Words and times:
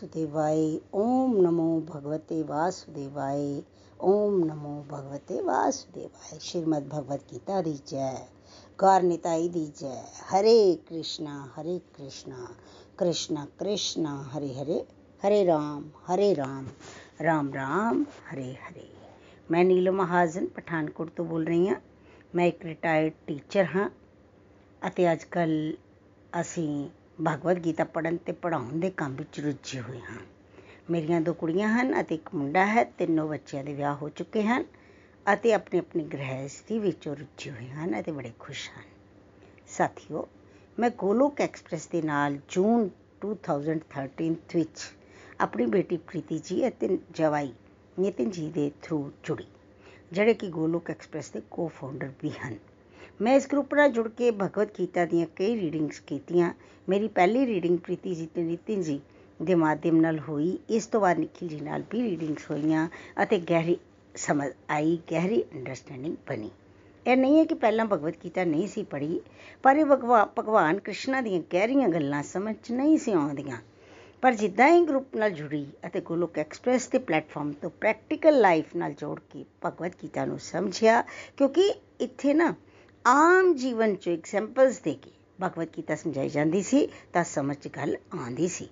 वासुदेवाय 0.00 0.60
ॐ 0.94 1.32
नमो 1.44 1.64
भगवते 1.88 2.36
वासुदेवाय 2.42 3.42
ॐ 4.00 4.38
नमो 4.48 4.70
भगवते 4.90 5.40
वासुदेवाय 5.48 6.38
श्रीमद् 6.42 6.88
भगवत 6.88 7.24
गीता 7.32 7.60
दी 7.66 7.74
जय 7.90 8.16
गौर 8.78 9.02
निताई 9.02 9.48
दी 9.56 9.66
जय 9.80 10.00
हरे 10.30 10.56
कृष्णा 10.88 11.34
हरे 11.56 11.78
कृष्णा 11.96 12.48
कृष्णा 12.98 13.44
कृष्णा 13.60 14.16
हरे 14.32 14.52
हरे 14.60 14.82
हरे 15.22 15.44
राम 15.44 15.84
हरे 16.08 16.32
राम 16.40 16.66
ਰਾਮ 17.22 17.52
ਰਾਮ 17.54 18.04
ਹਰੇ 18.32 18.52
ਹਰੇ 18.64 18.88
ਮੈਂ 19.50 19.64
ਨੀਲਮ 19.64 19.96
ਮਹਾਜਨ 19.96 20.46
ਪਠਾਨਕੋਟ 20.56 21.10
ਤੋਂ 21.16 21.24
ਬੋਲ 21.24 21.46
ਰਹੀ 21.46 21.68
ਹਾਂ 21.68 21.80
ਮੈਂ 22.36 22.46
ਇੱਕ 22.46 22.64
ਰਿਟਾਇਰਡ 22.64 23.12
ਟੀਚਰ 23.26 23.66
ਹਾਂ 23.74 23.88
ਅਤੇ 24.88 25.12
ਅੱਜ 25.12 25.24
ਕੱਲ 25.32 25.58
ਅਸੀਂ 26.40 26.88
ਭਗਵਦ 27.27 27.59
ਗੀਤਾ 27.59 27.83
ਪੜ੍ਹਨ 27.83 28.17
ਤੇ 28.17 28.31
ਪੜ੍ਹਾਉਣ 28.31 28.79
ਦੇ 28.79 28.89
ਕੰਮ 28.89 29.15
ਵਿੱਚ 29.15 29.39
ਰੁੱਝੇ 29.39 29.81
ਹੋਏ 29.81 29.99
ਹਾਂ। 29.99 30.17
ਮੇਰੀਆਂ 30.89 31.21
ਦੋ 31.21 31.33
ਕੁੜੀਆਂ 31.33 31.69
ਹਨ 31.69 32.01
ਅਤੇ 32.01 32.15
ਇੱਕ 32.15 32.29
ਮੁੰਡਾ 32.35 32.65
ਹੈ, 32.65 32.83
ਤਿੰਨੋਂ 32.83 33.27
ਬੱਚਿਆਂ 33.29 33.63
ਦੇ 33.63 33.73
ਵਿਆਹ 33.73 33.95
ਹੋ 33.95 34.09
ਚੁੱਕੇ 34.09 34.43
ਹਨ 34.43 34.65
ਅਤੇ 35.33 35.53
ਆਪਣੀ 35.53 35.79
ਆਪਣੀ 35.79 36.03
ਗ੍ਰਹਿਸਥੀ 36.03 36.79
ਵਿੱਚ 36.79 37.07
ਉਹ 37.07 37.15
ਰੁੱਝੇ 37.15 37.51
ਹੋਏ 37.51 37.67
ਹਨ 37.67 37.99
ਅਤੇ 37.99 38.11
ਬੜੇ 38.11 38.31
ਖੁਸ਼ 38.39 38.69
ਹਨ। 38.69 38.83
ਸਾਥੀਓ, 39.67 40.27
ਮੈਂ 40.79 40.89
ਗੋਲੋਕ 40.89 41.41
ਐਕਸਪ੍ਰੈਸ 41.41 41.87
ਦੇ 41.87 42.01
ਨਾਲ 42.01 42.37
ਜੂਨ 42.49 42.89
2013 43.21 44.35
ਵਿੱਚ 44.55 44.93
ਆਪਣੀ 45.39 45.65
ਬੇਟੀ 45.65 45.97
ਪ੍ਰੀਤੀ 45.97 46.39
ਜੀ 46.39 46.67
ਅਤੇ 46.67 46.97
ਜਵਾਈ 47.11 47.53
ਨਿਤਿਨ 47.99 48.29
ਜੀ 48.29 48.49
ਦੇ 48.49 48.71
ਥਰੂ 48.81 49.11
ਜੁੜੀ, 49.23 49.47
ਜਿਹੜੇ 50.11 50.33
ਕਿ 50.33 50.49
ਗੋਲੋਕ 50.49 50.89
ਐਕਸਪ੍ਰੈਸ 50.89 51.31
ਦੇ 51.31 51.41
ਕੋ-ਫਾਊਂਡਰ 51.51 52.11
ਵੀ 52.23 52.29
ਹਨ। 52.29 52.55
ਮੈਂ 53.21 53.33
ਇਸ 53.35 53.47
ਗਰੁੱਪ 53.47 53.73
ਨਾਲ 53.73 53.89
ਜੁੜ 53.91 54.07
ਕੇ 54.09 54.29
ਭਗਵਦ 54.31 54.69
ਗੀਤਾ 54.79 55.03
ਦੀਆਂ 55.05 55.25
ਕਈ 55.35 55.55
ਰੀਡਿੰਗਸ 55.55 55.99
ਕੀਤੀਆਂ। 55.99 56.51
ਮੇਰੀ 56.87 57.07
ਪਹਿਲੀ 57.07 57.45
ਰੀਡਿੰਗ 57.45 57.77
ਪ੍ਰੀਤੀ 57.77 58.13
ਜੀ 58.15 58.25
ਤੇ 58.35 58.43
ਨਿਤਿਨ 58.43 58.81
ਜੀ 58.81 58.99
ਦੇ 59.39 59.55
ਮਾਧਿਅਮ 59.55 59.99
ਨਾਲ 60.01 60.19
ਹੋਈ। 60.19 60.57
ਇਸ 60.69 60.85
ਤੋਂ 60.87 61.01
ਬਾਅਦ 61.01 61.19
ਨਿਖਿਲ 61.19 61.47
ਜੀ 61.47 61.59
ਨਾਲ 61.59 61.83
ਵੀ 61.91 62.01
ਰੀਡਿੰਗਸ 62.01 62.49
ਹੋਈਆਂ 62.51 62.87
ਅਤੇ 63.23 63.39
ਗਹਿਰੀ 63.39 63.77
ਸਮਝ 64.15 64.47
ਆਈ, 64.69 64.97
ਗਹਿਰੀ 65.11 65.43
ਅੰਡਰਸਟੈਂਡਿੰਗ 65.43 66.15
ਬਣੀ। 66.29 66.49
ਇਹ 67.05 67.17
ਨਹੀਂ 67.17 67.37
ਹੈ 67.37 67.43
ਕਿ 67.45 67.55
ਪਹਿਲਾਂ 67.55 67.85
ਭਗਵਦ 67.85 68.15
ਗੀਤਾ 68.23 68.43
ਨਹੀਂ 68.43 68.67
ਸੀ 68.67 68.83
ਪੜ੍ਹੀ, 68.83 69.19
ਪਰ 69.63 69.75
ਇਹ 69.75 69.85
ਭਗਵਾਨ 70.37 70.79
ਕ੍ਰਿਸ਼ਨ 70.79 71.23
ਦੀਆਂ 71.23 71.41
ਗਹਿਰੀਆਂ 71.53 71.87
ਗੱਲਾਂ 71.89 72.23
ਸਮਝ 72.23 72.55
ਨਹੀਂ 72.71 72.97
ਸੀ 72.97 73.11
ਆਉਂਦੀਆਂ। 73.11 73.57
ਪਰ 74.23 74.33
ਜਿੱਦਾਂ 74.33 74.69
ਹੀ 74.69 74.83
ਗਰੁੱਪ 74.85 75.15
ਨਾਲ 75.15 75.31
ਜੁੜੀ 75.31 75.65
ਅਤੇ 75.87 76.01
ਗੋਲੋਕ 76.01 76.37
ਐਕਸਪ੍ਰੈਸ 76.39 76.87
ਦੇ 76.87 76.97
ਪਲੇਟਫਾਰਮ 76.99 77.51
ਤੋਂ 77.51 77.69
ਪ੍ਰੈਕਟੀਕਲ 77.79 78.39
ਲਾਈਫ 78.41 78.75
ਨਾਲ 78.75 78.93
ਜੋੜ 78.93 79.19
ਕੇ 79.31 79.45
ਭਗਵਦ 79.65 79.91
ਗੀਤਾ 80.03 80.25
ਨੂੰ 80.25 80.39
ਸਮਝਿਆ, 80.41 81.01
ਕਿਉਂਕਿ 81.37 81.71
ਇੱਥੇ 82.01 82.33
ਨਾ 82.33 82.53
ਆਮ 83.05 83.53
ਜੀਵਨ 83.55 83.95
'ਚ 83.95 84.07
ਐਗਜ਼ਾਮਪਲਸ 84.09 84.79
ਦੇ 84.79 84.93
ਕੇ 84.93 85.11
ਭਗਵਦ 85.43 85.67
ਗੀਤਾ 85.77 85.95
ਸਮਝਾਈ 85.95 86.29
ਜਾਂਦੀ 86.29 86.61
ਸੀ, 86.61 86.87
ਤਾਂ 87.13 87.23
ਸਮਝ 87.23 87.55
'ਚ 87.55 87.67
ਗੱਲ 87.67 87.95
ਆਉਂਦੀ 88.13 88.47
ਸੀ। 88.47 88.67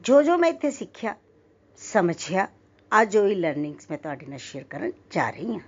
ਜੋ 0.00 0.22
ਜੋ 0.22 0.36
ਮੈਂ 0.38 0.48
ਇੱਥੇ 0.48 0.70
ਸਿੱਖਿਆ, 0.70 1.14
ਸਮਝਿਆ, 1.78 2.48
ਅੱਜ 2.92 3.16
ਉਹੀ 3.16 3.34
ਲਰਨਿੰਗਸ 3.34 3.90
ਮੈਂ 3.90 3.98
ਤੁਹਾਡੇ 3.98 4.26
ਨਾਲ 4.26 4.38
ਸ਼ੇਅਰ 4.38 4.64
ਕਰਨ 4.64 4.92
ਜਾ 5.10 5.28
ਰਹੀ 5.30 5.52
ਹਾਂ। 5.52 5.60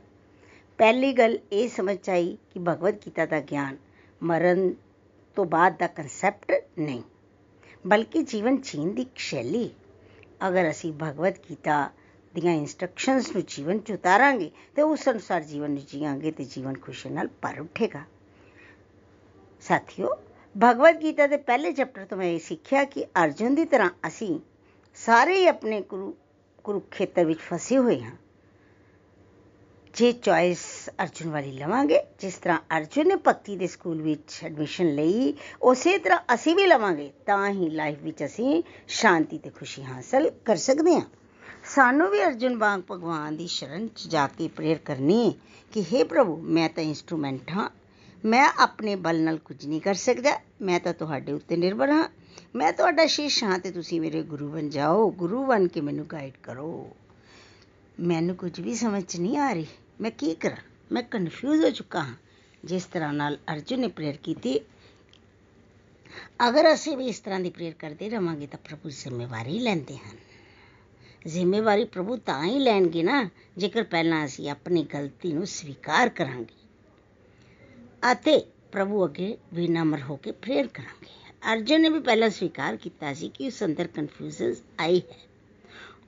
ਪਹਿਲੀ 0.78 1.12
ਗੱਲ 1.12 1.38
ਇਹ 1.52 1.68
ਸਮਝ 1.68 1.98
ਆਈ 2.10 2.36
ਕਿ 2.50 2.60
ਭਗਵਦ 2.60 2.98
ਗੀਤਾ 3.06 3.26
ਦਾ 3.26 3.40
ਗਿਆਨ 3.40 3.76
ਮਰਨ 4.22 4.72
ਤੋਂ 5.36 5.44
ਬਾਅਦ 5.44 5.78
ਦਾ 5.78 5.86
ਕਨਸੈਪਟ 5.86 6.52
ਨਹੀਂ, 6.78 7.02
ਬਲਕਿ 7.84 8.22
ਜੀਵਨ 8.22 8.60
ਜੀਣ 8.60 8.88
ਦੀ 8.88 9.02
ਇੱਕ 9.02 9.18
ਸ਼ੈਲੀ। 9.18 9.70
ਅਗਰ 10.48 10.70
ਅਸੀਂ 10.70 10.92
ਭਗਵਦ 11.02 11.38
ਗੀਤਾ 11.50 11.90
ਦੀਆਂ 12.34 12.54
ਇਨਸਟਰਕਸ਼ਨਸ 12.54 13.30
ਨੂੰ 13.32 13.42
ਜੀਵਨ 13.46 13.78
'ਚ 13.78 13.92
ਉਤਾਰਾਂਗੇ 13.92 14.50
ਤੇ 14.76 14.82
ਉਸ 14.82 15.08
ਅਨੁਸਾਰ 15.08 15.42
ਜੀਵਨ 15.42 15.70
ਨੂੰ 15.70 15.82
ਜੀਵਾਂਗੇ 15.86 16.30
ਤੇ 16.30 16.44
ਜੀਵਨ 16.44 16.78
ਖੁਸ਼ੀ 16.78 17.10
ਨਾਲ 17.10 17.28
ਭਰ 17.42 17.60
ਉੱਠੇਗਾ। 17.60 18.04
ਸਾਥੀਓ, 19.60 20.08
ਭਗਵਦ 20.54 21.00
ਗੀਤਾ 21.02 21.26
ਦੇ 21.26 21.36
ਪਹਿਲੇ 21.36 21.72
ਚੈਪਟਰ 21.72 22.04
ਤੋਂ 22.04 22.18
ਮੈਂ 22.18 22.26
ਇਹ 22.26 22.38
ਸਿੱਖਿਆ 22.38 22.84
ਕਿ 22.84 23.04
ਅਰਜੁਨ 23.04 23.54
ਦੀ 23.54 23.64
ਤਰ੍ਹਾਂ 23.64 23.90
ਅਸੀਂ 24.06 24.40
ਸਾਰੇ 24.94 25.36
ਹੀ 25.36 25.46
ਆਪਣੇ 25.46 25.80
ਕੁਰੂਖੇਤਰ 26.64 27.24
ਵਿੱਚ 27.24 27.40
ਫਸੇ 27.40 27.78
ਹੋਏ 27.78 28.00
ਹਾਂ। 28.00 28.16
ਜੇ 29.94 30.12
ਚੋਇਸ 30.12 30.90
ਅਰਜੁਨ 31.02 31.30
ਵਾਲੀ 31.30 31.52
ਲਵਾਂਗੇ, 31.52 31.98
ਜਿਸ 32.18 32.34
ਤਰ੍ਹਾਂ 32.34 32.58
ਅਰਜੁਨ 32.76 33.08
ਨੇ 33.08 33.16
ਭਗਤੀ 33.16 33.56
ਦੇ 33.56 33.66
ਸਕੂਲ 33.66 34.02
ਵਿੱਚ 34.02 34.38
ਐਡਮਿਸ਼ਨ 34.44 34.94
ਲਈ, 34.94 35.34
ਉਸੇ 35.62 35.98
ਤਰ੍ਹਾਂ 35.98 36.18
ਅਸੀਂ 36.34 36.54
ਵੀ 36.56 36.66
ਲਵਾਂਗੇ, 36.66 37.10
ਤਾਂ 37.26 37.50
ਹੀ 37.50 37.68
ਲਾਈਫ 37.70 38.02
ਵਿੱਚ 38.02 38.24
ਅਸੀਂ 38.24 38.62
ਸ਼ਾਂਤੀ 38.88 39.38
ਤੇ 39.38 39.50
ਖੁਸ਼ੀ 39.50 39.82
ਹਾਸਲ 39.82 40.30
ਕਰ 40.44 40.56
ਸਕਦੇ 40.56 40.94
ਹਾਂ। 40.94 41.23
ਸਾਨੂੰ 41.64 42.10
ਵੀ 42.10 42.24
ਅਰਜੁਨ 42.24 42.56
ਵਾਂਗ 42.58 42.80
ਭਗਵਾਨ 42.90 43.36
ਦੀ 43.36 43.46
ਸ਼ਰਨ 43.46 43.88
'ਚ 43.88 44.08
ਜਾ 44.08 44.26
ਕੇ 44.26 44.48
ਪ੍ਰੇਅਰ 44.48 44.78
ਕਰਨੀ 44.78 45.28
ਹੈ 45.28 45.32
ਕਿ 45.72 45.80
हे 45.80 46.06
ਪ੍ਰਭੂ, 46.06 46.36
ਮੈਂ 46.36 46.68
ਤਾਂ 46.68 46.82
ਇਨਸਟਰੂਮੈਂਟ 46.82 47.50
ਹਾਂ। 47.50 47.70
ਮੈਂ 48.24 48.52
ਆਪਣੇ 48.58 48.94
ਬਲ 48.96 49.20
ਨਾਲ 49.20 49.38
ਕੁਝ 49.38 49.66
ਨਹੀਂ 49.66 49.80
ਕਰ 49.80 49.94
ਸਕਦਾ। 49.94 50.40
ਮੈਂ 50.62 50.80
ਤਾਂ 50.80 50.94
ਤੁਹਾਡੇ 50.94 51.32
ਉੱਤੇ 51.32 51.56
ਨਿਰਭਰ 51.56 51.90
ਹਾਂ। 51.90 52.08
ਮੈਂ 52.54 52.72
ਤੁਹਾਡਾ 52.72 53.06
ਸ਼ੀਸ਼ 53.06 53.44
ਹਾਂ 53.44 53.58
ਤੇ 53.58 53.70
ਤੁਸੀਂ 53.70 54.00
ਮੇਰੇ 54.00 54.22
ਗੁਰੂ 54.22 54.48
ਬਣ 54.48 54.68
ਜਾਓ। 54.68 55.10
ਗੁਰੂ 55.10 55.44
ਬਣ 55.44 55.68
ਕੇ 55.68 55.80
ਮੈਨੂੰ 55.80 56.06
ਗਾਈਡ 56.06 56.32
ਕਰੋ। 56.42 56.96
ਮੈਨੂੰ 58.00 58.36
ਕੁਝ 58.36 58.60
ਵੀ 58.60 58.74
ਸਮਝ 58.74 59.16
ਨਹੀਂ 59.20 59.38
ਆ 59.38 59.52
ਰਹੀ। 59.52 59.66
ਮੈਂ 60.00 60.10
ਕੀ 60.10 60.34
ਕਰਾਂ? 60.34 60.56
ਮੈਂ 60.92 61.02
ਕਨਫਿਊਜ਼ 61.02 61.64
ਹੋ 61.64 61.70
ਚੁੱਕਾ 61.70 62.00
ਹਾਂ। 62.00 62.14
ਜਿਸ 62.64 62.84
ਤਰ੍ਹਾਂ 62.84 63.12
ਨਾਲ 63.12 63.38
ਅਰਜੁਨ 63.52 63.80
ਨੇ 63.80 63.88
ਪ੍ਰੇਅਰ 63.88 64.16
ਕੀਤੀ। 64.16 64.60
ਅਗਰ 66.48 66.74
ਅਸੀਂ 66.74 66.96
ਵੀ 66.96 67.06
ਇਸ 67.06 67.20
ਤਰ੍ਹਾਂ 67.20 67.40
ਦੀ 67.40 67.50
ਪ੍ਰੇਅਰ 67.50 67.72
ਕਰਦੇ 67.72 68.10
ਰਵਾਂਗੇ 68.10 68.46
ਤਾਂ 68.46 68.58
ਪ੍ਰਭੂ 68.58 68.90
ਜ਼ਿੰਮੇਵਾਰੀ 68.90 69.58
ਲੈਂਦੇ 69.58 69.96
ਹਨ। 69.96 70.33
ਜ਼ਿੰਮੇਵਾਰੀ 71.26 71.84
ਪ੍ਰਭੂ 71.84 72.16
ਤਾਂ 72.16 72.44
ਹੀ 72.44 72.58
ਲੈਣਗੇ 72.58 73.02
ਨਾ, 73.02 73.30
ਜੇਕਰ 73.56 73.82
ਪਹਿਲਾਂ 73.82 74.24
ਅਸੀਂ 74.24 74.50
ਆਪਣੀ 74.50 74.82
ਗਲਤੀ 74.84 75.32
ਨੂੰ 75.32 75.46
ਸਵੀਕਾਰ 75.46 76.08
ਕਰਾਂਗੇ। 76.08 76.54
ਅਤੇ 78.12 78.46
ਪ੍ਰਭੂ 78.72 79.04
ਅੱਗੇ 79.06 79.38
ਵਿਨਮਰ 79.54 80.00
ਹੋ 80.00 80.16
ਕੇ 80.16 80.30
ਪ੍ਰੇਅਰ 80.32 80.66
ਕਰਾਂਗੇ। 80.66 81.32
ਅਰਜੁਨ 81.52 81.80
ਨੇ 81.80 81.88
ਵੀ 81.88 82.00
ਪਹਿਲਾਂ 82.00 82.30
ਸਵੀਕਾਰ 82.30 82.76
ਕੀਤਾ 82.76 83.14
ਸੀ 83.14 83.28
ਕਿ 83.28 83.46
ਉਸ 83.46 83.62
ਅੰਦਰ 83.62 83.86
ਕਨਫਿਊਜ਼ਨ 83.86 84.54
ਆਈ 84.80 84.98
ਹੈ। 84.98 85.18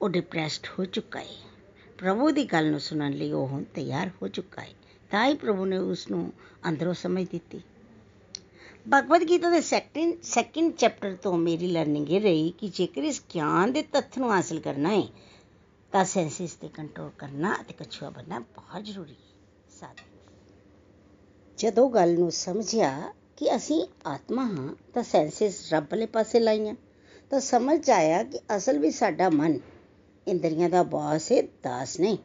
ਉਹ 0.03 0.09
ਡਿਪਰੈਸਡ 0.09 0.66
ਹੋ 0.78 0.84
ਚੁੱਕਾ 0.84 1.21
ਹੈ। 1.21 1.50
ਪ੍ਰਭੂ 1.99 2.31
ਦੀ 2.31 2.44
ਗੱਲ 2.44 2.71
ਨੂੰ 2.71 2.81
ਸੁਣਨ 2.81 3.12
ਲਈ 3.12 3.32
ਉਹ 3.32 3.47
ਹੁਣ 3.47 3.65
ਤਿਆਰ 3.65 4.10
ਹੋ 4.22 4.28
ਚੁੱਕਾ 4.28 4.62
ਹੈ। 4.62 4.72
ਤਾਂ 5.10 5.26
ਹੀ 5.26 5.34
ਪ੍ਰਭੂ 5.34 5.65
ਨੇ 5.65 5.78
ਉਸ 5.78 6.10
ਨੂੰ 6.10 6.32
ਅੰਦਰੋਂ 6.69 6.94
ਸਮਝ 6.94 7.26
ਦਿੱਤੀ। 7.28 7.60
ਭਗਵਦ 8.95 9.23
ਗੀਤਾ 9.29 9.51
ਦੇ 9.51 9.61
ਸੈਕੰਡ 9.61 10.23
ਸੈਕੰਡ 10.23 10.75
ਚੈਪਟਰ 10.75 11.15
ਤੋਂ 11.15 11.39
ਮੇਰੀ 11.39 11.67
ਲਰਨਿੰਗ 11.67 12.11
ਇਹ 12.11 12.21
ਰਹੀ 12.21 12.51
ਕਿ 12.51 12.69
ਜੇਕਰ 12.69 13.03
ਇਸ 13.03 13.23
ਗਿਆਨ 13.35 13.73
ਦੇ 13.73 13.83
ਤੱਥ 13.83 14.19
ਨੂੰ 14.19 14.31
ਹਾਸਲ 14.33 14.61
ਕਰਨਾ 14.61 14.89
ਹੈ, 14.89 15.03
ਤਾਂ 15.93 16.05
ਸੈਂਸਿਸ 16.05 16.53
ਤੇ 16.53 16.69
ਕੰਟਰੋਲ 16.69 17.11
ਕਰਨਾ 17.19 17.55
ਅਤੇ 17.61 17.75
ਕਛੂਆ 17.75 18.11
ਬਣਨਾ 18.11 18.39
ਬਹੁਤ 18.39 18.85
ਜ਼ਰੂਰੀ 18.85 19.13
ਹੈ। 19.13 19.79
ਸਾਥ 19.81 20.01
ਜਦੋਂ 21.59 21.91
ਗੱਲ 21.91 22.19
ਨੂੰ 22.19 22.31
ਸਮਝਿਆ 22.33 23.13
ਕਿ 23.37 23.57
ਅਸੀਂ 23.57 23.87
ਆਤਮਾ 24.07 24.45
ਹਾਂ, 24.45 24.75
ਤਾਂ 24.95 25.03
ਸੈਂਸਿਸ 25.03 25.73
ਰੱਬ 25.73 25.85
ਵਾਲੇ 25.85 26.07
ਪਾਸੇ 26.07 26.41
ਲਾਈਆਂ। 26.41 26.75
ਤਾਂ 27.31 27.41
ਸਮਝ 27.41 27.91
ਆਇਆ 27.91 28.23
ਕਿ 28.23 28.39
ਅਸਲ 28.57 28.79
ਵਿੱਚ 28.79 28.97
ਸਾਡਾ 28.97 29.29
ਮਨ 29.29 29.59
ਇੰਦਰੀਆਂ 30.27 30.69
ਦਾ 30.71 30.83
ਬਾਸ 30.83 31.33
ਹੈ, 31.33 31.43
ਦਾਸ 31.43 32.01
ਨਹੀਂ। 32.01 32.19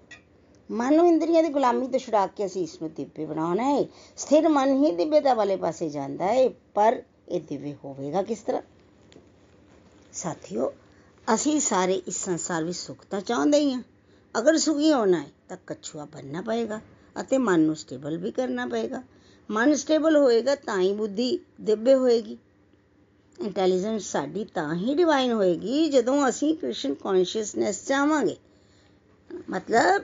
ਮਨ 0.72 0.96
ਨੂੰ 0.96 1.08
ਇੰਦਰੀਆਂ 1.08 1.44
ਦੀ 1.44 1.50
ਗੁਲਾਮੀ 1.50 1.88
ਤੋਂ 1.88 2.00
ਛੁਡਾ 2.00 2.28
ਕੇ 2.28 2.46
ਅਸੀਂ 2.46 2.64
ਇਸ 2.64 2.82
ਨੂੰ 2.82 2.94
ਦਿਵਯ 2.94 3.26
ਬਣਾਉਣਾ 3.26 3.64
ਹੈ 3.64 3.86
ਸਥਿਰ 4.18 4.50
ਮਨ 4.50 4.86
ਹੀ 4.86 4.92
ਦਿਵਯਤਾ 4.92 5.34
ਵਾਲੇ 5.34 5.56
ਪਾਸੇ 5.56 5.90
ਜਾਂਦਾ 5.90 6.26
ਹੈ 6.26 6.50
ਪਰ 6.50 7.04
ਇਹ 7.30 7.42
ਦਿਵਯ 7.42 7.74
ਹੋਵੇਗਾ 7.86 8.24
ਕਿਸ 8.24 8.40
ਤਰ੍ਹਾਂ? 8.40 8.62
ਸਾਥੀਓ, 10.14 10.74
ਅਸੀਂ 11.34 11.60
ਸਾਰੇ 11.60 11.94
ਇਸ 11.94 12.26
ਸੰਸਾਰ 12.26 12.64
ਵਿੱਚ 12.64 12.78
ਸੁਖ 12.78 13.06
ਤਾਂ 13.06 13.22
ਚਾਹੁੰਦੇ 13.22 13.60
ਹੀ 13.60 13.74
ਹਾਂ। 13.74 13.82
ਅਗਰ 14.40 14.58
ਸੁਖੀ 14.58 14.94
ਹੋਣਾ 14.94 15.20
ਹੈ 15.22 15.28
ਤਾਂ 15.50 15.58
ਕਛੂਆ 15.68 16.06
ਬੰਨਣਾ 16.06 16.42
ਪਏਗਾ 16.42 16.82
ਅਤੇ 17.22 17.38
ਮਨ 17.38 17.60
ਨੂੰ 17.60 17.76
ਸਟੇਬਲ 17.76 18.18
ਵੀ 18.18 18.32
ਕਰਨਾ 18.32 18.66
ਪਏਗਾ। 18.66 19.04
ਮਨ 19.52 19.76
ਸਟੇਬਲ 19.76 20.18
ਹੋਏਗਾ 20.18 20.56
ਤਾਂ 20.56 20.80
ਹੀ 20.80 20.94
ਬੁੱਧੀ 20.94 21.40
ਦਿਵਯ 21.62 21.96
ਹੋਏਗੀ। 21.96 22.38
ਇੰਟੈਲੀਜੈਂਸ 23.42 24.12
ਸਾਡੀ 24.12 24.46
ਤਾਂ 24.46 24.76
ਹੀ 24.76 24.96
ਡਿਵਾਈਨ 24.96 25.32
ਹੋਏਗੀ 25.32 25.90
ਜਦੋਂ 25.90 26.30
ਅਸੀਂ 26.30 26.58
ਕ੍ਰਿਸ਼ਨ 26.58 26.94
ਕੌਨਸ਼ੀਅਸਨੈਸ 26.94 27.86
ਚਾਹਾਂਗੇ। 27.86 28.38
ਮਤਲਬ 29.50 30.04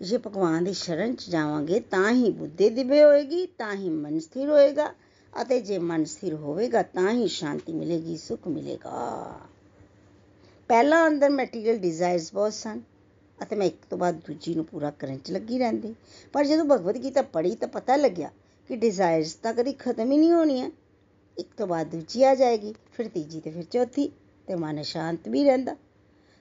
ਜੇ 0.00 0.18
ਭਗਵਾਨ 0.18 0.64
ਦੀ 0.64 0.72
ਸ਼ਰਨ 0.72 1.14
ਚ 1.14 1.30
ਜਾਵਾਂਗੇ 1.30 1.80
ਤਾਂ 1.80 2.10
ਹੀ 2.12 2.30
ਬੁੱਧੀ 2.30 2.68
ਦਿਵੇ 2.70 3.02
ਹੋਏਗੀ, 3.04 3.46
ਤਾਂ 3.46 3.74
ਹੀ 3.74 3.88
ਮਨ 3.88 4.18
ਸਥਿਰ 4.20 4.48
ਹੋਏਗਾ 4.48 4.94
ਅਤੇ 5.42 5.60
ਜੇ 5.60 5.78
ਮਨ 5.78 6.04
ਸਥਿਰ 6.04 6.34
ਹੋਵੇਗਾ 6.34 6.82
ਤਾਂ 6.82 7.10
ਹੀ 7.10 7.26
ਸ਼ਾਂਤੀ 7.28 7.72
ਮਿਲੇਗੀ, 7.72 8.16
ਸੁਖ 8.16 8.48
ਮਿਲੇਗਾ। 8.48 9.40
ਪਹਿਲਾਂ 10.68 11.06
ਅੰਦਰ 11.08 11.30
ਮੈਟੀਰੀਅਲ 11.30 11.78
ਡਿਜ਼ਾਇਰਸ 11.78 12.32
ਬਹੁਤ 12.34 12.52
ਸਨ 12.52 12.80
ਅਤੇ 13.42 13.56
ਮੈਂ 13.56 13.66
ਇੱਕ 13.66 13.84
ਤੋਂ 13.90 13.98
ਬਾਅਦ 13.98 14.20
ਦੂਜੀ 14.26 14.54
ਨੂੰ 14.54 14.64
ਪੂਰਾ 14.64 14.90
ਕਰਨ 14.90 15.18
ਚ 15.18 15.30
ਲੱਗੀ 15.30 15.58
ਰਹਿੰਦੀ। 15.58 15.94
ਪਰ 16.32 16.44
ਜਦੋਂ 16.44 16.64
ਭਗਵਦ 16.64 17.02
ਗੀਤਾ 17.02 17.22
ਪੜ੍ਹੀ 17.22 17.54
ਤਾਂ 17.54 17.68
ਪਤਾ 17.68 17.96
ਲੱਗਿਆ 17.96 18.30
ਕਿ 18.70 18.76
ਡਿਜ਼ਾਇਰਸ 18.76 19.34
ਤਾਂ 19.34 19.54
ਕਦੀ 19.54 19.72
ਖਤਮ 19.72 20.12
ਹੀ 20.12 20.16
ਨਹੀਂ 20.16 20.32
ਹੋਣੀਆਂ। 20.32 20.70
ਇੱਕ 21.38 21.48
ਤੋਂ 21.56 21.66
ਬਾਅਦ 21.66 21.90
ਦੂਜੀ 21.90 22.22
ਆ 22.24 22.34
ਜਾਏਗੀ, 22.34 22.74
ਫਿਰ 22.92 23.08
ਤੀਜੀ 23.08 23.40
ਤੇ 23.40 23.50
ਫਿਰ 23.50 23.62
ਚੌਥੀ 23.62 24.10
ਤੇ 24.46 24.54
ਮਨ 24.54 24.82
ਸ਼ਾਂਤ 24.82 25.28
ਵੀ 25.28 25.44
ਰਹਿੰਦਾ 25.44 25.76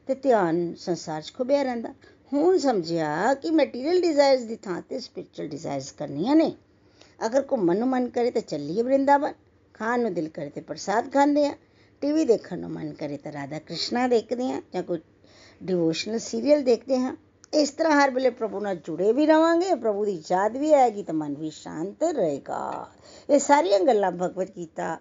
ਤੇ 0.07 0.15
ਧਿਆਨ 0.15 0.73
ਸੰਸਾਰ 0.75 1.21
'ਚ 1.21 1.33
ਖੁੱਬਿਆ 1.33 1.63
ਰਹਿੰਦਾ। 1.63 1.93
ਹੁਣ 2.33 2.57
ਸਮਝਿਆ 2.57 3.33
ਕਿ 3.33 3.51
ਮਟੀਰੀਅਲ 3.51 4.01
ਡਿਜ਼ਾਇਰਸ 4.01 4.41
ਦੀ 4.41 4.55
ਥਾਂ 4.55 4.81
ਤੇ 4.81 4.99
ਸਪਿਰਚੁਅਲ 4.99 5.47
ਡਿਜ਼ਾਇਰਸ 5.47 5.91
ਕਰਨੀਆਂ 5.91 6.35
ਨੇ। 6.35 6.51
ਅਗਰ 7.25 7.45
ਘੁੰਮਣ 7.51 7.77
ਨੂੰ 7.77 7.87
ਮਨ 7.87 8.07
ਕਰੇ 8.09 8.31
ਤਾਂ 8.31 8.41
ਚੱਲੀਏ 8.41 8.83
ਬ੍ਰਿੰਦਾਵਨ 8.83 9.33
ਖਾਣ 9.73 9.99
ਨੂੰ 9.99 10.13
ਦਿਲ 10.13 10.29
ਕਰੇ 10.29 10.49
ਤੇ 10.49 10.61
ਪ੍ਰਸਾਦ 10.61 11.11
ਖਾਂਦੇ 11.13 11.45
ਆ। 11.45 11.53
ਟੀਵੀ 12.01 12.25
ਦੇਖਣ 12.25 12.59
ਨੂੰ 12.59 12.69
ਮਨ 12.71 12.93
ਕਰੇ 12.93 13.17
ਤਾਂ 13.17 13.31
ਰਾਧਾ 13.31 13.59
ਕ੍ਰਿਸ਼ਨਾ 13.59 14.07
ਦੇਖਦੇ 14.07 14.51
ਆ 14.51 14.61
ਜਾਂ 14.73 14.83
ਕੋਈ 14.83 14.99
ਡਿਵੋਸ਼ਨਲ 15.63 16.19
ਸੀਰੀਅਲ 16.19 16.61
ਦੇਖਦੇ 16.63 16.99
ਹਾਂ। 16.99 17.15
ਇਸ 17.53 17.71
ਤਰ੍ਹਾਂ 17.71 18.03
ਹਰ 18.03 18.11
ਵੇਲੇ 18.11 18.29
ਪ੍ਰਭੂ 18.29 18.59
ਨਾਲ 18.59 18.75
ਜੁੜੇ 18.75 19.11
ਵੀ 19.13 19.25
ਰਵਾਂਗੇ, 19.25 19.75
ਪ੍ਰਭੂ 19.75 20.05
ਦੀ 20.05 20.23
ਯਾਦ 20.31 20.57
ਵੀ 20.57 20.73
ਆਏਗੀ 20.73 21.03
ਤਾਂ 21.03 21.13
ਮਨ 21.13 21.35
ਵੀ 21.35 21.49
ਸ਼ਾਂਤ 21.49 22.03
ਰਹੇਗਾ। 22.03 22.87
ਇਹ 23.29 23.39
ਸਾਰੀਆਂ 23.39 23.79
ਗੱਲਾਂ 23.79 24.11
ਭਗਵਤ 24.11 24.51
ਗੀਤਾ 24.57 24.97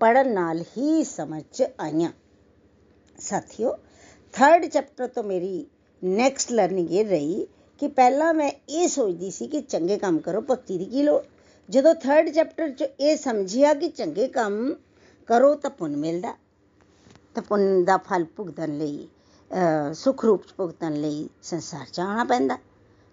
ਪੜਨ 0.00 0.32
ਨਾਲ 0.32 0.64
ਹੀ 0.78 1.04
ਸਮਝ 1.04 1.42
ਚ 1.52 1.62
ਆਈਆਂ। 1.80 2.10
ਸਾਥੀਓ 3.18 3.76
ਥਰਡ 4.32 4.66
ਚੈਪਟਰ 4.66 5.06
ਤੋਂ 5.06 5.24
ਮੇਰੀ 5.24 5.66
ਨੈਕਸਟ 6.02 6.52
ਲਰਨਿੰਗ 6.52 6.90
ਇਹ 6.90 7.04
ਰਹੀ 7.06 7.46
ਕਿ 7.80 7.88
ਪਹਿਲਾਂ 7.88 8.32
ਮੈਂ 8.34 8.50
ਇਹ 8.68 8.88
ਸੋਚਦੀ 8.88 9.30
ਸੀ 9.30 9.46
ਕਿ 9.46 9.60
ਚੰਗੇ 9.60 9.98
ਕੰਮ 9.98 10.18
ਕਰੋ, 10.18 10.40
ਭਗਤੀ 10.40 10.78
ਦੀ 10.78 10.84
ਕੀ 10.84 11.02
ਲੋੜ? 11.02 11.22
ਜਦੋਂ 11.68 11.94
ਥਰਡ 11.94 12.28
ਚੈਪਟਰ 12.28 12.70
'ਚ 12.70 12.84
ਇਹ 13.00 13.16
ਸਮਝਿਆ 13.16 13.72
ਕਿ 13.74 13.88
ਚੰਗੇ 13.88 14.26
ਕੰਮ 14.28 14.74
ਕਰੋ 15.28 15.54
ਤਾਂ 15.54 15.70
ਪੁੰਨ 15.70 15.96
ਮਿਲਦਾ। 15.96 16.34
ਤਾਂ 17.34 17.42
ਪੁੰਨ 17.42 17.84
ਦਾ 17.84 17.96
ਫਲ 17.98 18.24
ਭੁਗਤਣ 18.36 18.76
ਲਈ 18.78 19.08
ਸੁਖ 19.94 20.24
ਰੂਪ 20.24 20.46
ਚ 20.46 20.54
ਭੁਗਤਣ 20.56 20.92
ਲਈ 20.92 21.28
ਸੰਸਾਰ 21.42 21.86
ਚ 21.92 22.00
ਆਉਣਾ 22.00 22.24
ਪੈਂਦਾ। 22.24 22.58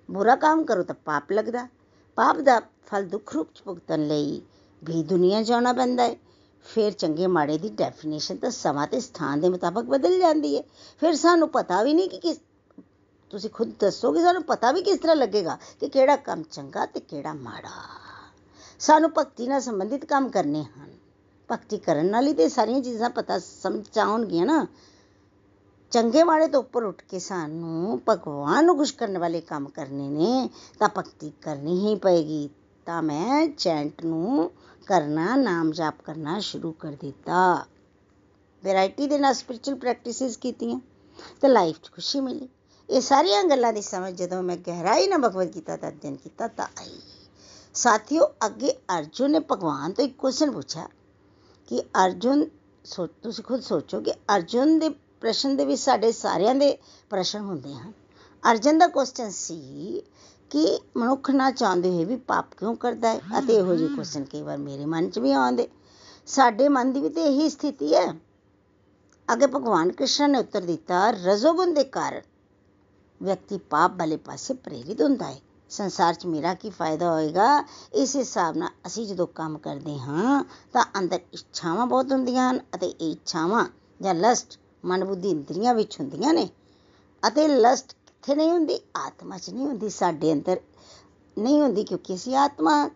ਬੁਰਾ 0.10 0.36
ਕੰਮ 0.36 0.64
ਕਰੋ 0.64 0.84
ਤਾਂ 0.84 0.96
ਪਾਪ 1.06 1.32
ਲੱਗਦਾ। 1.32 1.68
ਪਾਪ 2.18 2.38
ਦਾ 2.38 2.60
ਫਲ 2.88 3.06
ਦੁੱਖ 3.06 3.34
ਰੂਪ 3.34 3.54
ਚ 3.56 3.62
ਭੁਗਤਣ 3.66 4.08
ਲਈ 4.08 4.42
ਵੀ 4.82 5.04
ਦੁਨੀਆ 5.04 5.44
ਚ 5.44 5.52
ਆਉਣਾ 5.52 5.74
ਪੈਂਦਾ 5.74 6.04
ਹੈ। 6.04 6.16
ਫਿਰ 6.66 6.92
ਚੰਗੇ 6.92 7.28
ਮਾੜੇ 7.28 7.58
ਦੀ 7.58 7.70
ਡੈਫੀਨੇਸ਼ਨ 7.70 8.38
ਤਾਂ 8.38 8.52
ਸਮਾਂ 8.52 8.88
ਤੇ 8.88 9.00
ਸਥਾਨ 9.00 9.40
ਦੇ 9.40 9.50
ਮੁਤਾਬਕ 9.50 9.84
ਬਦਲ 9.86 10.20
ਜਾਂਦੀ 10.20 10.56
ਹੈ। 10.58 10.64
ਫਿਰ 11.00 11.16
ਸਾਨੂੰ 11.16 11.50
ਪਤਾ 11.50 11.82
ਵੀ 11.84 11.94
ਨਹੀਂ 11.94 12.10
ਕਿ 12.10 12.18
ਕਿਸ 12.18 12.40
ਤੁਸੀਂ 13.32 13.50
ਖੁਦ 13.50 13.74
ਦੱਸੋਗੇ 13.80 14.22
ਸਾਨੂੰ 14.22 14.44
ਪਤਾ 14.44 14.72
ਵੀ 14.72 14.82
ਕਿਸ 14.82 15.00
ਤਰ੍ਹਾਂ 15.00 15.16
ਲੱਗੇਗਾ 15.16 15.58
ਕਿ 15.80 15.90
ਕਿਹੜਾ 15.90 16.16
ਕੰਮ 16.16 16.44
ਚੰਗਾ 16.52 16.86
ਤੇ 16.86 17.00
ਕਿਹੜਾ 17.00 17.34
ਮਾੜਾ 17.34 17.70
ਸਾਨੂੰ 18.80 19.10
ਭਗਤੀ 19.18 19.48
ਨਾਲ 19.48 19.62
ਸੰਬੰਧਿਤ 19.62 20.06
ਕੰਮ 20.06 20.30
ਕਰਨੇ 20.30 20.64
ਹਨ 20.64 20.94
ਭਗਤੀ 21.50 21.78
ਕਰਨ 21.78 22.06
ਨਾਲ 22.06 22.28
ਹੀ 22.28 22.34
ਤੇ 22.34 22.48
ਸਾਰੀਆਂ 22.50 22.82
ਚੀਜ਼ਾਂ 22.82 23.10
ਪਤਾ 23.10 23.38
ਸਮਝ 23.40 23.98
ਆਉਣਗੀਆਂ 24.00 24.46
ਨਾ 24.46 24.66
ਚੰਗੇ 25.92 26.24
ਮਾੜੇ 26.24 26.48
ਤੋਂ 26.48 26.60
ਉੱਪਰ 26.60 26.84
ਉੱਠ 26.84 27.02
ਕੇ 27.02 27.20
ਸਾਨੂੰ 27.20 28.00
ਭਗਵਾਨ 28.10 28.66
ਨੂੰ 28.66 28.78
ਖੁਸ਼ 28.78 28.94
ਕਰਨ 28.96 29.18
ਵਾਲੇ 29.18 29.42
ਕੰਮ 29.42 29.68
ਕਰਨੇ 29.70 30.08
ਨੇ 30.10 30.50
ਤਾਂ 30.80 30.90
ਭਗਤੀ 30.98 31.32
ਕਰਨੀ 31.42 31.80
ਹੀ 31.80 31.96
ਪਏਗੀ 31.96 32.50
ਤਾਂ 32.88 33.02
ਮੈਂ 33.02 33.48
ਚੈਂਟ 33.48 34.06
ਨੂੰ 34.06 34.50
ਕਰਨਾ 34.88 35.36
ਨਾਮ 35.36 35.72
ਜਾਪ 35.72 36.02
ਕਰਨਾ 36.02 36.40
ਸ਼ੁਰੂ 36.40 36.72
ਕਰ 36.72 36.96
ਦਿੱਤਾ 37.02 37.66
ਵੈਰਾਈਟੀ 38.64 39.08
ਦੇ 39.08 39.18
ਨਾਲ 39.18 39.34
ਸਪਿਰਚੁਅਲ 39.34 39.78
ਪ੍ਰੈਕਟਿਸਿਸ 39.78 40.38
ਕੀਤੀਆਂ 40.38 40.80
ਤੇ 41.42 41.48
ਲਾਈਫ 41.48 41.76
'ਚ 41.76 41.92
ਖੁਸ਼ੀ 41.92 42.20
ਮਿਲੀ 42.22 42.48
ਇਹ 42.90 43.02
ਸਾਰੀਆਂ 43.02 43.44
ਗੱਲਾਂ 43.44 43.72
ਦੀ 43.74 43.82
ਸਮਝ 43.82 44.14
ਜਦੋਂ 44.14 44.42
ਮੈਂ 44.44 44.56
ਗਹਿਰਾਈ 44.58 45.08
ਨਾਲ 45.08 45.20
ਭਗਵਦ 45.20 45.56
ਗੀਤਾ 45.56 45.76
ਦਾ 45.78 45.88
ਅਧਿਐਨ 45.88 46.16
ਕੀਤਾ 46.16 46.48
ਤਾਂ 46.48 46.66
ਆਈ। 46.80 47.00
ਸਾਥੀਓ, 47.76 48.26
ਅੱਗੇ 48.46 48.72
ਅਰਜੁਨ 48.98 49.32
ਨੇ 49.32 49.40
ਭਗਵਾਨ 49.52 49.92
ਤੋਂ 49.92 50.06
ਇੱਕ 50.06 50.16
ਕੁਐਸਚਨ 50.18 50.52
ਪੁੱਛਿਆ 50.52 50.88
ਕਿ 51.68 51.82
ਅਰਜੁਨ 52.06 52.44
ਤੁਸੀਂ 53.24 53.44
ਖੁਦ 53.44 53.62
ਸੋਚੋ 53.62 54.00
ਕਿ 54.02 54.14
ਅਰਜੁਨ 54.36 54.78
ਦੇ 54.80 54.90
ਪ੍ਰਸ਼ਨ 55.22 55.56
ਦੇ 55.56 55.66
ਵਿੱਚ 55.66 55.82
ਸਾਡੇ 55.82 56.12
ਸਾਰਿਆਂ 56.12 56.56
ਦੇ 56.56 56.78
ਪ੍ਰਸ਼ਨ 57.10 57.40
ਹੁੰਦੇ 57.40 57.74
ਹਨ। 57.74 57.92
ਅਰਜਨ 58.44 58.78
ਦਾ 58.78 58.88
ਕੁਐਸਚਨ 58.88 59.30
ਸੀ 59.32 60.02
ਕਿ 60.52 60.66
ਮਨੁੱਖ 60.98 61.30
ਨਾ 61.32 61.52
ਚਾਹੁੰਦੇ 61.52 61.90
ਹੋਏ 61.90 62.06
ਵੀ 62.06 62.16
ਪਾਪ 62.28 62.56
ਕਿਉਂ 62.58 62.76
ਕਰਦਾ 62.76 63.14
ਹੈ 63.14 63.40
ਅਤੇ 63.40 63.56
ਇਹੋ 63.56 63.76
ਜਿਹੇ 63.76 63.96
ਕੁਐਸਚਨ 63.96 64.24
ਕਈ 64.24 64.42
ਵਾਰ 64.42 64.58
ਮੇਰੇ 64.58 64.86
ਮਨ 64.86 65.10
'ਚ 65.10 65.20
ਵੀ 65.20 65.32
ਆਉਂਦੇ। 65.34 65.68
ਸਾਡੇ 66.28 66.68
ਮਨ 66.70 66.92
ਦੀ 66.94 67.02
ਵੀ 67.02 67.10
ਤੇ 67.10 67.24
ਇਹੀ 67.24 67.50
ਸਥਿਤੀ 67.50 67.94
ਹੈ। 67.96 68.08
ਅੱਗੇ 69.28 69.48
ਭਗਵਾਨ 69.48 69.92
ਕ੍ਰਿਸ਼ਨ 69.92 70.32
ਨੇ 70.32 70.40
ਉੱਤਰ 70.40 70.62
ਦਿੱਤਾ, 70.62 71.10
ਰਜੋਗੁਣ 71.12 71.74
ਦੇ 71.74 71.84
ਕਾਰਨ 71.86 72.22
ਵਿਅਕਤੀ 73.22 73.58
ਪਾਪ 73.58 73.92
ਵਾਲੇ 74.00 74.18
ਪਾਸੇ 74.18 74.54
ਪ੍ਰੇਰਿਤ 74.54 75.02
ਹੁੰਦਾ 75.02 75.26
ਹੈ। 75.26 75.40
ਸੰਸਾਰ 75.70 76.14
'ਚ 76.14 76.26
ਮੇਰਾ 76.26 76.54
ਕੀ 76.54 76.70
ਫਾਇਦਾ 76.70 77.12
ਹੋਏਗਾ? 77.12 77.64
ਇਸ 77.94 78.16
ਹਿਸਾਬ 78.16 78.58
ਨਾਲ 78.58 78.70
ਅਸੀਂ 78.86 79.08
ਜਦੋਂ 79.08 79.28
ਕੰਮ 79.28 79.58
ਕਰਦੇ 79.58 79.98
ਹਾਂ, 80.00 80.44
ਤਾਂ 80.74 80.84
ਅੰਦਰ 81.00 81.20
ਇੱਛਾਵਾਂ 81.34 81.86
ਬਹੁਤ 81.88 82.12
ਹੁੰਦੀਆਂ 82.12 82.50
ਹਨ 82.52 82.60
ਅਤੇ 82.76 82.88
ਇਹ 82.88 83.12
ਇੱਛਾਵਾਂ 83.12 83.66
ਜਾਂ 84.02 84.14
ਲਸਟ 84.16 84.60
ਮਨ 84.86 85.06
ਬੁੱਧੀ 85.06 85.30
ਇੰਦਰੀਆਂ 85.30 85.74
ਵਿੱਚ 85.74 86.00
ਹੁੰਦੀਆਂ 86.00 86.34
ਨੇ। 86.34 86.50
ਅਤੇ 87.24 87.48
ਲਸਟ 87.48 87.94
ਕਿੱਥੇ 88.08 88.36
ਨਹੀਂ 88.36 88.52
ਹੁੰਦੀ? 88.52 88.80
ਆਤਮਾ 88.98 89.38
'ਚ 89.38 89.50
ਨਹੀਂ 89.50 89.66
ਹੁੰਦੀ। 89.66 89.90
ਸਾਡੇ 89.90 90.34
ਅੰਦਰ 90.34 90.60
ਨਹੀਂ 91.38 91.62
ਹੁੰਦੀ 91.62 91.84
ਕਿਉਂਕਿ 91.84 92.16
ਅਸੀਂ 92.16 92.36
ਆਤਮਾ 92.36 92.90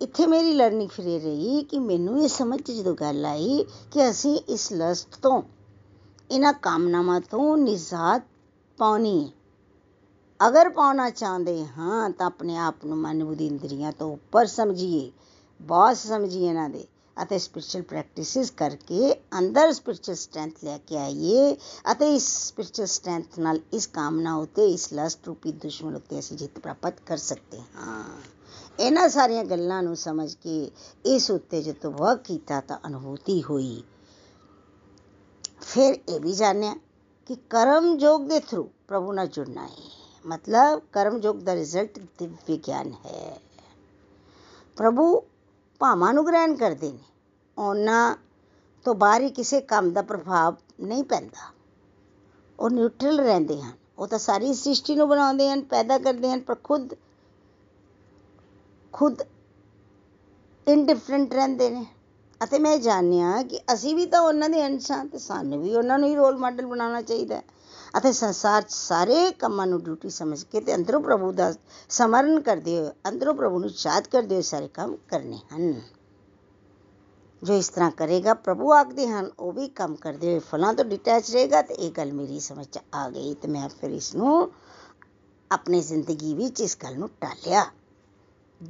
ਇੱਥੇ 0.00 0.26
ਮੇਰੀ 0.26 0.52
ਲਰਨਿੰਗ 0.52 0.90
ਫਿਰ 0.90 1.04
ਰਹੀ 1.22 1.62
ਕਿ 1.62 1.78
ਮੈਨੂੰ 1.78 2.22
ਇਹ 2.22 2.28
ਸਮਝ 2.28 2.60
ਜਦੋਂ 2.70 2.94
ਗੱਲ 2.94 3.26
ਆਈ 3.26 3.64
ਕਿ 3.92 4.10
ਅਸੀਂ 4.10 4.36
ਇਸ 4.48 4.72
ਲਸਟ 4.72 5.16
ਤੋਂ, 5.22 5.42
ਇਹਨਾਂ 6.30 6.52
ਕਾਮਨਾਵਾਂ 6.52 7.20
ਤੋਂ 7.20 7.56
ਨਿਜ਼ਾਤ 7.56 8.22
ਪਾਉਣੀ 8.78 9.24
ਹੈ। 9.24 10.48
ਅਗਰ 10.48 10.68
ਪਾਉਣਾ 10.68 11.10
ਚਾਹੁੰਦੇ 11.10 11.66
ਹਾਂ 11.66 12.10
ਤਾਂ 12.10 12.26
ਆਪਣੇ 12.26 12.56
ਆਪ 12.56 12.84
ਨੂੰ 12.84 12.98
ਮਨ 12.98 13.24
ਬੁੱਧੀ 13.24 13.46
ਇੰਦਰੀਆਂ 13.46 13.92
ਤੋਂ 13.92 14.12
ਉੱਪਰ 14.12 14.46
ਸਮਝੀਏ। 14.46 15.12
ਬਾਸ 15.60 16.06
ਸਮਝੀਏ 16.06 16.48
ਇਹਨਾਂ 16.48 16.68
ਦੇ 16.68 16.86
ਅਤੇ 17.22 17.38
ਸਪਿਰਚੁਅਲ 17.38 17.82
ਪ੍ਰੈਕਟਿਸਿਸ 17.82 18.50
ਕਰਕੇ 18.50 19.12
ਅੰਦਰ 19.38 19.72
ਸਪਿਰਚੁਅਲ 19.72 20.16
ਸਟਰੈਂਥ 20.16 20.64
ਲੈ 20.64 20.78
ਕੇ 20.78 20.96
ਆਈਏ 20.96 21.56
ਅਤੇ 21.92 22.14
ਇਸ 22.14 22.48
ਸਪਿਰਚੁਅਲ 22.48 22.86
ਸਟਰੈਂਥ 22.86 23.38
ਨਾਲ 23.38 23.60
ਇਸ 23.72 23.86
ਕਾਮਨਾ 23.86 24.36
ਉਤੇ, 24.36 24.66
ਇਸ 24.66 24.92
ਲਸਟ 24.94 25.26
ਰੂਪੀ 25.26 25.52
ਦੁਸ਼ਮਣ 25.52 25.96
ਉਤੇ 25.96 26.18
ਅਸੀਂ 26.18 26.36
ਜਿੱਤ 26.36 26.58
ਪ੍ਰਾਪਤ 26.58 27.00
ਕਰ 27.06 27.16
ਸਕਦੇ 27.16 27.60
ਹਾਂ। 27.76 28.04
ਇਹਨਾਂ 28.80 29.08
ਸਾਰੀਆਂ 29.08 29.44
ਗੱਲਾਂ 29.44 29.82
ਨੂੰ 29.82 29.96
ਸਮਝ 29.96 30.34
ਕੇ 30.34 30.70
ਇਸ 31.06 31.30
ਉੱਤੇ 31.30 31.62
ਜਦੋਂ 31.62 31.92
ਵਰਕ 31.92 32.22
ਕੀਤਾ 32.22 32.60
ਤਾਂ 32.60 32.78
ਅਨੁਭੂਤੀ 32.86 33.42
ਹੋਈ। 33.42 33.82
ਫਿਰ 35.60 35.94
ਇਹ 36.08 36.20
ਵੀ 36.20 36.32
ਜਾਣਿਆ 36.32 36.74
ਕਿ 37.26 37.36
ਕਰਮ 37.50 37.84
ਯੋਗ 38.00 38.26
ਦੇ 38.28 38.38
ਥਰੂ 38.40 38.62
ਪ੍ਰਭੂ 38.88 39.12
ਨਾਲ 39.12 39.26
ਜੁੜਨਾ 39.26 39.66
ਹੈ 39.66 39.90
ਮਤਲਬ 40.24 40.80
ਕਰਮ 40.92 41.16
ਯੋਗ 41.22 41.36
ਦਾ 41.36 41.54
ਰਿਜ਼ਲਟ 41.54 41.98
ਦਿਵਯ 42.18 42.56
ਗਿਆਨ 42.56 42.92
ਹੈ 43.06 43.38
ਪ੍ਰਭੂ 44.76 45.06
ਭਾਵਾਂ 45.80 46.12
ਨੂੰ 46.14 46.26
ਗ੍ਰਹਿਣ 46.26 46.54
ਕਰਦੇ 46.56 46.92
ਨੇ 46.92 47.04
ਉਹਨਾਂ 47.56 48.16
ਤੋਂ 48.84 48.94
ਬਾਹਰੀ 48.94 49.30
ਕਿਸੇ 49.30 49.60
ਕੰਮ 49.60 49.90
ਦਾ 49.92 50.02
ਪ੍ਰਭਾਵ 50.02 50.56
ਨਹੀਂ 50.80 51.04
ਪੈਂਦਾ 51.04 51.50
ਉਹ 52.58 52.70
ਨਿਊਟਰਲ 52.70 53.20
ਰਹਿੰਦੇ 53.20 53.60
ਹਨ 53.62 53.72
ਉਹ 53.98 54.06
ਤਾਂ 54.06 54.18
ਸਾਰੀ 54.18 54.52
ਸ੍ਰਿਸ਼ਟੀ 54.54 54.94
ਨੂੰ 54.94 55.08
ਬਣਾਉਂਦੇ 55.08 55.48
ਹਨ 55.50 55.62
ਪੈਦਾ 55.64 55.98
ਕਰਦੇ 55.98 56.30
ਹਨ 56.30 56.40
ਪਰ 56.40 56.54
ਖੁਦ 56.64 56.94
ਖੁਦ 58.94 59.22
ਇਨਡਿਫਰੈਂਟ 60.66 61.34
ਰਹਿੰਦੇ 61.34 61.70
ਨੇ 61.70 61.86
ਅਤੇ 62.42 62.58
ਮੈਂ 62.58 62.78
ਜਾਣਿਆ 62.78 63.42
ਕਿ 63.42 63.60
ਅਸੀਂ 63.74 63.94
ਵੀ 63.96 64.06
ਤਾਂ 64.06 64.20
ਉਹਨਾਂ 64.20 64.50
ਦੇ 64.50 64.66
ਅੰਸ਼ 64.66 64.90
ਹਾਂ 64.92 65.04
ਤੇ 65.04 65.18
ਸਾਨੂੰ 65.18 65.62
ਵੀ 65.62 65.74
ਉਹਨਾਂ 65.74 65.98
ਨੂੰ 65.98 66.08
ਹੀ 66.08 66.14
ਰੋਲ 66.14 66.36
ਮਾਡਲ 66.36 66.66
ਬਣਾਉਣਾ 66.66 67.02
ਚਾਹੀਦਾ 67.02 67.36
ਹੈ। 67.36 67.42
ਅਤੇ 67.98 68.12
ਸੰਸਾਰ 68.12 68.62
'ਚ 68.62 68.70
ਸਾਰੇ 68.70 69.30
ਕੰਮਾਂ 69.30 69.66
ਨੂੰ 69.66 69.82
ਡਿਊਟੀ 69.82 70.10
ਸਮਝ 70.10 70.44
ਕੇ 70.44 70.60
ਤੇ 70.60 70.74
ਅੰਦਰੋਂ 70.74 71.00
ਪ੍ਰਭੂ 71.00 71.32
ਦਾ 71.32 71.54
ਸਮਰਨ 71.88 72.40
ਕਰਦੇ 72.40 72.78
ਹੋਏ, 72.78 72.90
ਅੰਦਰੋਂ 73.08 73.34
ਪ੍ਰਭੂ 73.34 73.58
ਨੂੰ 73.58 73.70
ਯਾਦ 73.86 74.06
ਕਰਦੇ 74.06 74.34
ਹੋਏ 74.34 74.42
ਸਾਰੇ 74.42 74.68
ਕੰਮ 74.68 74.96
ਕਰਨੇ 74.96 75.38
ਹਨ। 75.54 75.80
ਜੋ 77.42 77.54
ਇਸ 77.54 77.68
ਤਰ੍ਹਾਂ 77.68 77.90
ਕਰੇਗਾ, 77.90 78.34
ਪ੍ਰਭੂ 78.34 78.72
ਆਖਦੇ 78.72 79.06
ਹਨ, 79.08 79.30
ਉਹ 79.38 79.52
ਵੀ 79.52 79.68
ਕੰਮ 79.68 79.94
ਕਰਦੇ 79.94 80.30
ਹੋਏ 80.30 80.38
ਫਲਾਂ 80.38 80.74
ਤੋਂ 80.74 80.84
ਡਿਟੈਚ 80.84 81.30
ਰਹੇਗਾ 81.30 81.62
ਤੇ 81.62 81.74
ਇਹ 81.74 81.90
ਗੱਲ 81.90 82.12
ਮੇਰੀ 82.12 82.40
ਸਮਝ 82.40 82.66
'ਚ 82.66 82.78
ਆ 82.94 83.08
ਗਈ 83.10 83.34
ਤੇ 83.34 83.48
ਮੈਂ 83.48 83.68
ਫਿਰ 83.68 83.90
ਇਸ 83.90 84.14
ਨੂੰ 84.14 84.52
ਆਪਣੀ 85.52 85.80
ਜ਼ਿੰਦਗੀ 85.80 86.34
ਵਿੱਚ 86.34 86.60
ਇਸ 86.60 86.76
ਗੱਲ 86.82 86.98
ਨੂੰ 86.98 87.08
ਟਾਲਿਆ। 87.20 87.64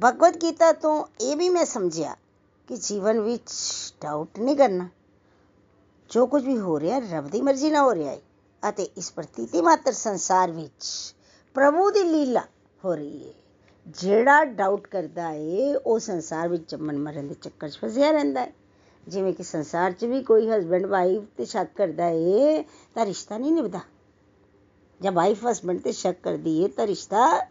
ਭਗਵਦ 0.03 0.37
ਗੀਤਾ 0.41 0.71
ਤੋਂ 0.71 1.05
ਇਹ 1.21 1.37
ਵੀ 1.37 1.49
ਮੈਂ 1.49 1.65
ਸਮਝਿਆ 1.65 2.15
ਕਿ 2.67 2.75
ਜੀਵਨ 2.75 3.19
ਵਿੱਚ 3.19 3.51
ਡਾਊਟ 4.01 4.39
ਨਹੀਂ 4.39 4.55
ਕਰਨਾ। 4.55 4.89
ਜੋ 6.09 6.25
ਕੁਝ 6.25 6.43
ਵੀ 6.45 6.57
ਹੋ 6.57 6.79
ਰਿਹਾ, 6.79 6.99
ਰੱਬ 7.11 7.27
ਦੀ 7.27 7.41
ਮਰਜ਼ੀ 7.41 7.69
ਨਾਲ 7.71 7.83
ਹੋ 7.83 7.93
ਰਿਹਾ 7.95 8.11
ਹੈ 8.11 8.21
ਅਤੇ 8.63 8.83
ਇਸ 8.97 9.11
ਪ੍ਰਤੀਤੀ 9.11 9.61
ਮਾਤਰ 9.61 9.91
ਸੰਸਾਰ 9.91 10.51
ਵਿੱਚ 10.51 10.85
ਪ੍ਰਭੂ 11.55 11.89
ਦੀ 11.91 12.03
ਲੀਲਾ 12.03 12.41
ਹੋ 12.85 12.95
ਰਹੀ 12.95 13.27
ਹੈ 13.27 13.33
ਜਿਹੜਾ 13.87 14.43
ਡਾਊਟ 14.45 14.87
ਕਰਦਾ 14.87 15.31
ਹੈ 15.31 15.77
ਉਹ 15.77 15.99
ਸੰਸਾਰ 15.99 16.47
ਵਿੱਚ 16.47 16.69
ਜੰਮਣ 16.71 16.97
ਮਰਨ 16.97 17.27
ਦੇ 17.27 17.33
ਚੱਕਰ 17.33 17.69
'ਚ 17.69 17.77
ਫਸਿਆ 17.77 18.11
ਰਹਿੰਦਾ 18.11 18.41
ਹੈ 18.41 18.53
ਜਿਵੇਂ 19.07 19.33
ਕਿ 19.33 19.43
ਸੰਸਾਰ 19.43 19.91
'ਚ 19.91 20.05
ਵੀ 20.05 20.23
ਕੋਈ 20.23 20.49
ਹਸਬੰਡ 20.49 20.85
ਵਾਈਫ 20.85 21.23
ਤੇ 21.37 21.45
ਸ਼ੱਕ 21.45 21.69
ਕਰਦਾ 21.75 22.05
ਹੈ 22.05 22.61
ਤਾਂ 22.95 23.05
ਰਿਸ਼ਤਾ 23.05 23.37
ਨਹੀਂ 23.37 23.51
ਨਿਭਦਾ। 23.51 23.79
ਜਦ 25.01 25.13
ਵਾਈਫ 25.13 25.45
ਹਸਬੰਡ 25.47 25.81
ਤੇ 25.81 25.91
ਸ਼ੱਕ 25.91 26.17
ਕਰਦੀ 26.23 26.63
ਹੈ 26.63 26.67
ਤਾਂ 26.67 26.87
ਰਿਸ਼ਤਾ 26.87 27.47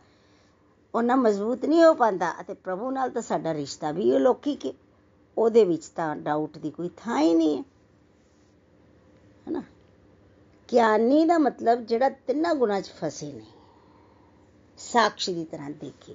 ਉਹਨਾਂ 0.94 1.16
ਮਜ਼ਬੂਤ 1.16 1.64
ਨਹੀਂ 1.64 1.84
ਹੋ 1.84 1.94
ਪਾਉਂਦਾ 1.94 2.32
ਅਤੇ 2.40 2.54
ਪ੍ਰਭੂ 2.54 2.90
ਨਾਲ 2.90 3.10
ਤਾਂ 3.10 3.22
ਸਾਡਾ 3.22 3.54
ਰਿਸ਼ਤਾ 3.54 3.90
ਵੀ 3.92 4.12
ਉਹ 4.12 4.20
ਲੋਕੀ 4.20 4.54
ਕਿ 4.54 4.72
ਉਹਦੇ 5.38 5.64
ਵਿੱਚ 5.64 5.86
ਤਾਂ 5.86 6.16
ਡਾਊਟ 6.16 6.58
ਦੀ 6.58 6.70
ਕੋਈ 6.70 6.90
ਥਾਂ 6.96 7.20
ਹੀ 7.20 7.34
ਨਹੀਂ 7.34 7.56
ਹੈ। 7.56 7.62
ਹੈਨਾ? 9.46 9.62
ਗਿਆਨੀ 10.72 11.24
ਦਾ 11.24 11.38
ਮਤਲਬ 11.38 11.86
ਜਿਹੜਾ 11.86 12.08
ਤਿੰਨਾਂ 12.08 12.54
ਗੁਣਾਂ 12.54 12.80
'ਚ 12.80 12.90
ਫਸੇ 12.90 13.32
ਨਹੀਂ 13.32 13.52
ਸਾਖੀ 14.78 15.34
ਦੀ 15.34 15.44
ਤਰ੍ਹਾਂ 15.44 15.70
ਦੇਖੇ 15.70 16.14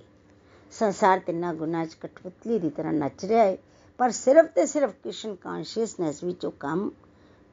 ਸੰਸਾਰ 0.71 1.19
ਤਿੰਨਾਂ 1.19 1.53
ਗੁਣਾਂ 1.53 1.85
'ਚ 1.85 1.93
ਕਠਪੁਤਲੀ 1.93 2.59
ਦੀ 2.59 2.69
ਤਰ੍ਹਾਂ 2.69 2.93
ਨੱਚ 2.93 3.25
ਰਿਹਾ 3.25 3.43
ਹੈ, 3.43 3.57
ਪਰ 3.99 4.11
ਸਿਰਫ 4.11 4.45
ਤੇ 4.45 4.65
ਸਿਰਫ 4.65 4.91
ਕ੍ਰਿਸ਼ਨ 5.03 5.35
ਕੌਨਸ਼ੀਅਸਨੈਸ 5.35 6.23
ਵਿੱਚ 6.23 6.45
ਉਹ 6.45 6.51
ਕੰਮ 6.51 6.91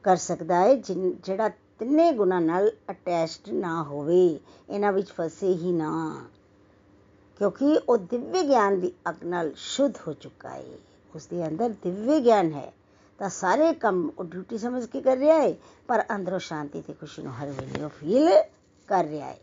ਕਰ 0.03 0.15
ਸਕਦਾ 0.15 0.59
ਹੈ 0.59 0.75
ਜਿਹੜਾ 0.75 1.49
ਤਿੰਨੇ 1.79 2.11
ਗੁਣਾਂ 2.11 2.41
ਨਾਲ 2.41 2.71
ਅਟੈਚਡ 2.89 3.49
ਨਾ 3.49 3.83
ਹੋਵੇ, 3.83 4.39
ਇਹਨਾਂ 4.69 4.93
ਵਿੱਚ 4.93 5.11
ਫਸੇ 5.11 5.47
ਹੀ 5.47 5.71
ਨਾ। 5.71 6.25
ਕਿਉਂਕਿ 7.37 7.79
ਉਹ 7.89 7.97
ਦਿਵਯ 7.97 8.43
ਗਿਆਨ 8.43 8.79
ਦੀ 8.79 8.91
ਅਗ 9.09 9.23
ਨਾਲ 9.23 9.51
ਸ਼ੁੱਧ 9.55 9.97
ਹੋ 10.07 10.13
ਚੁੱਕਾ 10.13 10.49
ਹੈ। 10.49 10.77
ਉਸ 11.15 11.25
ਦੇ 11.25 11.47
ਅੰਦਰ 11.47 11.69
ਦਿਵਯ 11.69 12.19
ਗਿਆਨ 12.19 12.51
ਹੈ, 12.51 12.73
ਤਾਂ 13.19 13.29
ਸਾਰੇ 13.29 13.73
ਕੰਮ 13.73 14.11
ਉਹ 14.19 14.23
ਡਿਊਟੀ 14.23 14.57
ਸਮਝ 14.57 14.85
ਕੇ 14.85 15.01
ਕਰ 15.01 15.17
ਰਿਹਾ 15.17 15.41
ਹੈ, 15.41 15.53
ਪਰ 15.87 16.03
ਅੰਦਰੋਂ 16.15 16.39
ਸ਼ਾਂਤੀ 16.39 16.81
ਤੇ 16.81 16.93
ਖੁਸ਼ੀ 16.93 17.23
ਨੂੰ 17.23 17.33
ਹਰ 17.33 17.47
ਵੇਲੇ 17.47 17.83
ਉਹ 17.83 17.89
ਫੀਲ 17.89 18.29
ਕਰ 18.87 19.05
ਰਿਹਾ 19.05 19.27
ਹੈ। 19.27 19.37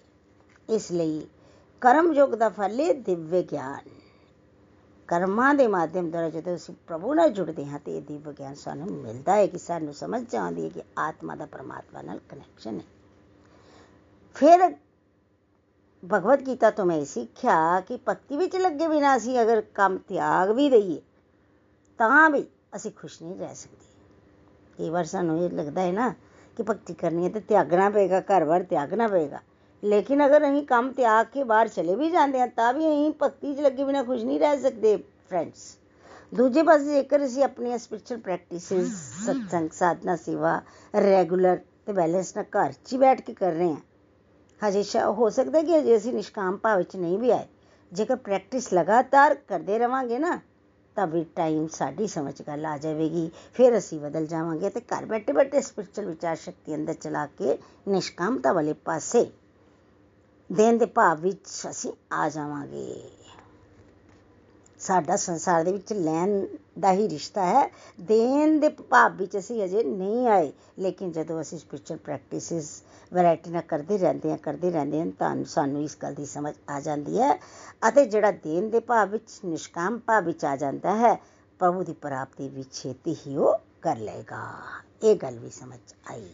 ਇਸ 0.68 0.92
ਲਈ 0.92 1.26
ਕਰਮ 1.80 2.12
ਯੋਗ 2.12 2.30
ਦਾ 2.30 2.48
ਫਲ 2.48 2.80
ਹੈ 2.80 2.92
ਦਿਵਯ 2.92 3.42
ਗਿਆਨ। 3.42 3.88
ਕਰਮਾਂ 5.08 5.54
ਦੇ 5.54 5.66
ਮਾਧਿਅਮ 5.66 6.10
ਦੁਆਰਾ 6.10 6.28
ਜਦੋਂ 6.30 6.54
ਅਸੀਂ 6.56 6.74
ਪ੍ਰਭੂ 6.86 7.14
ਨਾਲ 7.14 7.30
ਜੁੜਦੇ 7.30 7.66
ਹਾਂ, 7.66 7.78
ਤੇ 7.78 7.96
ਇਹ 7.96 8.02
ਦਿਵਯ 8.02 8.32
ਗਿਆਨ 8.32 8.54
ਸਾਨੂੰ 8.54 8.86
ਮਿਲਦਾ 8.86 9.36
ਹੈ 9.36 9.46
ਕਿ 9.46 9.58
ਸਾਨੂੰ 9.58 9.94
ਸਮਝ 9.94 10.34
ਆਉਂਦੀ 10.34 10.64
ਹੈ 10.64 10.68
ਕਿ 10.68 10.82
ਆਤਮਾ 10.98 11.34
ਦਾ 11.34 11.46
ਪਰਮਾਤਮਾ 11.46 12.02
ਨਾਲ 12.02 12.20
ਕਨੈਕਸ਼ਨ 12.28 12.76
ਹੈ। 12.76 12.84
ਫਿਰ 14.34 14.76
ਭਗਵਤ 16.12 16.42
ਗੀਤਾ 16.42 16.70
ਤੋਂ 16.70 16.84
ਮੈਂ 16.86 17.04
ਸਿੱਖਿਆ 17.04 17.80
ਕਿ 17.80 17.98
ਭਗਤੀ 18.08 18.36
ਵਿੱਚ 18.36 18.56
ਲੱਗੇ 18.56 18.88
ਬਿਨਾਂ 18.88 19.16
ਅਸੀਂ 19.16 19.42
ਅਗਰ 19.42 19.60
ਕੰਮ 19.60 19.98
ਤਿਆਗ 19.98 20.50
ਵੀ 20.50 20.70
ਦਈਏ 20.70 21.00
ਤਾਂ 21.98 22.28
ਵੀ 22.30 22.44
ਅਸੀਂ 22.76 22.90
ਖੁਸ਼ 22.92 23.22
ਨਹੀਂ 23.22 23.36
ਰਹਿ 23.36 23.54
ਸਕਦੇ। 23.54 23.92
ਕਈ 24.78 24.90
ਵਾਰ 24.90 25.04
ਸਾਨੂੰ 25.04 25.38
ਇਹ 25.38 25.50
ਲੱਗਦਾ 25.50 25.82
ਹੈ 25.82 25.92
ਨਾ 25.92 26.08
ਕਿ 26.56 26.62
ਭਗਤੀ 26.62 26.94
ਕਰਨੀ 26.94 27.24
ਹੈ 27.24 27.30
ਤੇ 27.30 27.40
ਤਿਆਗਣਾ 27.40 27.88
ਪਏਗਾ 27.90 28.20
ਘਰ-ਬਾਰ 28.22 28.62
ਤਿਆਗਣਾ 28.62 29.08
ਪਏਗਾ। 29.08 29.40
ਲੇਕਿਨ 29.82 30.24
ਅਗਰ 30.26 30.44
ਅਸੀਂ 30.44 30.66
ਕੰਮ 30.66 30.90
ਤਿਆਗ 30.92 31.26
ਕੇ 31.26 31.44
ਬਾਹਰ 31.44 31.68
ਚਲੇ 31.68 31.94
ਵੀ 31.94 32.10
ਜਾਂਦੇ 32.10 32.40
ਹਾਂ, 32.40 32.46
ਤਾਂ 32.48 32.72
ਵੀ 32.72 32.86
ਅਸੀਂ 32.86 33.12
ਭਗਤੀ 33.22 33.54
'ਚ 33.54 33.60
ਲੱਗੇ 33.60 33.84
ਬਿਨਾਂ 33.84 34.04
ਖੁਸ਼ 34.04 34.24
ਨਹੀਂ 34.24 34.38
ਰਹਿ 34.40 34.60
ਸਕਦੇ 34.60 34.96
ਫਰੈਂਡਸ 35.28 35.76
ਦੂਜੇ 36.32 36.62
ਪਾਸੇ 36.62 36.84
ਜੇਕਰ 36.86 37.24
ਅਸੀਂ 37.24 37.42
ਆਪਣੀਆਂ 37.44 37.78
ਸਪਿਰਚੁਅਲ 37.78 38.20
ਪ੍ਰੈਕਟਿਸਿਸ 38.20 38.92
ਸਤਸੰਗ, 39.24 39.68
ਸਾਧਨਾ, 39.70 40.16
ਸੇਵਾ 40.16 40.60
ਰੈਗੂਲਰ 40.94 41.58
ਤੇ 41.86 41.92
ਬੈਲੈਂਸ 41.92 42.36
ਨਾਲ 42.36 42.44
ਘਰ 42.56 42.72
'ਚ 42.74 42.92
ਹੀ 42.92 42.98
ਬੈਠ 42.98 43.20
ਕੇ 43.20 43.34
ਕਰ 43.34 43.52
ਰਹੇ 43.52 43.68
ਹਾਂ, 43.68 43.80
ਹਜੇ 44.60 44.82
ਹੋ 45.10 45.28
ਸਕਦਾ 45.30 45.62
ਕਿ 45.62 45.78
ਅਜੇ 45.78 45.96
ਅਸੀਂ 45.96 46.12
ਨਿਸ਼ਕਾਮ 46.12 46.56
ਭਾਵ 46.56 46.78
ਵਿੱਚ 46.78 46.96
ਨਹੀਂ 46.96 47.18
ਵੀ 47.18 47.30
ਆਏ। 47.30 47.46
ਜੇਕਰ 47.92 48.16
ਪ੍ਰੈਕਟਿਸ 48.18 48.72
ਲਗਾਤਾਰ 48.74 49.34
ਕਰਦੇ 49.48 49.78
ਰਵਾਂਗੇ 49.78 50.18
ਨਾ 50.18 50.38
ਤਾਂ 50.96 51.06
ਵੀ 51.06 51.24
ਟਾਈਮ 51.36 51.66
ਸਾਡੀ 51.68 52.06
ਸਮਝ 52.06 52.34
ਗੱਲ 52.42 52.66
ਆ 52.66 52.76
ਜਾਵੇਗੀ। 52.78 53.30
ਫਿਰ 53.54 53.78
ਅਸੀਂ 53.78 54.00
ਬਦਲ 54.00 54.26
ਜਾਵਾਂਗੇ 54.26 54.70
ਤੇ 54.70 54.80
ਘਰ 54.80 55.04
ਬੈਠੇ 55.04 55.32
ਬੈਠੇ 55.32 55.60
ਸਪਿਰਚੁਅਲ 55.60 56.06
ਵਿਚਾਰ 56.06 56.36
ਸ਼ਕਤੀ 56.36 56.74
ਅੰਦਰ 56.74 56.94
ਚਲਾ 56.94 57.26
ਕੇ 57.26 57.58
ਨਿਸ਼ਕਾਮਤਾ 57.88 58.52
ਵਾਲੇ 58.52 58.72
ਪਾਸੇ 58.72 59.26
ਦੇਣ 60.50 60.78
ਦੇ 60.78 60.86
ਭਾਵ 60.86 61.20
ਵਿੱਚ 61.20 61.46
ਅਸੀਂ 61.70 61.92
ਆ 62.12 62.28
ਜਾਵਾਂਗੇ। 62.28 63.10
ਸਾਡਾ 64.80 65.16
ਸੰਸਾਰ 65.16 65.64
ਦੇ 65.64 65.72
ਵਿੱਚ 65.72 65.92
ਲੈਣ 65.92 66.46
ਦਾ 66.78 66.92
ਹੀ 66.92 67.08
ਰਿਸ਼ਤਾ 67.08 67.46
ਹੈ। 67.46 67.66
ਦੇਣ 68.00 68.58
ਦੇ 68.60 68.68
ਭਾਵ 68.68 69.16
ਵਿੱਚ 69.16 69.38
ਅਸੀਂ 69.38 69.64
ਅਜੇ 69.64 69.82
ਨਹੀਂ 69.84 70.26
ਆਏ, 70.26 70.52
ਲੇਕਿਨ 70.78 71.12
ਜਦੋਂ 71.12 71.40
ਅਸੀਂ 71.40 71.58
ਸਪਿਰਚੁਅਲ 71.58 71.98
ਪ੍ਰੈਕਟਿਸਿਸ 71.98 72.82
ਵੈਰਾਈਟੀ 73.14 73.50
ਨਾਲ 73.50 73.62
ਕਰਦੇ 73.62 73.98
ਰਹਿੰਦੇ 73.98 74.30
ਹਾਂ 74.30 74.38
ਕਰਦੇ 74.38 74.70
ਰਹਿੰਦੇ 74.70 75.00
ਹਾਂ 75.00 75.06
ਤਾਂ 75.18 75.44
ਸਾਨੂੰ 75.44 75.82
ਇਸ 75.82 75.96
ਗੱਲ 76.02 76.14
ਦੀ 76.14 76.26
ਸਮਝ 76.26 76.54
ਆ 76.70 76.80
ਜਾਂਦੀ 76.80 77.20
ਹੈ। 77.20 77.40
ਅਤੇ 77.88 78.04
ਜਿਹੜਾ 78.04 78.30
ਦੇਣ 78.30 78.68
ਦੇ 78.70 78.80
ਭਾਵ 78.80 79.08
ਵਿੱਚ, 79.08 79.40
ਨਿਸ਼ਕਾਮ 79.44 79.98
ਭਾਵ 79.98 80.24
ਵਿੱਚ 80.24 80.44
ਆ 80.44 80.56
ਜਾਂਦਾ 80.56 80.96
ਹੈ, 80.96 81.14
ਪ੍ਰਭੂ 81.58 81.82
ਦੀ 81.82 81.92
ਪ੍ਰਾਪਤੀ 81.92 82.48
ਵਿੱਚ 82.48 82.74
ਛੇਤੀ 82.74 83.16
ਹੀ 83.26 83.36
ਉਹ 83.36 83.58
ਕਰ 83.82 83.96
ਲਏਗਾ। 83.96 84.42
ਇਹ 85.02 85.16
ਗੱਲ 85.16 85.38
ਵੀ 85.38 85.50
ਸਮਝ 85.50 85.78
ਆਈ। 86.10 86.28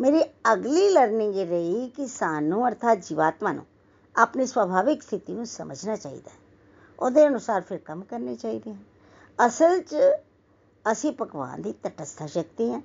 ਮੇਰੀ 0.00 0.22
ਅਗਲੀ 0.52 0.88
ਲਰਨਿੰਗ 0.88 1.36
ਇਹ 1.36 1.46
ਰਹੀ 1.46 1.88
ਕਿ 1.88 2.06
ਸਾਨੂੰ 2.06 2.68
ਅਰਥਾਤ 2.68 2.98
ਜੀਵਾਤਮਾ 2.98 3.52
ਨੂੰ 3.52 3.66
ਆਪਣੀ 4.16 4.46
ਸੁਭਾਵਿਕ 4.46 5.02
ਸਥਿਤੀ 5.02 5.32
ਨੂੰ 5.32 5.46
ਸਮਝਣਾ 5.46 5.96
ਚਾਹੀਦਾ 5.96 6.30
ਹੈ। 6.30 6.36
ਉਹਦੇ 7.00 7.26
ਅਨੁਸਾਰ 7.26 7.60
ਫਿਰ 7.60 7.78
ਕੰਮ 7.78 8.02
ਕਰਨੇ 8.02 8.36
ਚਾਹੀਦੇ 8.36 8.72
ਹਨ। 8.72 8.84
ਅਸਲ 9.46 9.80
'ਚ 9.80 9.96
ਅਸੀਂ 10.92 11.12
ਭਗਵਾਨ 11.20 11.62
ਦੀ 11.62 11.72
ਤਟਸਥ 11.72 12.22
ਸ਼ਕਤੀ 12.22 12.72
ਹਾਂ। 12.72 12.80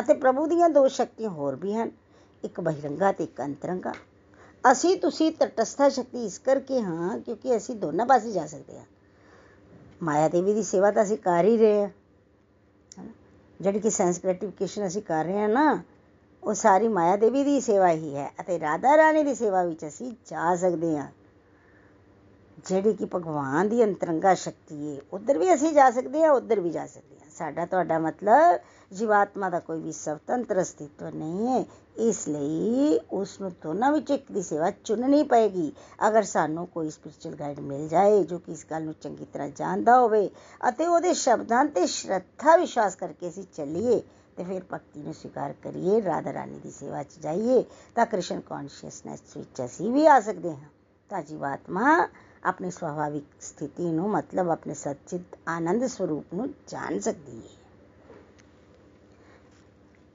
ਅਤੇ 0.00 0.14
ਪ੍ਰਭੂ 0.14 0.46
ਦੀਆਂ 0.46 0.68
ਦੋ 0.68 0.88
ਸ਼ਕਤੀਆਂ 0.88 1.30
ਹੋਰ 1.30 1.56
ਵੀ 1.56 1.74
ਹਨ, 1.74 1.90
ਇੱਕ 2.44 2.60
ਬਹਿਰੰਗਾ 2.60 3.12
ਤੇ 3.12 3.24
ਇੱਕ 3.24 3.40
ਅੰਤਰੰਗਾ। 3.40 3.92
ਅਸੀਂ, 4.72 4.96
ਤੁਸੀਂ 4.96 5.32
ਤਟਸਥ 5.32 5.82
ਸ਼ਕਤੀ 5.82 6.24
ਇਸ 6.26 6.38
ਕਰਕੇ 6.38 6.80
ਹਾਂ 6.80 7.18
ਕਿਉਂਕਿ 7.18 7.56
ਅਸੀਂ 7.56 7.76
ਦੋਨਾਂ 7.76 8.06
ਪਾਸੇ 8.06 8.32
ਜਾ 8.32 8.46
ਸਕਦੇ 8.46 8.78
ਹਾਂ। 8.78 8.84
ਮਾਇਆ 10.02 10.28
ਦੇਵੀ 10.28 10.54
ਦੀ 10.54 10.62
ਸੇਵਾ 10.62 10.90
ਤਾਂ 10.90 11.02
ਅਸੀਂ 11.02 11.18
ਕਰ 11.18 11.44
ਹੀ 11.44 11.56
ਰਹੇ 11.56 11.82
ਹਾਂ। 11.82 11.88
ਜਿਹੜੀ 13.60 13.80
ਕਿ 13.80 13.90
ਸੈਂਸ 13.90 14.20
ਗ੍ਰੈਟੀਫਿਕੇਸ਼ਨ 14.22 14.86
ਅਸੀਂ 14.86 15.02
ਕਰ 15.02 15.24
ਰਹੇ 15.24 15.40
ਹਾਂ 15.40 15.48
ਨਾ, 15.48 15.82
ਉਹ 16.42 16.54
ਸਾਰੀ 16.54 16.88
ਮਾਇਆ 16.88 17.16
ਦੇਵੀ 17.16 17.44
ਦੀ 17.44 17.60
ਸੇਵਾ 17.60 17.90
ਹੀ 17.90 18.16
ਹੈ 18.16 18.30
ਅਤੇ 18.40 18.58
ਰਾਧਾ 18.60 18.96
ਰਾਣੀ 18.96 19.22
ਦੀ 19.22 19.34
ਸੇਵਾ 19.34 19.64
ਵਿੱਚ 19.64 19.86
ਅਸੀਂ 19.86 20.12
ਜਾ 20.26 20.56
ਸਕਦੇ 20.56 20.98
ਹਾਂ। 20.98 21.08
ਜਿਹੜੀ 22.66 22.92
ਕਿ 22.94 23.04
ਭਗਵਾਨ 23.14 23.68
ਦੀ 23.68 23.84
ਅੰਤਰੰਗਾ 23.84 24.34
ਸ਼ਕਤੀ 24.34 24.96
ਹੈ, 24.96 25.00
ਉਧਰ 25.12 25.38
ਵੀ 25.38 25.54
ਅਸੀਂ 25.54 25.72
ਜਾ 25.72 25.90
ਸਕਦੇ 25.90 26.22
ਹਾਂ, 26.22 26.30
ਉਧਰ 26.30 26.60
ਵੀ 26.60 26.70
ਜਾ 26.70 26.86
ਸਕਦੇ 26.86 27.16
ਹਾਂ। 27.16 27.23
ਸਾਡਾ 27.34 27.66
ਤੁਹਾਡਾ 27.66 27.98
ਮਤਲਬ 27.98 28.58
ਜੀਵਾਤਮਾ 28.92 29.48
ਦਾ 29.50 29.58
ਕੋਈ 29.60 29.80
ਵੀ 29.80 29.92
ਸੁਤੰਤਰ 29.92 30.60
ਅਸਤਿਤਵ 30.62 31.08
ਨਹੀਂ 31.08 31.46
ਹੈ 31.48 31.64
ਇਸ 32.00 32.26
ਲਈ 32.28 32.98
ਉਸ 33.12 33.40
ਨੂੰ 33.40 33.50
ਦੋਨਾਂ 33.62 33.90
ਵਿੱਚੋਂ 33.92 34.16
ਇੱਕ 34.16 34.30
ਦੀ 34.32 34.42
ਸੇਵਾ 34.42 34.70
ਚੁਣਨੀ 34.84 35.22
ਪਏਗੀ 35.22 35.72
ਅਗਰ 36.08 36.22
ਸਾਨੂੰ 36.22 36.66
ਕੋਈ 36.66 36.90
ਸਪਿਰਚੁਅਲ 36.90 37.34
ਗਾਈਡ 37.34 37.60
ਮਿਲ 37.60 37.86
ਜਾਏ 37.88 38.22
ਜੋ 38.24 38.38
ਕਿ 38.38 38.52
ਇਸ 38.52 38.64
ਗੱਲ 38.70 38.84
ਨੂੰ 38.84 38.94
ਚੰਗੀ 39.00 39.24
ਤਰ੍ਹਾਂ 39.24 39.48
ਜਾਣਦਾ 39.56 39.98
ਹੋਵੇ 40.00 40.28
ਅਤੇ 40.68 40.86
ਉਹਦੇ 40.86 41.12
ਸ਼ਬਦਾਂ 41.14 41.64
ਤੇ 41.64 41.86
ਸ਼ਰਧਾ 41.86 42.56
ਵਿਸ਼ਵਾਸ 42.56 42.96
ਕਰਕੇ 42.96 43.28
ਅਸੀਂ 43.28 43.44
ਚੱਲੀਏ 43.54 44.02
ਤੇ 44.36 44.44
ਫਿਰ 44.44 44.62
ਭਗਤੀ 44.72 45.02
ਨੂੰ 45.02 45.14
ਸਵੀਕਾਰ 45.14 45.52
ਕਰੀਏ 45.62 46.00
ਰਾਧਾ 46.02 46.32
ਰਾਣੀ 46.32 46.58
ਦੀ 46.58 46.70
ਸੇਵਾ 46.70 47.02
'ਚ 47.02 47.18
ਜਾਈਏ 47.20 47.64
ਤਾਂ 47.96 48.06
ਕ੍ਰਿਸ਼ਨ 48.06 48.40
ਕੌਨਸ਼ੀਅਸਨੈਸ 48.40 49.36
ਵਿੱਚ 49.36 49.64
ਅਸੀਂ 49.64 49.90
ਵੀ 49.92 50.06
ਆ 50.06 50.20
ਸਕਦੇ 50.20 50.50
ਹਾਂ 50.50 50.68
ਤਾਂ 51.10 51.22
ਜੀਵਾਤਮਾ 51.22 51.96
ਆਪਣੀ 52.44 52.70
ਸੁਭਾਵਿਕ 52.70 53.24
ਸਥਿਤੀ 53.40 53.90
ਨੂੰ 53.90 54.08
ਮਤਲਬ 54.10 54.50
ਆਪਣੇ 54.50 54.74
ਸੱਚਿਤ 54.74 55.36
ਆਨੰਦ 55.48 55.86
ਸਰੂਪ 55.86 56.34
ਨੂੰ 56.34 56.48
ਜਾਣ 56.68 56.98
ਸਕਦੀ 56.98 57.36
ਹੈ 57.36 57.62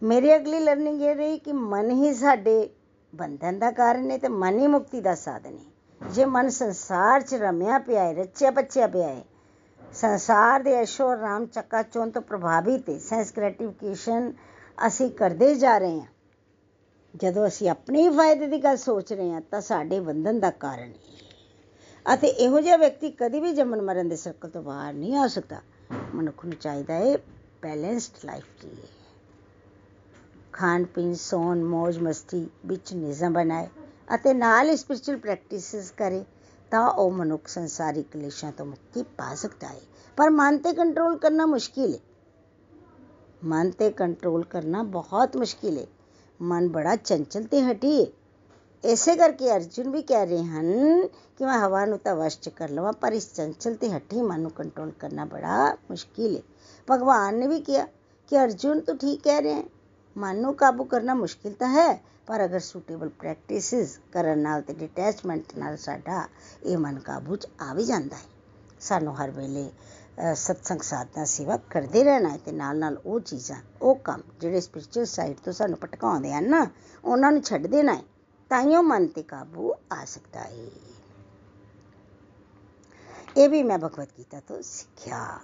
ਮੇਰੀ 0.01 0.35
ਅਗਲੀ 0.35 0.59
ਲਰਨਿੰਗ 0.59 1.01
ਇਹ 1.01 1.15
ਰਹੀ 1.15 1.37
ਕਿ 1.37 1.53
ਮਨ 1.53 1.89
ਹੀ 1.93 2.13
ਸਾਡੇ 2.13 2.69
ਬੰਧਨ 3.13 3.59
ਦਾ 3.59 3.71
ਕਾਰਨ 3.71 4.11
ਹੈ 4.11 4.17
ਤੇ 4.17 4.27
ਮਨ 4.27 4.59
ਹੀ 4.59 4.67
ਮੁਕਤੀ 4.67 5.01
ਦਾ 5.01 5.15
ਸਾਧਨ 5.15 5.57
ਹੈ 5.57 6.09
ਜੇ 6.09 6.25
ਮਨ 6.25 6.49
ਸੰਸਾਰ 6.49 7.21
'ਚ 7.21 7.35
ਰਮਿਆ 7.35 7.79
ਪਿਆ 7.79 8.03
ਹੈ 8.03 8.13
ਰਚਿਆ 8.13 8.51
ਪੱਛਿਆ 8.51 8.87
ਪਿਆ 8.87 9.07
ਹੈ 9.07 9.23
ਸੰਸਾਰ 9.93 10.63
ਦੇ 10.63 10.81
ਅਸ਼ੋ 10.83 11.11
ਰਾਮ 11.15 11.45
ਚੱਕਾ 11.45 11.81
ਚੋਂ 11.83 12.07
ਤੋਂ 12.07 12.21
ਪ੍ਰਭਾਵਿਤ 12.21 12.89
ਹੈ 12.89 12.97
ਸੈਂਸ 12.99 13.33
ਗ੍ਰੈਟੀਫਿਕੇਸ਼ਨ 13.37 14.31
ਅਸੀਂ 14.77 15.09
ਕਰਦੇ 15.11 15.53
ਜਾ 15.55 15.77
ਰਹੇ 15.77 15.99
ਹਾਂ 15.99 16.07
ਜਦੋਂ 17.13 17.47
ਅਸੀਂ 17.47 17.69
ਆਪਣੇ 17.69 18.09
ਫਾਇਦੇ 18.09 18.47
ਦੀ 18.47 18.63
ਗੱਲ 18.63 18.77
ਸੋਚ 18.77 19.13
ਰਹੇ 19.13 19.31
ਹਾਂ 19.31 19.41
ਤਾਂ 19.41 19.61
ਸਾਡੇ 19.61 19.99
ਬੰਧਨ 19.99 20.39
ਦਾ 20.39 20.49
ਕਾਰਨ 20.51 20.89
ਹੈ 20.89 21.08
ਅਤੇ 22.13 22.27
ਇਹੋ 22.27 22.59
ਜਿਹਾ 22.61 22.77
ਵਿਅਕਤੀ 22.77 23.09
ਕਦੀ 23.11 23.39
ਵੀ 23.39 23.53
ਜੰਮਣ 23.53 23.81
ਮਰਨ 23.81 24.09
ਦੇ 24.09 24.15
ਸਰਕਲ 24.15 24.49
ਤੋਂ 24.49 24.63
ਬਾਹਰ 24.63 24.93
ਨਹੀਂ 24.93 25.15
ਆ 25.15 25.27
ਸਕਦਾ। 25.27 25.61
ਮਨੁੱਖ 26.15 26.45
ਨੂੰ 26.45 26.53
ਚਾਹੀਦਾ 26.53 26.93
ਹੈ 26.93 27.17
ਬੈਲੈਂਸਡ 27.61 28.25
ਲਾਈਫ 28.25 28.43
ਜੀਏ 28.61 28.87
ਖਾਣ 30.53 30.83
ਪੀਣ, 30.85 31.13
ਸੌਣ 31.13 31.63
ਮौज 31.63 32.03
ਮਸਤੀ 32.03 32.49
ਵਿੱਚ 32.65 32.93
ਨਿਜ਼ਮ 32.93 33.33
ਬਣਾਏ 33.33 33.67
ਅਤੇ 34.15 34.33
ਨਾਲ 34.33 34.75
ਸਪਿਰਚੁਅਲ 34.77 35.17
ਪ੍ਰੈਕਟਿਸਿਸ 35.17 35.91
ਕਰੇ 35.91 36.25
ਤਾਂ 36.71 36.89
ਉਹ 36.89 37.11
ਮਨੁੱਖ 37.11 37.47
ਸੰਸਾਰਿਕ 37.47 38.07
ਕਲੇਸ਼ਾਂ 38.11 38.51
ਤੋਂ 38.51 38.65
ਮੁਕਤੀ 38.65 39.03
ਪਾ 39.03 39.35
ਸਕਦਾ 39.35 39.67
ਹੈ। 39.67 39.81
ਪਰ 40.17 40.29
ਮਨ 40.29 40.57
ਤੇ 40.57 40.73
ਕੰਟਰੋਲ 40.73 41.17
ਕਰਨਾ 41.17 41.45
ਮੁਸ਼ਕਿਲ 41.45 41.93
ਹੈ। 41.93 41.99
ਮਨ 43.43 43.71
ਤੇ 43.71 43.89
ਕੰਟਰੋਲ 43.89 44.43
ਕਰਨਾ 44.43 44.83
ਬਹੁਤ 44.83 45.37
ਮੁਸ਼ਕਿਲ 45.37 45.77
ਹੈ। 45.77 45.85
ਮਨ 46.41 46.69
ਬੜਾ 46.69 46.95
ਚੰਚਲ 46.95 47.43
ਤੇ 47.43 47.61
ਹਟੀ 47.61 48.01
ਹੈ। 48.01 48.05
ਇਸੇ 48.83 49.15
ਕਰਕੇ 49.15 49.49
ਅਰਜੁਨ 49.51 49.89
ਵੀ 49.89 50.01
ਕਹਿ 50.01 50.25
ਰਹੇ 50.25 50.43
ਹਨ 50.43 51.07
ਕਿ 51.39 51.45
ਮੈਂ 51.45 51.57
ਹਵਾ 51.59 51.85
ਨੂੰ 51.85 51.97
ਤਾਂ 51.99 52.15
ਵਸ਼ 52.15 52.39
ਚ 52.39 52.49
ਕਰ 52.49 52.69
ਲਵਾਂ 52.69 52.93
ਪਰ 52.93 53.13
ਇਸ 53.13 53.27
ਚੰਚਲ 53.33 53.75
ਤੇ 53.75 53.89
ਹੱਠੀ 53.89 54.21
ਮਨ 54.21 54.39
ਨੂੰ 54.41 54.51
ਕੰਟਰੋਲ 54.51 54.91
ਕਰਨਾ 54.99 55.25
ਬੜਾ 55.25 55.65
ਮੁਸ਼ਕਿਲ 55.89 56.35
ਹੈ 56.35 56.41
ਭਗਵਾਨ 56.87 57.35
ਨੇ 57.35 57.47
ਵੀ 57.47 57.59
ਕਿਹਾ 57.61 57.85
ਕਿ 58.31 58.37
ਅਰਜੁਨ 58.37 58.79
ਤੂੰ 58.79 58.97
ਠੀਕ 58.97 59.21
ਕਹਿ 59.23 59.41
ਰਿਹਾ 59.41 59.55
ਹੈ 59.55 59.63
ਮਨ 60.15 60.39
ਨੂੰ 60.41 60.53
ਕਾਬੂ 60.55 60.83
ਕਰਨਾ 60.83 61.13
ਮੁਸ਼ਕਿਲ 61.13 61.53
ਤਾਂ 61.53 61.67
ਹੈ 61.67 61.93
ਪਰ 62.27 62.45
ਅਗਰ 62.45 62.59
ਸੂਟੇਬਲ 62.59 63.09
ਪ੍ਰੈਕਟਿਸਿਸ 63.09 63.97
ਕਰਨ 64.11 64.39
ਨਾਲ 64.39 64.61
ਤੇ 64.61 64.73
ਡਿਟੈਚਮੈਂਟ 64.73 65.57
ਨਾਲ 65.57 65.77
ਸਾਡਾ 65.77 66.27
ਇਹ 66.63 66.77
ਮਨ 66.77 66.99
ਕਾਬੂ 66.99 67.35
ਚ 67.35 67.47
ਆ 67.61 67.73
ਵੀ 67.73 67.85
ਜਾਂਦਾ 67.85 68.15
ਹੈ 68.15 68.27
ਸਾਨੂੰ 68.79 69.15
ਹਰ 69.15 69.31
ਵੇਲੇ 69.31 69.69
ਸਤਸੰਗ 70.35 70.81
ਸਾਧਨਾ 70.81 71.25
ਸੇਵਾ 71.25 71.57
ਕਰਦੇ 71.69 72.03
ਰਹਿਣਾ 72.03 72.29
ਹੈ 72.29 72.37
ਤੇ 72.37 72.51
ਨਾਲ 72.51 72.77
ਨਾਲ 72.77 72.97
ਉਹ 73.05 73.19
ਚੀਜ਼ਾਂ 73.19 73.57
ਉਹ 73.81 73.95
ਕੰਮ 74.03 74.21
ਜਿਹੜੇ 74.41 74.61
ਸਪਿਰਚੁਅਲ 74.61 75.05
ਸਾਈਡ 75.05 75.37
ਤੋਂ 75.45 75.53
ਸਾਨੂੰ 75.53 75.77
ਭਟਕਾਉਂਦੇ 75.81 76.33
ਹਨ 76.33 76.49
ਨਾ 76.49 76.65
ਉਹਨਾਂ 77.03 77.31
ਨੂੰ 77.31 77.41
ਛੱਡ 77.41 77.67
ਦੇਣਾ 77.67 77.93
ਹੈ 77.93 78.03
ਤਾਈਓ 78.51 78.81
ਮਨ 78.81 79.05
ਤੇ 79.07 79.21
ਕਾਬੂ 79.23 79.73
ਆ 79.91 80.03
ਸਕਦਾ 80.05 80.39
ਹੈ 80.39 80.67
ਇਹ 83.37 83.49
ਵੀ 83.49 83.61
ਮੈਂ 83.63 83.77
ਭਗਵਤ 83.77 84.09
ਗੀਤਾ 84.17 84.39
ਤੋਂ 84.39 84.61
ਸਿੱਖਿਆ। 84.61 85.39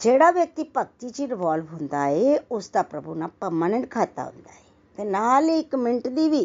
ਜਿਹੜਾ 0.00 0.30
ਵਿਅਕਤੀ 0.30 0.62
ਭਗਤੀ 0.76 1.10
'ਚ 1.10 1.20
ਇਨਵੋਲਵ 1.20 1.66
ਹੁੰਦਾ 1.72 2.00
ਹੈ 2.00 2.38
ਉਸ 2.52 2.68
ਦਾ 2.70 2.82
ਪ੍ਰਭੂ 2.84 3.14
ਨਾਲ 3.14 3.30
ਪਰਮਾਨੈਂਟ 3.40 3.90
ਖਾਤਾ 3.90 4.24
ਹੁੰਦਾ 4.24 4.50
ਹੈ 4.50 4.60
ਤੇ 4.98 5.04
ਨਾਲ 5.04 5.48
ਹੀ 5.48 5.58
ਇੱਕ 5.58 5.74
ਮਿੰਟ 5.76 6.08
ਦੀ 6.08 6.28
ਵੀ 6.28 6.44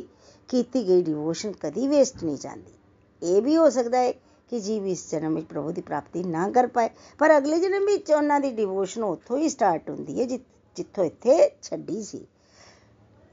ਕੀਤੀ 0.49 0.87
ਗਈ 0.87 1.01
ਡਿਵੋਸ਼ਨ 1.03 1.51
ਕਦੀ 1.61 1.87
ਵੇਸਟ 1.87 2.23
ਨਹੀਂ 2.23 2.37
ਜਾਂਦੀ। 2.37 2.73
ਇਹ 3.21 3.41
ਵੀ 3.41 3.57
ਹੋ 3.57 3.69
ਸਕਦਾ 3.69 3.97
ਹੈ 3.97 4.11
ਕਿ 4.49 4.59
ਜੀਵ 4.59 4.85
ਇਸ 4.87 5.09
ਜਨਮ 5.11 5.35
ਵਿੱਚ 5.35 5.47
ਪ੍ਰਭੂ 5.47 5.71
ਦੀ 5.71 5.81
ਪ੍ਰਾਪਤੀ 5.81 6.23
ਨਾ 6.23 6.49
ਕਰ 6.51 6.67
ਪਾਏ। 6.67 6.89
ਪਰ 7.19 7.37
ਅਗਲੇ 7.37 7.59
ਜਨਮ 7.59 7.85
ਵਿੱਚ 7.85 8.11
ਉਹਨਾਂ 8.11 8.39
ਦੀ 8.39 8.51
ਡਿਵੋਸ਼ਨ 8.51 9.03
ਉੱਥੋਂ 9.03 9.37
ਹੀ 9.37 9.49
ਸਟਾਰਟ 9.49 9.89
ਹੁੰਦੀ 9.89 10.19
ਹੈ 10.19 10.25
ਜਿੱਥੋਂ 10.25 11.05
ਇੱਥੇ 11.05 11.49
ਛੱਡੀ 11.61 12.03
ਸੀ। 12.03 12.25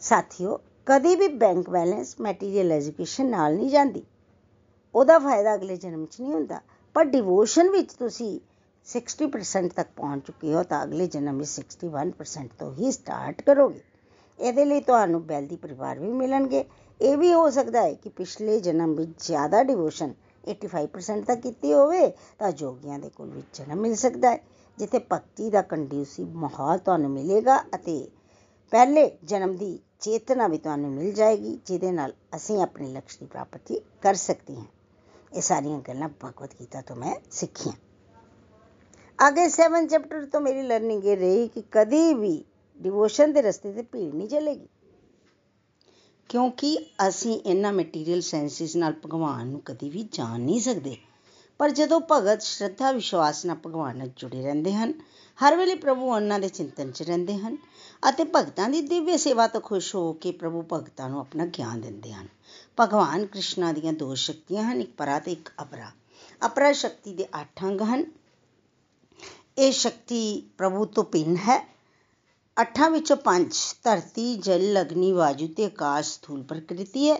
ਸਾਥੀਓ 0.02 0.58
ਕਦੀ 0.86 1.16
ਵੀ 1.16 1.28
ਬੈਂਕ 1.28 1.70
ਬੈਲੈਂਸ 1.70 2.14
ਮਟੀਰੀਅਲ 2.20 2.72
ਐਜੂਕੇਸ਼ਨ 2.72 3.26
ਨਾਲ 3.26 3.54
ਨਹੀਂ 3.54 3.70
ਜਾਂਦੀ। 3.70 4.02
ਉਹਦਾ 4.94 5.18
ਫਾਇਦਾ 5.18 5.54
ਅਗਲੇ 5.54 5.76
ਜਨਮ 5.76 6.06
'ਚ 6.06 6.20
ਨਹੀਂ 6.20 6.32
ਹੁੰਦਾ। 6.32 6.60
ਪਰ 6.94 7.04
ਡਿਵੋਸ਼ਨ 7.04 7.70
ਵਿੱਚ 7.70 7.92
ਤੁਸੀਂ 7.92 8.40
60% 8.86 9.68
ਤੱਕ 9.76 9.88
ਪਹੁੰਚ 9.96 10.26
ਚੁੱਕੇ 10.26 10.54
ਹੋ 10.54 10.62
ਤਾਂ 10.62 10.82
ਅਗਲੇ 10.84 11.06
ਜਨਮ 11.06 11.38
ਵਿੱਚ 11.38 11.50
61% 11.50 12.48
ਤੋਂ 12.58 12.74
ਹੀ 12.74 12.92
ਸਟਾਰਟ 12.92 13.42
ਕਰੋਗੇ। 13.42 13.80
ਇਹਦੇ 14.38 14.64
ਲਈ 14.64 14.80
ਤੁਹਾਨੂੰ 14.80 15.26
ਬੈਲਦੀ 15.26 15.56
ਪਰਿਵਾਰ 15.56 15.98
ਵੀ 15.98 16.08
ਮਿਲਣਗੇ। 16.08 16.64
ਇਹ 17.00 17.16
ਵੀ 17.16 17.32
ਹੋ 17.32 17.50
ਸਕਦਾ 17.50 17.82
ਹੈ 17.82 17.94
ਕਿ 17.94 18.08
ਪਿਛਲੇ 18.08 18.60
ਜਨਮ 18.60 18.94
ਵਿੱਚ 18.94 19.26
ਜ਼ਿਆਦਾ 19.26 19.62
ਡਿਵੋਸ਼ਨ 19.62 20.12
85% 20.44 21.24
ਤੱਕ 21.24 21.40
ਕੀਤੀ 21.40 21.72
ਹੋਵੇ 21.72 22.12
ਤਾਂ 22.38 22.52
ਜੋਗੀਆਂ 22.52 22.98
ਦੇ 22.98 23.08
ਕੋਲ 23.08 23.30
ਵਿੱਚ 23.30 23.58
ਜਨਮ 23.58 23.80
ਮਿਲ 23.80 23.94
ਸਕਦਾ 23.94 24.30
ਹੈ, 24.30 24.44
ਜਿੱਥੇ 24.78 24.98
ਭਗਤੀ 25.12 25.50
ਦਾ 25.50 25.62
ਕੰਡਿਊਸਿਵ 25.62 26.28
ਮਾਹੌਲ 26.36 26.78
ਤੁਹਾਨੂੰ 26.78 27.10
ਮਿਲੇਗਾ 27.10 27.58
ਅਤੇ 27.74 28.08
ਪਹਿਲੇ 28.72 29.10
ਜਨਮ 29.24 29.56
ਦੀ 29.56 29.78
ਚੇਤਨਾ 30.04 30.48
ਵੀ 30.48 30.58
ਤੁਹਾਨੂੰ 30.58 30.90
ਮਿਲ 30.90 31.12
ਜਾਏਗੀ, 31.12 31.58
ਜਿਹਦੇ 31.66 31.92
ਨਾਲ 31.92 32.12
ਅਸੀਂ 32.36 32.62
ਆਪਣੇ 32.62 32.88
ਲਕਸ਼ 32.88 33.18
ਦੀ 33.18 33.26
ਪ੍ਰਾਪਤੀ 33.26 33.80
ਕਰ 34.02 34.14
ਸਕਦੇ 34.14 34.56
ਹਾਂ। 34.56 34.64
ਇਹ 35.36 35.42
ਸਾਰੀਆਂ 35.42 35.80
ਗੱਲਾਂ 35.80 36.08
ਭਗਵਤ 36.08 36.50
ਗੀਤਾ 36.60 36.80
ਤੋਂ 36.80 36.96
ਮੈਂ 36.96 37.14
ਸਿੱਖੀਆਂ। 37.30 37.74
ਅੱਗੇ 39.28 39.48
7 39.48 39.86
ਚੈਪਟਰ 39.86 40.26
ਤੋਂ 40.26 40.40
ਮੇਰੀ 40.40 40.62
ਲਰਨਿੰਗ 40.62 41.04
ਇਹ 41.04 41.16
ਰਹੀ 41.16 41.48
ਕਿ 41.48 41.62
ਕਦੀ 41.70 42.14
ਵੀ 42.14 42.44
ਡਿਵੋਸ਼ਨ 42.80 43.32
ਦੇ 43.32 43.42
ਰਸਤੇ 43.42 43.72
ਤੇ 43.72 43.82
ਭੀੜ 43.82 44.14
ਨਹੀਂ 44.14 44.28
ਚੱਲੇਗੀ। 44.28 44.68
ਕਿਉਂਕਿ 46.28 46.78
ਅਸੀਂ 47.08 47.40
ਇਹਨਾਂ 47.40 47.72
ਮਟੀਰੀਅਲ 47.72 48.20
ਸੈਂਸਿਸ 48.20 48.76
ਨਾਲ 48.76 48.92
ਭਗਵਾਨ 48.92 49.46
ਨੂੰ 49.46 49.62
ਕਦੀ 49.64 49.90
ਵੀ 49.90 50.08
ਜਾਣ 50.12 50.40
ਨਹੀਂ 50.40 50.60
ਸਕਦੇ। 50.60 50.96
ਪਰ 51.58 51.70
ਜਦੋਂ 51.70 52.00
ਭਗਤ 52.12 52.42
ਸ਼ਰਧਾ, 52.42 52.92
ਵਿਸ਼ਵਾਸ 52.92 53.44
ਨਾਲ 53.44 53.56
ਭਗਵਾਨ 53.66 53.96
ਨਾਲ 53.96 54.08
ਜੁੜੇ 54.16 54.42
ਰਹਿੰਦੇ 54.42 54.74
ਹਨ, 54.74 54.92
ਹਰ 55.44 55.56
ਵੇਲੇ 55.56 55.74
ਪ੍ਰਭੂ 55.74 56.14
ਉਹਨਾਂ 56.14 56.38
ਦੇ 56.40 56.48
ਚਿੰਤਨ 56.48 56.90
'ਚ 56.90 57.02
ਰਹਿੰਦੇ 57.02 57.36
ਹਨ 57.36 57.58
ਅਤੇ 58.08 58.24
ਭਗਤਾਂ 58.24 58.68
ਦੀ 58.68 58.80
ਦਿਵਯ 58.80 59.16
ਸੇਵਾ 59.16 59.46
ਤੋਂ 59.46 59.60
ਖੁਸ਼ 59.60 59.94
ਹੋ 59.94 60.12
ਕੇ 60.12 60.32
ਪ੍ਰਭੂ 60.32 60.64
ਭਗਤਾਂ 60.72 61.08
ਨੂੰ 61.08 61.20
ਆਪਣਾ 61.20 61.46
ਗਿਆਨ 61.46 61.80
ਦਿੰਦੇ 61.80 62.12
ਹਨ। 62.12 62.28
ਭਗਵਾਨ 62.80 63.26
ਕ੍ਰਿਸ਼ਨਾ 63.26 63.72
ਦੀਆਂ 63.72 63.92
ਦੋ 63.92 64.14
ਸ਼ਕਤੀਆਂ 64.14 64.62
ਹਨ, 64.62 64.80
ਇੱਕ 64.80 64.90
ਪਰਾ 64.96 65.18
ਤੇ 65.18 65.32
ਇੱਕ 65.32 65.52
ਅਪਰਾ। 65.62 65.90
ਅਪਰਾ 66.46 66.72
ਸ਼ਕਤੀ 66.72 67.14
ਦੇ 67.14 67.28
8 67.40 67.64
ਅੰਗ 67.64 67.80
ਹਨ। 67.80 68.04
ਇਹ 69.58 69.72
ਸ਼ਕਤੀ 69.72 70.42
ਪ੍ਰਭੂ 70.58 70.84
ਤੋਂ 70.84 71.04
ਭਿੰਨ 71.04 71.36
ਹੈ 71.36 71.73
ਅੱਠਾਂ 72.56 72.88
ਵਿੱਚੋਂ 72.90 73.16
ਪੰਜ 73.16 73.54
ਧਰਤੀ, 73.84 74.34
ਜਲ, 74.36 74.80
ਅਗਨੀ, 74.80 75.10
ਵਾਯੂ 75.12 75.46
ਤੇ 75.56 75.64
ਆਕਾਸ਼ 75.64 76.08
ਸਥੂਲ 76.08 76.42
ਪ੍ਰਕਿਰਤੀ 76.42 77.08
ਹੈ 77.10 77.16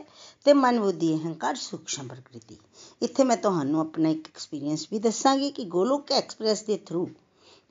ਤੇ 0.47 0.53
ਮਨ 0.53 0.79
ਬੁੱਧੀ, 0.81 1.15
ਅਹੰਕਾਰ 1.15 1.55
ਸੂਖਸ਼ਮ 1.55 2.09
ਪ੍ਰਕਿਰਤੀ। 2.09 2.57
ਇੱਥੇ 3.03 3.25
ਮੈਂ 3.25 3.37
ਤੁਹਾਨੂੰ 3.37 3.81
ਆਪਣਾ 3.81 4.09
ਇੱਕ 4.09 4.29
ਐਕਸਪੀਰੀਅੰਸ 4.29 4.87
ਵੀ 4.93 4.99
ਦੱਸਾਂਗੀ 4.99 5.51
ਕਿ 5.51 5.65
ਗੋਲੋਕ 5.65 6.13
ਐਕਸਪ੍ਰੈਸ 6.13 6.63
ਦੇ 6.63 6.77
ਥਰੂ 6.87 7.09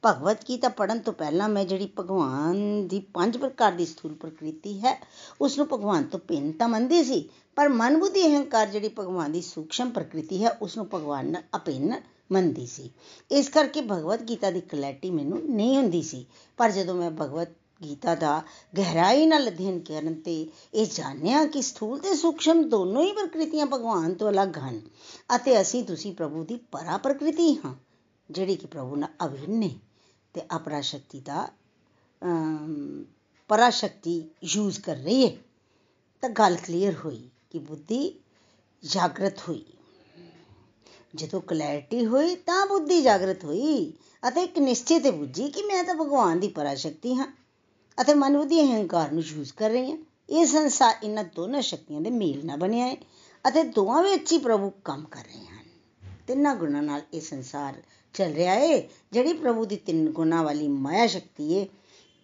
ਭਗਵਤ 0.04 0.44
ਗੀਤਾ 0.48 0.70
ਪੜਨ 0.70 1.00
ਤੋਂ 1.00 1.14
ਪਹਿਲਾਂ 1.14 1.48
ਮੈਂ 1.50 1.64
ਜਿਹੜੀ 1.66 1.90
ਭਗਵਾਨ 2.00 2.88
ਦੀ 2.88 3.00
ਪੰਜ 3.14 3.38
ਪ੍ਰਕਾਰ 3.38 3.72
ਦੀ 3.72 3.86
ਸਥੂਲ 3.86 4.14
ਪ੍ਰਕਿਰਤੀ 4.14 4.80
ਹੈ 4.80 4.98
ਉਸ 5.42 5.58
ਨੂੰ 5.58 5.68
ਭਗਵਾਨ 5.68 6.04
ਤੋਂ 6.04 6.20
ਭਿੰਨ 6.20 6.52
ਤਾਂ 6.52 6.68
ਮੰਨਦੀ 6.68 7.04
ਸੀ, 7.04 7.30
ਪਰ 7.58 7.70
ਮਨ 7.72 7.98
ਬੁੱਧੀ, 8.00 8.26
ਅਹੰਕਾਰ 8.28 8.68
ਜਿਹੜੀ 8.68 8.90
ਭਗਵਾਨ 8.90 9.32
ਦੀ 9.32 9.42
ਸੂਖਸ਼ਮ 9.44 9.90
ਪ੍ਰਕਿਰਤੀ 9.90 10.44
ਹੈ 10.44 10.58
ਉਸ 10.62 10.78
ਨੂੰ 10.78 10.88
ਭਗਵਾਨ 10.94 11.32
ਨਾਲ 11.32 11.44
ਅਭਿੰਨ 11.56 11.94
ਮੰਨਦੀ 12.30 12.66
ਸੀ। 12.66 12.90
ਇਸ 13.32 13.50
ਕਰਕੇ 13.50 13.82
ਭਗਵਤ 13.82 14.22
ਗੀਤਾ 14.24 14.52
ਦੀ 14.52 14.62
ਕਲੈਰਿਟੀ 14.62 15.10
ਮੈਨੂੰ 15.12 15.40
ਨਹੀਂ 15.46 15.76
ਹੁੰਦੀ 15.78 16.02
ਸੀ। 16.04 16.26
ਪਰ 16.60 16.72
ਜਦੋਂ 16.72 16.96
ਮੈਂ 16.96 17.12
ਭਗਵਤ 17.12 17.50
ਗੀਤਾ 17.84 18.14
ਦਾ 18.16 18.42
ਗਹਿਰਾਈ 18.78 19.26
ਨਾਲ 19.26 19.48
ਅਧਿਐਨ 19.48 19.80
ਕਰਨ 19.80 20.14
ਤੇ 20.22 20.36
ਇਹ 20.74 20.86
ਜਾਣਿਆ 20.88 21.46
ਕਿ 21.46 21.62
ਸਥੂਲ 21.62 22.00
ਤੇ 22.00 22.16
ਸੂਖਸ਼ਮ 22.16 22.62
ਦੋਨੋਂ 22.70 23.04
ਹੀ 23.04 23.12
ਪ੍ਰਕਿਰਤੀਆਂ 23.12 23.66
ਭਗਵਾਨ 23.66 24.14
ਤੋਂ 24.14 24.30
ਅਲੱਗ 24.30 24.58
ਹਨ 24.60 24.80
ਅਤੇ 25.36 25.60
ਅਸੀਂ 25.62 25.84
ਤੁਸੀਂ 25.84 26.14
ਪ੍ਰਭੂ 26.16 26.44
ਦੀ 26.44 26.56
ਪਰਾ 26.72 26.98
ਪ੍ਰਕਿਰਤੀ 26.98 27.54
ਹਾਂ, 27.56 27.74
ਜਿਹੜੀ 28.30 28.56
ਕਿ 28.56 28.68
ਪ੍ਰਭੂ 28.68 28.96
ਨਾਲ 28.96 29.26
ਅਭਿੰਨ 29.26 29.64
ਹੈ 29.64 29.70
ਤੇ 30.36 30.42
ਅਪਰਾ 30.56 30.82
ਸ਼ਕਤੀ 30.82 31.20
ਦਾ 31.20 31.48
ਪਰਾ 33.50 33.70
ਸ਼ਕਤੀ 33.70 34.24
ਯੂਜ਼ 34.46 34.80
ਕਰ 34.80 34.96
ਰਹੀ 34.96 35.26
ਹੈ। 35.26 35.36
ਤਾਂ 36.24 36.30
ਗੱਲ 36.30 36.56
ਕਲੀਅਰ 36.58 36.96
ਹੋਈ 36.96 37.30
ਕਿ 37.50 37.60
ਬੁੱਧੀ 37.60 38.14
ਜਾਗਰਤ 38.84 39.40
ਹੋਈ। 39.50 39.64
ਜਦੋਂ 41.16 41.42
ਕਲੈਰਿਟੀ 41.42 42.06
ਹੋਈ 42.06 42.36
ਤਾਂ 42.36 42.66
ਬੁੱਧੀ 42.66 43.02
ਜਾਗਰਤ 43.02 43.46
ਹੋਈ 43.46 43.94
ਅਤੇ 44.28 44.44
ਇੱਕ 44.44 44.60
ਨਿਸ਼ਚੇ 44.60 45.00
ਤੇ 45.00 45.12
ਬੁੱਝੀ 45.12 45.50
ਕਿ 45.50 45.62
ਮੈਂ 45.62 45.84
ਤਾਂ 45.84 45.96
ਭਗਵਾਨ 45.96 46.40
ਦੀ 46.40 46.48
ਪਰਾ 46.48 46.76
ਸ਼ਕਤੀ 46.76 47.14
ਹਾਂ 47.16 47.28
ਅਤੇ 48.02 48.14
ਮਨ 48.14 48.38
ਬੁੱਧੀ 48.38 48.62
ਅਹੰਕਾਰ 48.62 49.12
ਨੂੰ 49.12 49.24
ਯੂਜ਼ 49.24 49.54
ਕਰ 49.54 49.70
ਰਹੀ 49.70 49.92
ਹਾਂ। 49.92 49.98
ਇਹ 50.30 50.46
ਸੰਸਾਰ 50.46 50.96
ਇਹਨਾਂ 51.04 51.24
ਦੋਨਾਂ 51.36 51.62
ਸ਼ਕਤੀਆਂ 51.62 52.02
ਦੇ 52.02 52.10
ਮੇਲ 52.10 52.46
ਨਾਲ 52.46 52.58
ਬਣਿਆ 52.58 52.86
ਹੈ 52.86 52.96
ਅਤੇ 53.46 53.64
ਦੋਵਾਂ 53.64 54.04
ਵਿੱਚ 54.04 54.32
ਹੀ 54.32 54.38
ਪ੍ਰਭੂ 54.38 54.72
ਕੰਮ 54.86 55.04
ਕਰ 55.06 55.24
ਰਹੇ 55.24 55.46
ਹਨ। 55.46 55.64
ਤਿੰਨਾਂ 56.28 56.56
ਗੁਣਾਂ 56.56 56.84
ਨਾਲ 56.84 57.02
ਇਹ 57.14 57.22
ਸੰਸਾਰ 57.22 57.74
ਚੱਲ 58.16 58.34
ਰਿਹਾ 58.34 58.54
ਹੈ, 58.54 58.78
ਜਿਹੜੀ 59.12 59.34
ਪ੍ਰਭੂ 59.34 59.66
ਦੀ 59.66 59.76
ਤਿੰਨ 59.76 60.10
ਗੁਣਾਂ 60.10 60.44
ਵਾਲੀ 60.44 60.68
ਮਾਇਆ 60.68 61.08
ਸ਼ਕਤੀ 61.08 61.60
ਹੈ। 61.60 61.66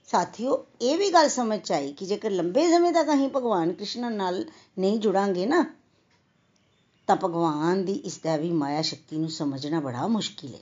ਸਾਥੀਓ, 0.08 0.65
ਇਹ 0.82 0.97
ਵੀ 0.97 1.10
ਗੱਲ 1.10 1.30
ਸਮਝ 1.30 1.71
ਆਈ 1.71 1.93
ਕਿ 1.93 2.06
ਜੇਕਰ 2.06 2.32
ਲੰਬੇ 2.32 2.67
ਸਮੇਂ 2.69 2.91
ਤੱਕ 2.93 3.10
ਅਸੀਂ 3.10 3.30
ਭਗਵਾਨ 3.30 3.73
ਕ੍ਰਿਸ਼ਨ 3.73 4.13
ਨਾਲ 4.13 4.45
ਨਹੀਂ 4.80 4.99
ਜੁੜਾਂਗੇ 4.99 5.45
ਨਾ 5.45 5.65
ਤਾਂ 7.10 7.15
ਭਗਵਾਨ 7.15 7.86
ਦੀ 7.86 7.93
ਇਸ 7.93 8.17
ਦੇਵੀ 8.17 8.52
ਮਾਇਆ 8.52 8.82
ਸ਼ਕਤੀ 8.82 9.17
ਨੂੰ 9.17 9.30
ਸਮਝਣਾ 9.30 9.80
ਬੜਾ 9.80 10.08
ਮੁਸ਼ਕਿਲ 10.08 10.56
ਹੈ। 10.56 10.60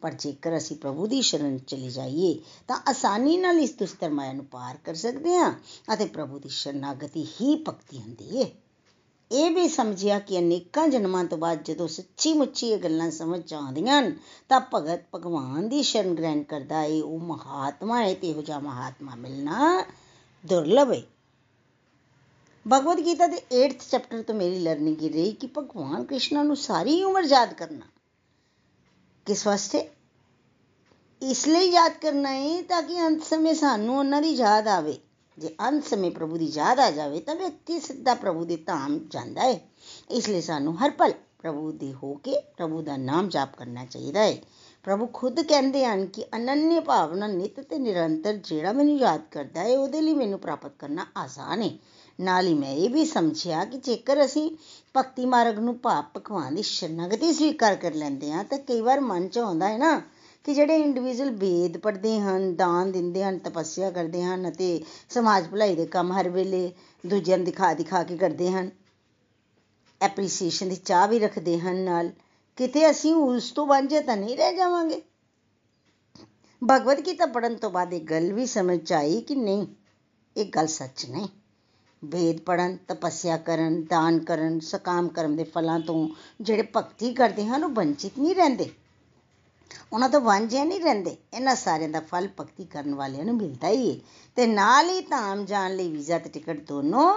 ਪਰ 0.00 0.12
ਜੇਕਰ 0.12 0.56
ਅਸੀਂ 0.56 0.76
ਪ੍ਰਭੂ 0.76 1.06
ਦੀ 1.06 1.22
ਸ਼ਰਨ 1.22 1.58
ਚਲੇ 1.58 1.90
ਜਾਈਏ, 1.90 2.38
ਤਾਂ 2.68 2.80
ਆਸਾਨੀ 2.88 3.36
ਨਾਲ 3.36 3.58
ਇਸ 3.58 3.74
ਦੁਸਤਰ 3.74 4.10
ਮਾਇਆ 4.10 4.32
ਨੂੰ 4.32 4.44
ਪਾਰ 4.44 4.76
ਕਰ 4.84 4.94
ਸਕਦੇ 4.94 5.36
ਹਾਂ 5.36 5.52
ਅਤੇ 5.94 6.04
ਪ੍ਰਭੂ 6.04 6.38
ਦੀ 6.38 6.48
ਸ਼ਰਨਾਗਤੀ 6.48 7.24
ਹੀ 7.24 7.64
ਭਗਤੀ 7.68 7.98
ਹੁੰਦੀ 7.98 8.42
ਹੈ। 8.42 8.50
ਇਹ 9.32 9.50
ਵੀ 9.50 9.68
ਸਮਝਿਆ 9.68 10.18
ਕਿ 10.18 10.38
ਅਨੇਕਾਂ 10.38 10.88
ਜਨਮਾਂ 10.88 11.24
ਤੋਂ 11.24 11.38
ਬਾਅਦ 11.38 11.62
ਜਦੋਂ 11.62 11.88
ਸੱਚੀ 11.88 12.32
ਮੁੱਚੀ 12.32 12.68
ਇਹ 12.68 12.78
ਗੱਲਾਂ 12.78 13.10
ਸਮਝ 13.10 13.54
ਆਉਂਦੀਆਂ 13.54 14.10
ਤਾਂ 14.48 14.60
ਭਗਤ 14.74 15.00
ਭਗਵਾਨ 15.14 15.68
ਦੀ 15.68 15.82
ਸ਼ਰਨ 15.82 16.14
ਗ੍ਰਹਿਣ 16.14 16.42
ਕਰਦਾ 16.42 16.82
ਏ 16.82 17.00
ਉਹ 17.00 17.18
ਮਹਾਤਮਾ 17.18 18.02
ਹੈ 18.02 18.14
ਤੇ 18.14 18.30
ਇਹੋ 18.30 18.42
ਜਿਹਾ 18.42 18.58
ਮਹਾਤਮਾ 18.58 19.14
ਮਿਲਣਾ 19.14 19.84
ਦੁਰਲਭ 20.46 20.92
ਹੈ। 20.92 21.02
ਭਗਵਦ 22.66 23.00
ਗੀਤਾ 23.00 23.26
ਦੇ 23.26 23.40
8th 23.56 23.82
ਚੈਪਟਰ 23.90 24.22
ਤੋਂ 24.22 24.34
ਮੇਰੀ 24.34 24.58
ਲਰਨਿੰਗ 24.58 25.02
ਇਹ 25.02 25.10
ਰਹੀ 25.10 25.32
ਕਿ 25.32 25.46
ਭਗਵਾਨ 25.46 26.04
ਕ੍ਰਿਸ਼ਨ 26.04 26.46
ਨੂੰ 26.46 26.56
ਸਾਰੀ 26.56 27.02
ਉਮਰ 27.02 27.24
ਯਾਦ 27.24 27.52
ਕਰਨਾ 27.54 27.86
ਕਿਸ 29.26 29.46
ਵਾਸਤੇ 29.46 29.88
ਇਸ 31.22 31.46
ਲਈ 31.48 31.70
ਯਾਦ 31.70 31.92
ਕਰਨਾ 31.92 32.30
ਹੈ 32.30 32.62
ਤਾਂ 32.62 32.82
ਕਿ 32.82 33.00
ਅੰਤ 33.00 33.22
ਸਮੇਂ 33.22 33.54
ਸਾਨੂੰ 33.54 33.98
ਉਹਨਾਂ 33.98 34.22
ਦੀ 34.22 34.30
ਯਾਦ 34.30 34.68
ਆਵੇ 34.68 34.98
ਜੇ 35.38 35.54
ਅੰਤ 35.60 35.84
ਸਮੇਂ 35.84 36.10
ਪ੍ਰਭੂ 36.10 36.36
ਦੀ 36.36 36.46
ਯਾਦ 36.46 36.80
ਆ 36.80 36.90
ਜਾਵੇ 36.90 37.20
ਤਾਂ 37.20 37.34
ਵਿਅਕਤੀ 37.34 37.78
ਸਿੱਧਾ 37.80 38.14
ਪ੍ਰਭੂ 38.14 38.44
ਦੇ 38.44 38.56
ਧਾਮ 38.56 38.98
ਜਾਂਦਾ 39.08 39.42
ਹੈ 39.42 39.60
ਇਸ 40.10 40.28
ਲਈ 40.28 40.40
ਸਾਨੂੰ 40.40 40.76
ਹਰ 40.78 40.90
ਪਲ 40.90 41.12
ਪ੍ਰਭੂ 41.38 41.72
ਦੇ 41.72 41.92
ਹੋ 41.92 42.14
ਕੇ 42.14 42.40
ਪ੍ਰਭੂ 42.56 42.82
ਦਾ 42.82 42.96
ਨਾਮ 42.96 43.28
ਜਾਪ 43.28 43.56
ਕਰਨਾ 43.56 43.84
ਚਾਹੀਦਾ 43.84 44.20
ਹੈ 44.20 44.36
ਪ੍ਰਭੂ 44.84 45.06
ਖੁਦ 45.06 45.40
ਕਹਿੰਦੇ 45.40 45.84
ਹਨ 45.86 46.06
ਕਿ 46.06 46.24
ਅਨੰਨਿਆ 46.36 46.80
ਭਾਵਨਾ 46.80 47.26
ਨਿਤ 47.26 47.60
ਤੇ 47.60 47.78
ਨਿਰੰਤਰ 47.78 48.36
ਜਿਹੜਾ 48.36 48.72
ਮੈਨੂੰ 48.72 48.96
ਯਾਦ 48.98 49.20
ਕਰਦਾ 49.30 49.60
ਹੈ 49.60 49.78
ਉਹਦੇ 49.78 50.00
ਲਈ 50.00 50.14
ਮੈਨੂੰ 50.14 50.38
ਪ੍ਰਾਪਤ 50.38 50.72
ਕਰਨਾ 50.78 51.06
ਆਸਾਨ 51.16 51.62
ਹੈ 51.62 51.70
ਨਾਲ 52.18 52.46
ਹੀ 52.46 52.54
ਮੈਂ 52.54 52.72
ਇਹ 52.72 52.90
ਵੀ 52.90 53.04
ਸਮਝਿਆ 53.04 53.64
ਕਿ 53.64 53.78
ਜੇਕਰ 53.78 54.24
ਅਸੀਂ 54.24 54.50
ਭਗਤੀ 54.96 55.24
ਮਾਰਗ 55.26 55.58
ਨੂੰ 55.58 55.78
ਭਾਵ 55.78 56.04
ਭਗਵਾਨ 56.16 56.54
ਦੀ 56.54 56.62
ਸ਼ਰਨਾਗਤੀ 56.62 57.32
ਸਵੀਕਾਰ 57.32 57.76
ਕਰ 57.76 57.94
ਲੈਂਦੇ 57.94 58.32
ਹਾਂ, 58.32 58.44
ਤਾਂ 58.44 58.58
ਕਈ 58.58 58.80
ਵਾਰ 58.80 59.00
ਮਨ 59.00 59.28
'ਚ 59.28 59.38
ਆਉਂਦਾ 59.38 59.68
ਹੈ 59.68 59.78
ਨਾ 59.78 60.02
ਕਿ 60.44 60.54
ਜਿਹੜੇ 60.54 60.76
ਇੰਡੀਵਿਜੂਅਲ 60.76 61.30
ਵੇਦ 61.30 61.78
ਪੜ੍ਹਦੇ 61.78 62.18
ਹਨ, 62.20 62.54
ਦਾਨ 62.56 62.92
ਦਿੰਦੇ 62.92 63.24
ਹਨ, 63.24 63.38
ਤਪੱਸਿਆ 63.38 63.90
ਕਰਦੇ 63.90 64.22
ਹਨ 64.22 64.48
ਅਤੇ 64.48 64.84
ਸਮਾਜ 65.08 65.48
ਭਲਾਈ 65.48 65.74
ਦੇ 65.74 65.86
ਕੰਮ 65.86 66.12
ਹਰ 66.12 66.28
ਵੇਲੇ 66.28 66.72
ਦੂਜਿਆਂ 67.06 67.38
ਨੂੰ 67.38 67.44
ਦਿਖਾ 67.46 67.74
ਦਿਖਾ 67.74 68.02
ਕੇ 68.02 68.16
ਕਰਦੇ 68.16 68.50
ਹਨ 68.50 68.70
ਐਪਰੀਸੀਏਸ਼ਨ 70.00 70.68
ਦੀ 70.68 70.76
ਚਾਹ 70.76 71.08
ਵੀ 71.08 71.18
ਰੱਖਦੇ 71.18 71.58
ਹਨ 71.58 71.76
ਨਾਲ, 71.76 72.10
ਕਿਤੇ 72.56 72.90
ਅਸੀਂ 72.90 73.14
ਉਸ 73.14 73.50
ਤੋਂ 73.52 73.66
ਵਾਂਝੇ 73.66 74.00
ਤਾਂ 74.00 74.16
ਨਹੀਂ 74.16 74.36
ਰਹਿ 74.36 74.56
ਜਾਵਾਂਗੇ? 74.56 75.02
ਭਗਵਦ 76.62 77.06
ਗੀਤਾ 77.06 77.26
ਪੜਨ 77.26 77.54
ਤੋਂ 77.54 77.70
ਬਾਅਦ 77.70 77.92
ਇਹ 77.92 78.00
ਗੱਲ 78.00 78.32
ਵੀ 78.32 78.46
ਸਮਝ 78.46 78.92
ਆਈ 78.92 79.20
ਕਿ 79.20 79.34
ਨਹੀਂ, 79.34 79.66
ਇਹ 80.36 80.44
ਗੱਲ 80.46 80.66
ਸੱਚ 80.66 81.06
ਨਹੀਂ। 81.06 81.28
ਵੇਦ 82.02 82.40
ਪੜਨ 82.40 82.76
ਤਪੱਸਿਆ 82.88 83.36
ਕਰਨ, 83.36 83.82
ਦਾਨ 83.82 84.18
ਕਰਨ, 84.18 84.60
ਸਕਾਮ 84.60 85.08
ਕਰਮ 85.08 85.36
ਦੇ 85.36 85.44
ਫਲਾਂ 85.44 85.80
ਤੋਂ 85.80 86.08
ਜਿਹੜੇ 86.40 86.62
ਭਗਤੀ 86.76 87.12
ਕਰਦੇ 87.14 87.46
ਹਨ, 87.46 87.64
ਉਹ 87.64 87.68
ਵੰਚਿਤ 87.68 88.18
ਨਹੀਂ 88.18 88.34
ਰਹਿੰਦੇ। 88.34 88.70
ਉਹਨਾਂ 89.92 90.08
ਤੋਂ 90.08 90.20
ਵਾਂਝੇ 90.20 90.64
ਨਹੀਂ 90.64 90.80
ਰਹਿੰਦੇ। 90.80 91.16
ਇਹਨਾਂ 91.34 91.56
ਸਾਰਿਆਂ 91.56 91.88
ਦਾ 91.88 92.00
ਫਲ 92.00 92.28
ਭਗਤੀ 92.40 92.64
ਕਰਨ 92.64 92.94
ਵਾਲਿਆਂ 92.94 93.24
ਨੂੰ 93.24 93.36
ਮਿਲਦਾ 93.36 93.68
ਹੀ 93.68 93.90
ਹੈ 93.90 93.96
ਤੇ 94.36 94.46
ਨਾਲ 94.46 94.90
ਹੀ 94.90 95.00
ਧਾਮ 95.00 95.44
ਜਾਣ 95.44 95.76
ਲਈ 95.76 95.90
ਵੀਜ਼ਾ 95.90 96.18
ਤੇ 96.18 96.30
ਟਿਕਟ 96.30 96.60
ਦੋਨੋਂ 96.60 97.12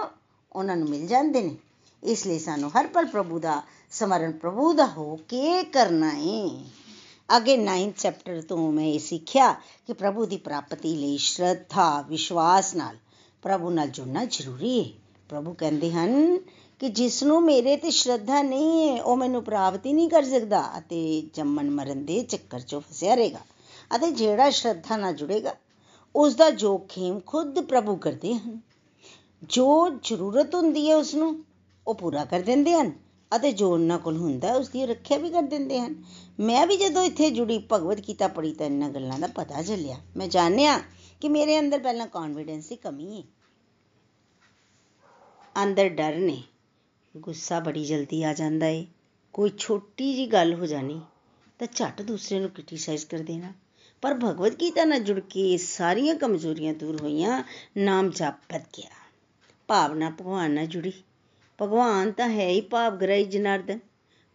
ਉਹਨਾਂ 0.52 0.76
ਨੂੰ 0.76 0.88
ਮਿਲ 0.88 1.06
ਜਾਂਦੇ 1.06 1.42
ਨੇ। 1.42 1.56
ਇਸ 2.02 2.26
ਲਈ 2.26 2.38
ਸਾਨੂੰ 2.38 2.70
ਹਰ 2.70 2.86
ਪਲ 2.86 3.06
ਪ੍ਰਭੂ 3.06 3.38
ਦਾ, 3.38 3.62
ਸਮਰਨ 3.90 4.32
ਪ੍ਰਭੂ 4.32 4.72
ਦਾ 4.72 4.86
ਹੋ 4.86 5.16
ਕੇ 5.16 5.62
ਕਰਨਾ 5.62 6.10
ਹੈ 6.10 6.48
ਅੱਗੇ 7.36 7.56
9th 7.56 7.92
ਚੈਪਟਰ 7.98 8.40
ਤੋਂ 8.42 8.72
ਮੈਂ 8.72 8.84
ਇਹ 8.84 8.98
ਸਿੱਖਿਆ 8.98 9.52
ਕਿ 9.86 9.92
ਪ੍ਰਭੂ 9.92 10.26
ਦੀ 10.26 10.36
ਪ੍ਰਾਪਤੀ 10.36 10.94
ਲਈ 10.96 11.16
ਸ਼ਰਧਾ, 11.18 12.04
ਵਿਸ਼ਵਾਸ 12.08 12.74
ਨਾਲ 12.74 12.96
ਪ੍ਰਭੂ 13.42 13.70
ਨਾਲ 13.70 13.88
ਜੁੜਨਾ 13.88 14.24
ਜ਼ਰੂਰੀ 14.24 14.78
ਹੈ। 14.80 14.90
ਪ੍ਰਭੂ 15.30 15.52
ਕਹਿੰਦੇ 15.54 15.90
ਹਨ 15.92 16.38
ਕਿ 16.80 16.88
ਜਿਸ 16.88 17.22
ਨੂੰ 17.22 17.42
ਮੇਰੇ 17.42 17.76
ਤੇ 17.76 17.90
ਸ਼ਰਧਾ 17.90 18.42
ਨਹੀਂ 18.42 18.88
ਹੈ, 18.88 19.02
ਉਹ 19.02 19.16
ਮੈਨੂੰ 19.16 19.42
ਪ੍ਰਾਪਤ 19.44 19.86
ਹੀ 19.86 19.92
ਨਹੀਂ 19.92 20.08
ਕਰ 20.08 20.24
ਸਕਦਾ 20.24 20.62
ਅਤੇ 20.78 21.22
ਜੰਮਣ 21.34 21.70
ਮਰਨ 21.70 22.04
ਦੇ 22.04 22.20
ਚੱਕਰ 22.22 22.58
'ਚੋਂ 22.58 22.80
ਫਸਿਆ 22.80 23.14
ਰਹੇਗਾ 23.14 23.40
ਅਤੇ 23.96 24.10
ਜਿਹੜਾ 24.10 24.50
ਸ਼ਰਧਾ 24.50 24.96
ਨਾਲ 24.96 25.14
ਜੁੜੇਗਾ 25.14 25.54
ਉਸ 26.14 26.34
ਦਾ 26.34 26.50
ਜੋਖਿਮ 26.50 27.20
ਖੁਦ 27.26 27.60
ਪ੍ਰਭੂ 27.60 27.96
ਕਰਦੇ 27.96 28.34
ਹਨ। 28.34 28.60
ਜੋ 29.42 29.88
ਜ਼ਰੂਰਤ 30.04 30.54
ਹੁੰਦੀ 30.54 30.88
ਹੈ 30.90 30.96
ਉਸ 30.96 31.14
ਨੂੰ 31.14 31.44
ਉਹ 31.86 31.94
ਪੂਰਾ 31.94 32.24
ਕਰ 32.24 32.40
ਦਿੰਦੇ 32.40 32.74
ਹਨ 32.74 32.92
ਅਤੇ 33.36 33.52
ਜੋ 33.52 33.70
ਉਹਨਾਂ 33.72 33.98
ਕੋਲ 33.98 34.16
ਹੁੰਦਾ 34.16 34.52
ਉਸ 34.54 34.68
ਦੀ 34.68 34.86
ਰੱਖਿਆ 34.86 35.18
ਵੀ 35.18 35.30
ਕਰ 35.30 35.42
ਦਿੰਦੇ 35.42 35.80
ਹਨ। 35.80 35.94
ਮੈਂ 36.40 36.66
ਵੀ 36.66 36.76
ਜਦੋਂ 36.76 37.02
ਇੱਥੇ 37.02 37.30
ਜੁੜੀ 37.30 37.58
ਭਗਵਦ 37.72 38.00
ਗੀਤਾ 38.08 38.28
ਪੜ੍ਹੀ 38.28 38.52
ਤਾਂ 38.52 38.66
ਇਹਨਾਂ 38.66 38.88
ਗੱਲਾਂ 38.90 39.18
ਦਾ 39.18 39.26
ਪਤਾ 39.26 39.62
ਚੱਲਿਆ। 39.62 39.96
ਮੈਂ 40.16 40.28
ਜਾਣਿਆ 40.28 40.80
ਕਿ 41.20 41.28
ਮੇਰੇ 41.28 41.58
ਅੰਦਰ 41.58 41.78
ਪਹਿਲਾਂ 41.78 42.06
ਕੌਨਫੀਡੈਂਸ 42.06 42.68
ਦੀ 42.68 42.76
ਕਮੀ 42.76 43.22
ਹੈ 43.22 43.22
ਅੰਦਰ 45.62 45.88
ਡਰ 45.88 46.16
ਨੇ। 46.16 46.42
ਗੁੱਸਾ 47.16 47.60
ਬੜੀ 47.60 47.84
ਜਲਦੀ 47.84 48.22
ਆ 48.22 48.34
ਜਾਂਦਾ 48.34 48.66
ਏ। 48.66 48.86
ਕੋਈ 49.32 49.50
ਛੋਟੀ 49.58 50.16
ਜੀ 50.16 50.26
ਗੱਲ 50.26 50.54
ਹੋ 50.54 50.66
ਜਾਣੀ, 50.66 51.00
ਤਾਂ 51.58 51.66
ਝੱਟ 51.74 52.02
ਦੂਸਰੇ 52.02 52.40
ਨੂੰ 52.40 52.50
ਕ੍ਰਿਟਿਸਾਈਜ਼ 52.50 53.06
ਕਰ 53.06 53.18
ਦੇਣਾ। 53.18 53.52
ਪਰ 54.02 54.14
ਭਗਵਦ 54.14 54.60
ਗੀਤਾ 54.60 54.84
ਨਾਲ 54.84 55.00
ਜੁੜ 55.00 55.20
ਕੇ 55.20 55.56
ਸਾਰੀਆਂ 55.56 56.14
ਕਮਜ਼ੋਰੀਆਂ 56.14 56.74
ਦੂਰ 56.74 57.02
ਹੋਈਆਂ, 57.02 57.44
ਨਾਮ 57.76 58.10
ਜਪ 58.10 58.52
ਵੱਧ 58.52 58.62
ਗਿਆ। 58.62 58.90
ਭਾਵਨਾ 59.66 60.10
ਭਗਵਾਨ 60.10 60.50
ਨਾਲ 60.50 60.66
ਜੁੜੀ। 60.66 60.92
ਭਗਵਾਨ 61.62 62.12
ਤਾਂ 62.12 62.28
ਹੈ 62.28 62.48
ਹੀ 62.48 62.60
ਭਾਵਗ੍ਰਾਹੀ 62.60 63.24
ਜਨਾਰਦਨ। 63.24 63.78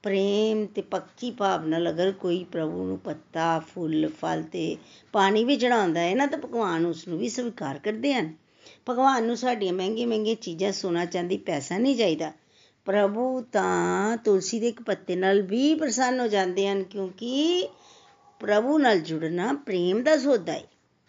ਪ੍ਰੇਮ 0.04 0.66
ਤੇ 0.66 0.82
ਪੱਕੀ 0.82 1.32
ਭਾਵ 1.32 1.68
ਨਾਲ 1.68 1.90
ਅਗਰ 1.90 2.12
ਕੋਈ 2.12 2.46
ਪ੍ਰਭੂ 2.52 2.86
ਨੂੰ 2.86 3.00
ਪੱਤਾ, 3.00 3.60
ਫੁੱਲ, 3.60 4.08
ਫਲ 4.08 4.44
ਤੇ 4.44 4.78
ਪਾਣੀ 5.12 5.44
ਵੀ 5.44 5.56
ਚੜਾਉਂਦਾ 5.56 6.00
ਹੈ 6.00 6.16
ਨਾ, 6.16 6.26
ਤਾਂ 6.26 6.40
ਭਗਵਾਨ 6.40 6.86
ਉਸ 6.86 7.08
ਨੂੰ 7.08 7.20
ਵੀ 7.20 7.30
ਸਵੀਕਾਰ 7.30 7.80
ਕਰਦੇ 7.80 8.14
ਹਨ। 8.14 8.34
ਭਗਵਾਨ 8.90 9.24
ਨੂੰ 9.24 9.38
ਸਾਡੀਆਂ 9.38 9.74
ਮਹਿੰਗੀਆਂ 9.74 10.08
ਮਹਿੰਗੀਆਂ 10.08 10.36
ਚੀਜ਼ਾਂ 10.36 10.72
ਸੋਨਾ 10.72 11.06
ਚਾਂਦੀ 11.06 11.38
ਪੈਸਾ 11.38 11.78
ਨਹੀਂ 11.78 11.96
ਚਾਹੀਦਾ। 11.96 12.32
ਪ੍ਰਭੂ 12.86 13.42
ਤਾਂ 13.42 14.18
ਤੁਲਸੀ 14.18 14.60
ਦੇ 14.60 14.68
ਇੱਕ 14.68 14.82
ਪੱਤੇ 14.82 15.16
ਨਾਲ 15.16 15.42
ਵੀ 15.42 15.76
ਪ੍ਰਸੰਨ 15.76 16.20
ਹੋ 16.20 16.28
ਜਾਂਦੇ 16.28 16.68
ਹਨ, 16.68 16.84
ਕਿਉਂਕਿ 16.84 17.70
ਪ੍ਰਭੂ 18.40 18.78
ਨਾਲ 18.78 19.00
ਜੁੜਨਾ 19.00 19.54
ਪ੍ਰੇਮ 19.54 20.04
ਦਾ 20.04 20.18
ਸੌਦਾ 20.18 20.54
ਹੈ। 20.54 20.64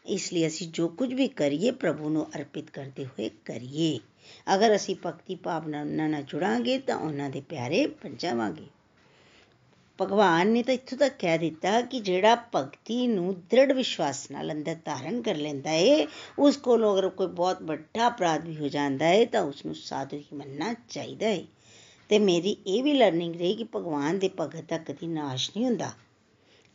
ਇਸ 0.06 0.32
ਲਈ 0.32 0.46
ਅਸੀਂ 0.46 0.68
ਜੋ 0.68 0.88
ਕੁਝ 0.88 1.14
ਵੀ 1.14 1.28
ਕਰੀਏ, 1.28 1.70
ਪ੍ਰਭੂ 1.70 2.08
ਨੂੰ 2.08 2.26
ਅਰਪਿਤ 2.36 2.70
ਕਰਦੇ 2.70 3.04
ਹੋਏ 3.04 3.30
ਕਰੀਏ। 3.44 3.98
ਅਗਰ 4.54 4.76
ਅਸੀਂ 4.76 4.96
ਭਗਤੀ 5.06 5.34
ਭਾਵਨਾ 5.34 5.80
ਉਹਨਾਂ 5.80 6.08
ਨਾਲ 6.08 6.22
ਜੁੜਾਂਗੇ, 6.22 6.78
ਤਾਂ 6.78 6.96
ਉਹਨਾਂ 6.96 7.30
ਦੇ 7.30 7.40
ਪਿਆਰੇ 7.40 7.86
ਬਣ 7.86 8.14
ਜਾਵਾਂਗੇ। 8.18 8.83
ਭਗਵਾਨ 10.00 10.48
ਨੇ 10.48 10.62
ਤਾਂ 10.62 10.74
ਇੱਥੋਂ 10.74 10.98
ਤੱਕ 10.98 11.14
ਕਹਿ 11.18 11.38
ਦਿੱਤਾ 11.38 11.80
ਕਿ 11.80 12.00
ਜਿਹੜਾ 12.00 12.34
ਭਗਤੀ 12.54 13.06
ਨੂੰ 13.06 13.34
ਦ੍ਰਿੜ 13.50 13.72
ਵਿਸ਼ਵਾਸ 13.72 14.30
ਨਾਲ 14.30 14.52
ਅੰਦਰ 14.52 14.76
ਧਾਰਨ 14.84 15.22
ਕਰ 15.22 15.34
ਲੈਂਦਾ 15.34 15.70
ਏ, 15.70 16.06
ਉਸ 16.38 16.56
ਕੋਲ 16.56 16.92
ਅਗਰ 16.92 17.08
ਕੋਈ 17.08 17.26
ਬਹੁਤ 17.26 17.62
ਵੱਡਾ 17.62 18.08
ਅਪਰਾਧ 18.08 18.44
ਵੀ 18.44 18.56
ਹੋ 18.56 18.68
ਜਾਂਦਾ 18.68 19.08
ਏ, 19.08 19.26
ਤਾਂ 19.26 19.42
ਉਸ 19.42 19.66
ਨੂੰ 19.66 19.74
ਸਾਧੂ 19.74 20.16
ਹੀ 20.16 20.36
ਮੰਨਣਾ 20.36 20.74
ਚਾਹੀਦਾ 20.88 21.28
ਏ। 21.28 21.44
ਤੇ 22.08 22.18
ਮੇਰੀ 22.18 22.56
ਇਹ 22.66 22.82
ਵੀ 22.82 22.92
ਲਰਨਿੰਗ 22.92 23.36
ਰਹੀ 23.36 23.54
ਕਿ 23.54 23.64
ਭਗਵਾਨ 23.76 24.18
ਦੇ 24.18 24.30
ਭਗਤ 24.40 24.64
ਦਾ 24.68 24.78
ਕਦੀ 24.78 25.06
ਨਾਸ਼ 25.06 25.50
ਨਹੀਂ 25.56 25.66
ਹੁੰਦਾ। 25.66 25.92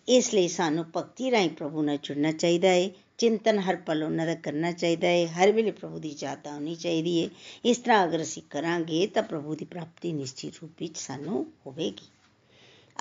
ਇਸ 0.08 0.34
ਲਈ 0.34 0.48
ਸਾਨੂੰ 0.48 0.86
ਭਗਤੀ 0.98 1.32
ਰਾਹੀਂ 1.32 1.50
ਪ੍ਰਭੂ 1.50 1.82
ਨਾਲ 1.82 1.98
ਜੁੜਨਾ 2.04 2.32
ਚਾਹੀਦਾ 2.32 2.70
ਹੈ 2.70 2.90
ਚਿੰਤਨ 3.18 3.60
ਹਰ 3.60 3.76
ਪਲ 3.76 4.04
ਉਹਨਾਂ 4.04 4.26
ਦਾ 4.26 4.36
ਕਰਨਾ 4.36 4.72
ਚਾਹੀਦਾ 4.72 5.08
ਹੈ 5.08 5.26
ਹਰ 5.26 5.52
ਵੇਲੇ 5.52 5.72
ਪ੍ਰਭੂ 5.72 6.00
ਦੀ 6.00 6.16
ਯਾਦ 6.20 6.48
ਆਉਣੀ 6.48 6.76
ਚਾਹੀਦੀ 6.76 7.24
ਹੈ 7.24 7.30
ਇਸ 7.66 7.78
ਤਰ੍ਹਾਂ 7.78 8.06
ਅਗਰ 8.06 8.22
ਅਸੀਂ 8.22 8.44
ਕਰਾਂਗੇ 8.50 9.08
ਤਾਂ 9.08 9.24
ਪ੍ਰਭੂ 9.24 9.56
ਦੀ 9.56 9.66
ਪ੍ਰਾਪਤੀ 9.66 10.14
ਨਿਸ਼ਚਿਤ 10.14 10.54
ਰੂਪ 10.62 10.72
ਵਿੱਚ 10.80 10.98
ਸਾਨੂੰ 10.98 11.46
ਹੋਵੇਗੀ। 11.68 12.08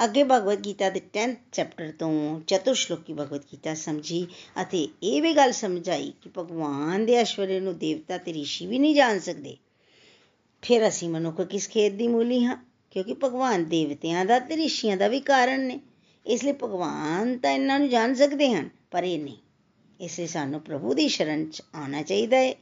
ਅੱਗੇ 0.05 0.25
ਭਗਵਦ 0.25 0.65
ਗੀਤਾ 0.65 0.91
ਦੇ 0.91 1.01
10th 1.19 1.37
ਚੈਪਟਰ 1.53 1.93
ਤੋਂ 1.99 2.41
ਚਤੁਰ 2.41 2.75
ਸ਼ਲੋਕੀ 2.75 3.13
ਭਗਵਦ 3.13 3.43
ਗੀਤਾ 3.53 3.75
ਸਮਝੀ 3.75 4.27
ਅਤੇ 4.63 4.89
ਇਹ 5.03 5.23
ਵੀ 5.23 5.37
ਗੱਲ 5.37 5.53
ਸਮਝਾਈ 5.53 6.13
ਕਿ 6.23 6.31
ਭਗਵਾਨ 6.39 7.07
ਦੇ 7.07 7.15
ਐਸ਼ਵਰਯ 7.15 7.61
ਨੂੰ 7.61 7.79
ਦੇਵਤਾ 7.79 8.19
ਤੇ 8.19 8.33
ઋષਿ 8.33 8.67
ਵੀ 8.67 8.79
ਨਹੀਂ 8.79 8.95
ਜਾਣ 8.95 9.19
ਸਕਦੇ। 9.19 9.57
ਫਿਰ 10.63 10.89
ਅਸੀਂ 10.89 11.09
ਮਨੁੱਖ 11.09 11.41
ਕਿਸ 11.41 11.69
ਖੇਤ 11.69 11.93
ਦੀ 11.93 12.09
ਮੂਲੀ 12.09 12.45
ਹਾਂ? 12.45 12.57
ਕਿਉਂਕਿ 12.91 13.15
ਭਗਵਾਨ 13.25 13.65
ਦੇਵਤਿਆਂ 13.65 14.25
ਦਾ 14.25 14.39
ਤੇ 14.39 14.67
ઋષਿਆਂ 14.67 14.97
ਦਾ 14.97 15.09
ਵੀ 15.09 15.21
ਕਾਰਨ 15.21 15.61
ਨੇ। 15.61 15.81
ਇਸ 16.27 16.45
ਲਈ 16.45 16.53
ਭਗਵਾਨ 16.53 17.39
ਤਾਂ 17.39 17.51
ਇਹਨਾਂ 17.51 17.79
ਨੂੰ 17.79 17.89
ਜਾਣ 17.89 18.15
ਸਕਦੇ 18.15 18.55
ਹਨ, 18.55 18.69
ਪਰ 18.91 19.05
ਇਹ 19.05 19.19
ਨਹੀਂ। 19.19 19.37
ਇਸ 20.01 20.21
ਲਈ 20.21 20.27
ਸਾਨੂੰ 20.27 20.61
ਪ੍ਰਭੂ 20.61 20.95
ਦੀ 20.95 21.09
ਸ਼ਰਨ 21.09 21.51
ਚ 21.51 21.63
ਆਉਣਾ 21.75 22.03
ਚਾਹੀਦਾ 22.03 22.37
ਹੈ। 22.37 22.55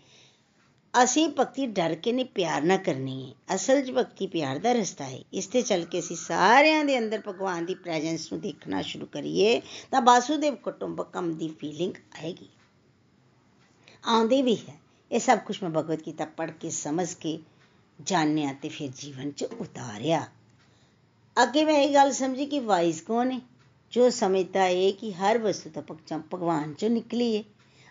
ਅਸੀਂ 1.04 1.28
ਭਗਤੀ 1.28 1.66
ਡਰ 1.66 1.94
ਕੇ 1.94 2.12
ਨਹੀਂ, 2.12 2.24
ਪਿਆਰ 2.24 2.62
ਨਾ 2.62 2.76
ਕਰਨੀ 2.76 3.30
ਹੈ। 3.30 3.54
ਅਸਲ 3.54 3.82
'ਚ 3.82 3.90
ਭਗਤੀ 3.90 4.26
ਪਿਆਰ 4.26 4.59
ਦਾ 4.59 4.72
ਰਸਤਾ 4.72 5.04
ਹੈ। 5.04 5.18
ਇਸ 5.32 5.46
ਤੇ 5.46 5.62
ਚੱਲ 5.62 5.85
ਕੇ 5.85 5.98
ਅਸੀਂ 5.98 6.16
ਸਾਰਿਆਂ 6.16 6.85
ਦੇ 6.85 6.98
ਅੰਦਰ 6.98 7.22
ਭਗਵਾਨ 7.28 7.66
ਦੀ 7.66 7.74
ਪ੍ਰੈਜ਼ੈਂਸ 7.74 8.32
ਨੂੰ 8.32 8.40
ਦੇਖਣਾ 8.40 8.82
ਸ਼ੁਰੂ 8.82 9.06
ਕਰੀਏ, 9.06 9.62
ਤਾਂ 9.90 10.00
ਬਾਸੂਦੇਵ 10.00 10.54
ਕੁਟੁੰਬਕਮ 10.54 11.35
ਦੀ 11.35 11.48
ਫੀਲਿੰਗ 11.48 11.94
ਆਏਗੀ। 12.22 12.48
ਆਉਂਦੀ 14.06 14.42
ਵੀ 14.42 14.56
ਹੈ। 14.56 14.80
ਇਹ 15.12 15.20
ਸਭ 15.20 15.38
ਕੁਝ 15.38 15.62
ਮੈਂ 15.62 15.70
ਭਗਵਤ 15.70 16.02
ਗੀਤਾ 16.06 16.24
ਪੜ੍ਹ 16.24 16.52
ਕੇ, 16.52 16.70
ਸਮਝ 16.70 17.14
ਕੇ, 17.14 17.38
ਜਾਣਿਆ 18.02 18.52
ਤੇ 18.52 18.68
ਫਿਰ 18.68 18.90
ਜੀਵਨ 18.98 19.30
'ਚ 19.30 19.44
ਉਤਾਰਿਆ। 19.44 20.26
ਅੱਗੇ 21.42 21.64
ਮੈਂ 21.64 21.74
ਇਹ 21.74 21.94
ਗੱਲ 21.94 22.12
ਸਮਝੀ 22.12 22.46
ਕਿ 22.46 22.61
ਵਾਈਸ 22.61 23.00
ਕੌਣ 23.00 23.32
ਹੈ? 23.32 23.40
ਜੋ 23.90 24.11
ਸਮਝਦਾ 24.11 24.62
ਹੈ 24.62 24.90
ਕਿ 24.90 25.12
ਹਰ 25.12 25.38
ਵਸਤੂ 25.38 25.70
ਤਾਂ 25.70 26.18
ਭਗਵਾਨ 26.35 26.72
'ਚੋਂ 26.72 26.90
ਨਿਕਲੀ 26.90 27.38
ਹੈ। 27.38 27.44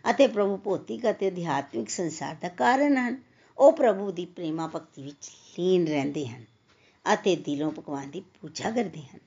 ਅਤੇ 0.09 0.27
ਪ੍ਰਭੂ 0.27 0.57
ਭੌਤਿਕ 0.57 1.09
ਅਤੇ 1.11 1.27
ਅਧਿਆਤਮਿਕ 1.27 1.89
ਸੰਸਾਰ 1.89 2.35
ਦਾ 2.41 2.49
ਕਾਰਨ 2.49 2.97
ਹਨ। 2.97 3.17
ਉਹ 3.57 3.71
ਪ੍ਰਭੂ 3.71 4.11
ਦੀ 4.11 4.25
ਪ੍ਰੇਮਾ 4.25 4.67
ਭਗਤੀ 4.67 5.01
ਵਿੱਚ 5.01 5.29
ਲੀਨ 5.59 5.87
ਰਹਿੰਦੇ 5.87 6.27
ਹਨ 6.27 6.45
ਅਤੇ 7.13 7.35
ਦਿਲੋਂ 7.35 7.71
ਭਗਵਾਨ 7.71 8.09
ਦੀ 8.11 8.21
ਪੂਜਾ 8.41 8.71
ਕਰਦੇ 8.71 9.01
ਹਨ। 9.01 9.19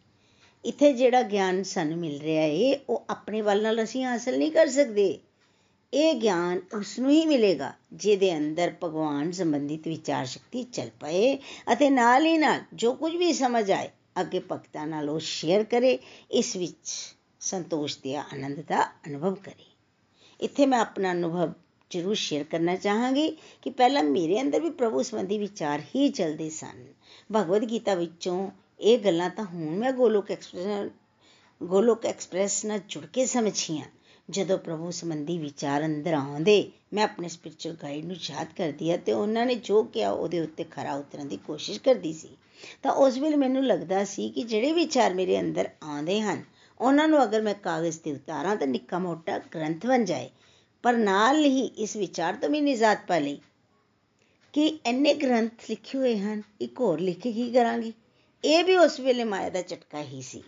ਇੱਥੇ 0.64 0.92
ਜਿਹੜਾ 0.92 1.22
ਗਿਆਨ 1.22 1.62
ਸਾਨੂੰ 1.62 1.98
ਮਿਲ 1.98 2.18
ਰਿਹਾ 2.20 2.42
ਹੈ 2.42 2.78
ਉਹ 2.88 3.04
ਆਪਣੇ 3.10 3.40
ਵੱਲ 3.40 3.62
ਨਾਲ 3.62 3.82
ਅਸੀਂ 3.82 4.04
ਹਾਸਲ 4.04 4.38
ਨਹੀਂ 4.38 4.52
ਕਰ 4.52 4.66
ਸਕਦੇ। 4.66 5.18
ਇਹ 5.92 6.14
ਗਿਆਨ 6.14 6.60
ਉਸ 6.74 6.98
ਨੂੰ 6.98 7.10
ਹੀ 7.10 7.26
ਮਿਲੇਗਾ, 7.26 7.72
ਜਿਹਦੇ 7.92 8.36
ਅੰਦਰ 8.36 8.72
ਭਗਵਾਨ 8.84 9.32
ਸੰਬੰਧਿਤ 9.32 9.88
ਵਿਚਾਰ 9.88 10.26
ਸ਼ਕਤੀ 10.26 10.62
ਚੱਲ 10.62 10.90
ਪਏ 11.00 11.36
ਅਤੇ 11.72 11.90
ਨਾਲ 11.90 12.26
ਹੀ 12.26 12.36
ਨਾਲ 12.38 12.60
ਜੋ 12.74 12.92
ਕੁਝ 12.94 13.14
ਵੀ 13.16 13.32
ਸਮਝ 13.32 13.70
ਆਏ, 13.70 13.88
ਅੱਗੇ 14.20 14.40
ਭਗਤਾਂ 14.52 14.86
ਨਾਲ 14.86 15.10
ਉਹ 15.10 15.18
ਸ਼ੇਅਰ 15.18 15.64
ਕਰੇ, 15.64 15.98
ਇਸ 16.30 16.56
ਵਿੱਚ 16.56 16.90
ਸੰਤੋਸ਼ 17.40 17.98
ਤੇ 17.98 18.16
ਆਨੰਦ 18.16 18.60
ਦਾ 18.60 18.86
ਅਨੁਭਵ 19.06 19.34
ਕਰੇ। 19.34 19.77
ਇੱਥੇ 20.40 20.66
ਮੈਂ 20.66 20.80
ਆਪਣਾ 20.80 21.12
ਅਨੁਭਵ 21.12 21.52
ਜ਼ਰੂਰ 21.90 22.14
ਸ਼ੇਅਰ 22.14 22.44
ਕਰਨਾ 22.44 22.76
ਚਾਹਾਂਗੀ 22.76 23.30
ਕਿ 23.62 23.70
ਪਹਿਲਾਂ 23.70 24.02
ਮੇਰੇ 24.04 24.40
ਅੰਦਰ 24.42 24.60
ਵੀ 24.60 24.70
ਪ੍ਰਭੂ 24.70 25.02
ਸੰਬੰਧੀ 25.02 25.38
ਵਿਚਾਰ 25.38 25.80
ਹੀ 25.96 26.08
ਚੱਲਦੇ 26.08 26.50
ਸਨ। 26.50 26.86
ਭਗਵਦ 27.36 27.70
ਗੀਤਾ 27.70 27.94
ਵਿੱਚੋਂ 27.94 28.50
ਇਹ 28.80 28.98
ਗੱਲਾਂ 28.98 29.30
ਤਾਂ 29.30 29.44
ਹੁਣ 29.44 29.78
ਮੈਂ 29.78 29.92
ਗੋਲੋਕ 29.92 30.30
ਐਕਸਪ੍ਰੈਸ 30.30 30.90
ਗੋਲੋਕ 31.62 32.06
ਐਕਸਪ੍ਰੈਸ 32.06 32.64
ਨਾਲ 32.64 32.80
ਜੁੜ 32.88 33.06
ਕੇ 33.06 33.26
ਸਮਝੀਆਂ। 33.26 33.84
ਜਦੋਂ 34.30 34.58
ਪ੍ਰਭੂ 34.58 34.90
ਸੰਬੰਧੀ 34.90 35.38
ਵਿਚਾਰ 35.38 35.84
ਅੰਦਰ 35.84 36.12
ਆਉਂਦੇ, 36.12 36.70
ਮੈਂ 36.92 37.04
ਆਪਣੇ 37.04 37.28
ਸਪਿਰਚੁਅਲ 37.28 37.76
ਗਾਈਡ 37.82 38.04
ਨੂੰ 38.04 38.16
ਯਾਦ 38.22 38.46
ਕਰਦੀ 38.56 38.90
ਆ 38.90 38.96
ਤੇ 38.96 39.12
ਉਹਨਾਂ 39.12 39.46
ਨੇ 39.46 39.54
ਜੋ 39.54 39.82
ਕਿਹਾ 39.82 40.10
ਉਹਦੇ 40.10 40.40
ਉੱਤੇ 40.40 40.64
ਖਰਾ 40.64 40.94
ਉਤਰਨ 40.94 41.28
ਦੀ 41.28 41.36
ਕੋਸ਼ਿਸ਼ 41.36 41.80
ਕਰਦੀ 41.80 42.12
ਸੀ। 42.12 42.28
ਤਾਂ 42.82 42.92
ਉਸ 42.92 43.18
ਵੇਲੇ 43.18 43.36
ਮੈਨੂੰ 43.36 43.66
ਲੱਗਦਾ 43.66 44.04
ਸੀ 44.04 44.28
ਕਿ 44.28 44.42
ਜਿਹੜੇ 44.42 44.72
ਵਿਚਾਰ 44.72 45.14
ਮੇਰੇ 45.14 45.40
ਅੰਦਰ 45.40 45.68
ਆਉਂਦੇ 45.82 46.20
ਹਨ 46.20 46.44
ਉਹਨਾਂ 46.80 47.08
ਨੂੰ 47.08 47.22
ਅਗਰ 47.24 47.42
ਮੈਂ 47.42 47.54
ਕਾਗਜ਼ 47.54 48.00
ਤੇ 48.00 48.12
ਉਤਾਰਾਂ 48.12 48.56
ਤਾਂ 48.56 48.66
ਨਿੱਕਾ 48.66 48.98
ਮੋਟਾ 48.98 49.38
ਗ੍ਰੰਥ 49.38 49.86
ਬਣ 49.86 50.04
ਜਾਏ। 50.04 50.30
ਪਰ 50.82 50.96
ਨਾਲ 50.96 51.44
ਹੀ 51.44 51.60
ਇਸ 51.60 51.96
ਵਿਚਾਰ 51.96 52.36
ਤੋਂ 52.36 52.48
ਵੀ 52.48 52.60
ਨਿਜਾਤ 52.60 52.98
ਪਾ 53.08 53.18
ਲਈ 53.18 53.40
ਕਿ 54.52 54.66
ਇੰਨੇ 54.86 55.14
ਗ੍ਰੰਥ 55.14 55.52
ਲਿਖੇ 55.70 55.98
ਹੋਏ 55.98 56.18
ਹਨ, 56.18 56.42
ਇੱਕ 56.60 56.80
ਹੋਰ 56.80 57.00
ਲਿਖ 57.00 57.20
ਕੇ 57.20 57.32
ਕੀ 57.32 57.52
ਕਰਾਂਗੀ? 57.52 57.92
ਇਹ 58.44 58.64
ਵੀ 58.64 58.76
ਉਸ 58.76 59.00
ਵੇਲੇ 59.00 59.24
ਮਾਇਆ 59.24 59.50
ਦਾ 59.50 59.62
ਝਟਕਾ 59.62 60.02
ਹੀ 60.02 60.22
ਸੀ। 60.22 60.42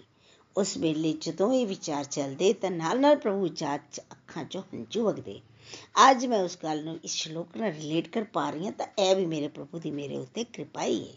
ਉਸ 0.57 0.77
ਵੇਲੇ 0.77 1.13
ਜਦੋਂ 1.21 1.53
ਇਹ 1.53 1.67
ਵਿਚਾਰ 1.67 2.05
ਚੱਲਦੇ 2.05 2.53
ਤਾਂ 2.53 2.71
ਨਾਲ 2.71 3.01
ਨਾਲ 3.01 3.17
ਪ੍ਰਭੂ 3.17 3.49
ਜਾਤ 3.49 3.81
ਚ 3.93 4.01
ਅੱਖਾਂ 4.01 4.45
ਚੋਂ 4.45 4.63
ਹੰਝੂ 4.63 5.05
ਵਗਦੇ। 5.05 5.41
ਅੱਜ 6.11 6.27
ਮੈਂ 6.27 6.39
ਉਸ 6.39 6.59
ਗੱਲ 6.63 6.85
ਨੂੰ 6.85 6.99
ਇਸ 7.05 7.11
ਸ਼ਲੋਕ 7.11 7.57
ਨਾਲ 7.57 7.73
ਰਿਲੇਟ 7.73 8.09
ਕਰ 8.09 8.25
ਪਾ 8.25 8.51
ਰਹੀ 8.51 8.65
ਹਾਂ 8.65 8.73
ਤਾਂ 8.73 8.87
ਇਹ 8.99 9.17
ਵੀ 9.17 9.27
ਮੇਰੇ 9.27 9.49
ਪ੍ਰਭੂ 9.49 9.79
ਦੀ 9.79 9.91
ਮੇਰੇ 9.91 10.17
ਉੱਤੇ 10.17 10.45
ਕਿਰਪਾ 10.45 10.83
ਹੀ 10.85 11.09
ਹੈ। 11.09 11.15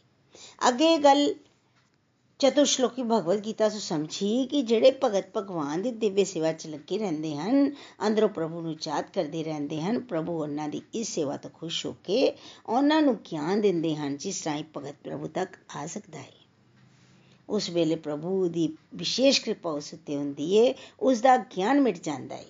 ਅੱਗੇ 0.68 0.98
ਗੱਲ 0.98 1.36
ਚਤੁਰ 2.44 2.66
ਸ਼ਲੋਕੀ 2.66 3.04
ਭਗਵਦ 3.04 3.46
ਗੀਤਾ 3.46 3.68
ਤੋਂ 3.70 3.80
ਸਮਝੀ 3.80 4.46
ਕਿ 4.46 4.62
ਜਿਹੜੇ 4.62 4.92
ਭਗਤ 5.04 5.28
ਭਗਵਾਨ 5.38 5.82
ਦੀ 5.82 5.92
ਦਿਵਯ 5.92 6.24
ਸੇਵਾ 6.24 6.52
'ਚ 6.54 6.68
ਲੱਗੇ 6.68 6.98
ਰਹਿੰਦੇ 6.98 7.36
ਹਨ, 7.36 7.72
ਅੰਦਰੋਂ 8.08 8.30
ਪ੍ਰਭੂ 8.30 8.62
ਨੂੰ 8.62 8.76
ਯਾਦ 8.82 9.06
ਕਰਦੇ 9.14 9.44
ਰਹਿੰਦੇ 9.44 9.82
ਹਨ, 9.82 10.00
ਪ੍ਰਭੂ 10.00 10.34
ਉਹਨਾਂ 10.42 10.68
ਦੀ 10.70 10.82
ਇਸ 10.94 11.08
ਸੇਵਾ 11.08 11.38
ਤੋਂ 11.38 11.50
ਖੁਸ਼ 11.50 11.86
ਹੋ 11.86 11.96
ਕੇ 12.04 12.36
ਉਹਨਾਂ 12.66 13.02
ਨੂੰ 13.02 13.16
ਗਿਆਨ 13.32 13.62
ਦਿੰਦੇ 13.62 13.96
ਹਨ, 13.96 14.18
ਜਿਸ 14.18 14.48
ਰਾਹੀਂ 14.48 14.64
ਭਗਤ 14.78 14.96
ਪ੍ਰਭੂ 15.04 15.28
ਤੱਕ 15.28 15.56
ਆ 15.78 15.86
ਸਕਦਾ 15.88 16.20
ਹੈ। 16.20 16.32
ਉਸ 17.50 17.70
ਵੇਲੇ 17.70 17.96
ਪ੍ਰਭੂ 17.96 18.48
ਦੀ 18.48 18.68
ਵਿਸ਼ੇਸ਼ 18.96 19.42
ਕਿਰਪਾ 19.42 19.72
ਉਸ 19.72 19.94
ਉੱਤੇ 19.94 20.16
ਹੁੰਦੀ 20.16 20.54
ਏ 20.56 20.74
ਉਸ 21.00 21.22
ਦਾ 21.22 21.38
ਗਿਆਨ 21.38 21.82
ਮਿਟ 21.82 22.04
ਜਾਂਦਾ 22.04 22.36
ਹੈ 22.36 22.46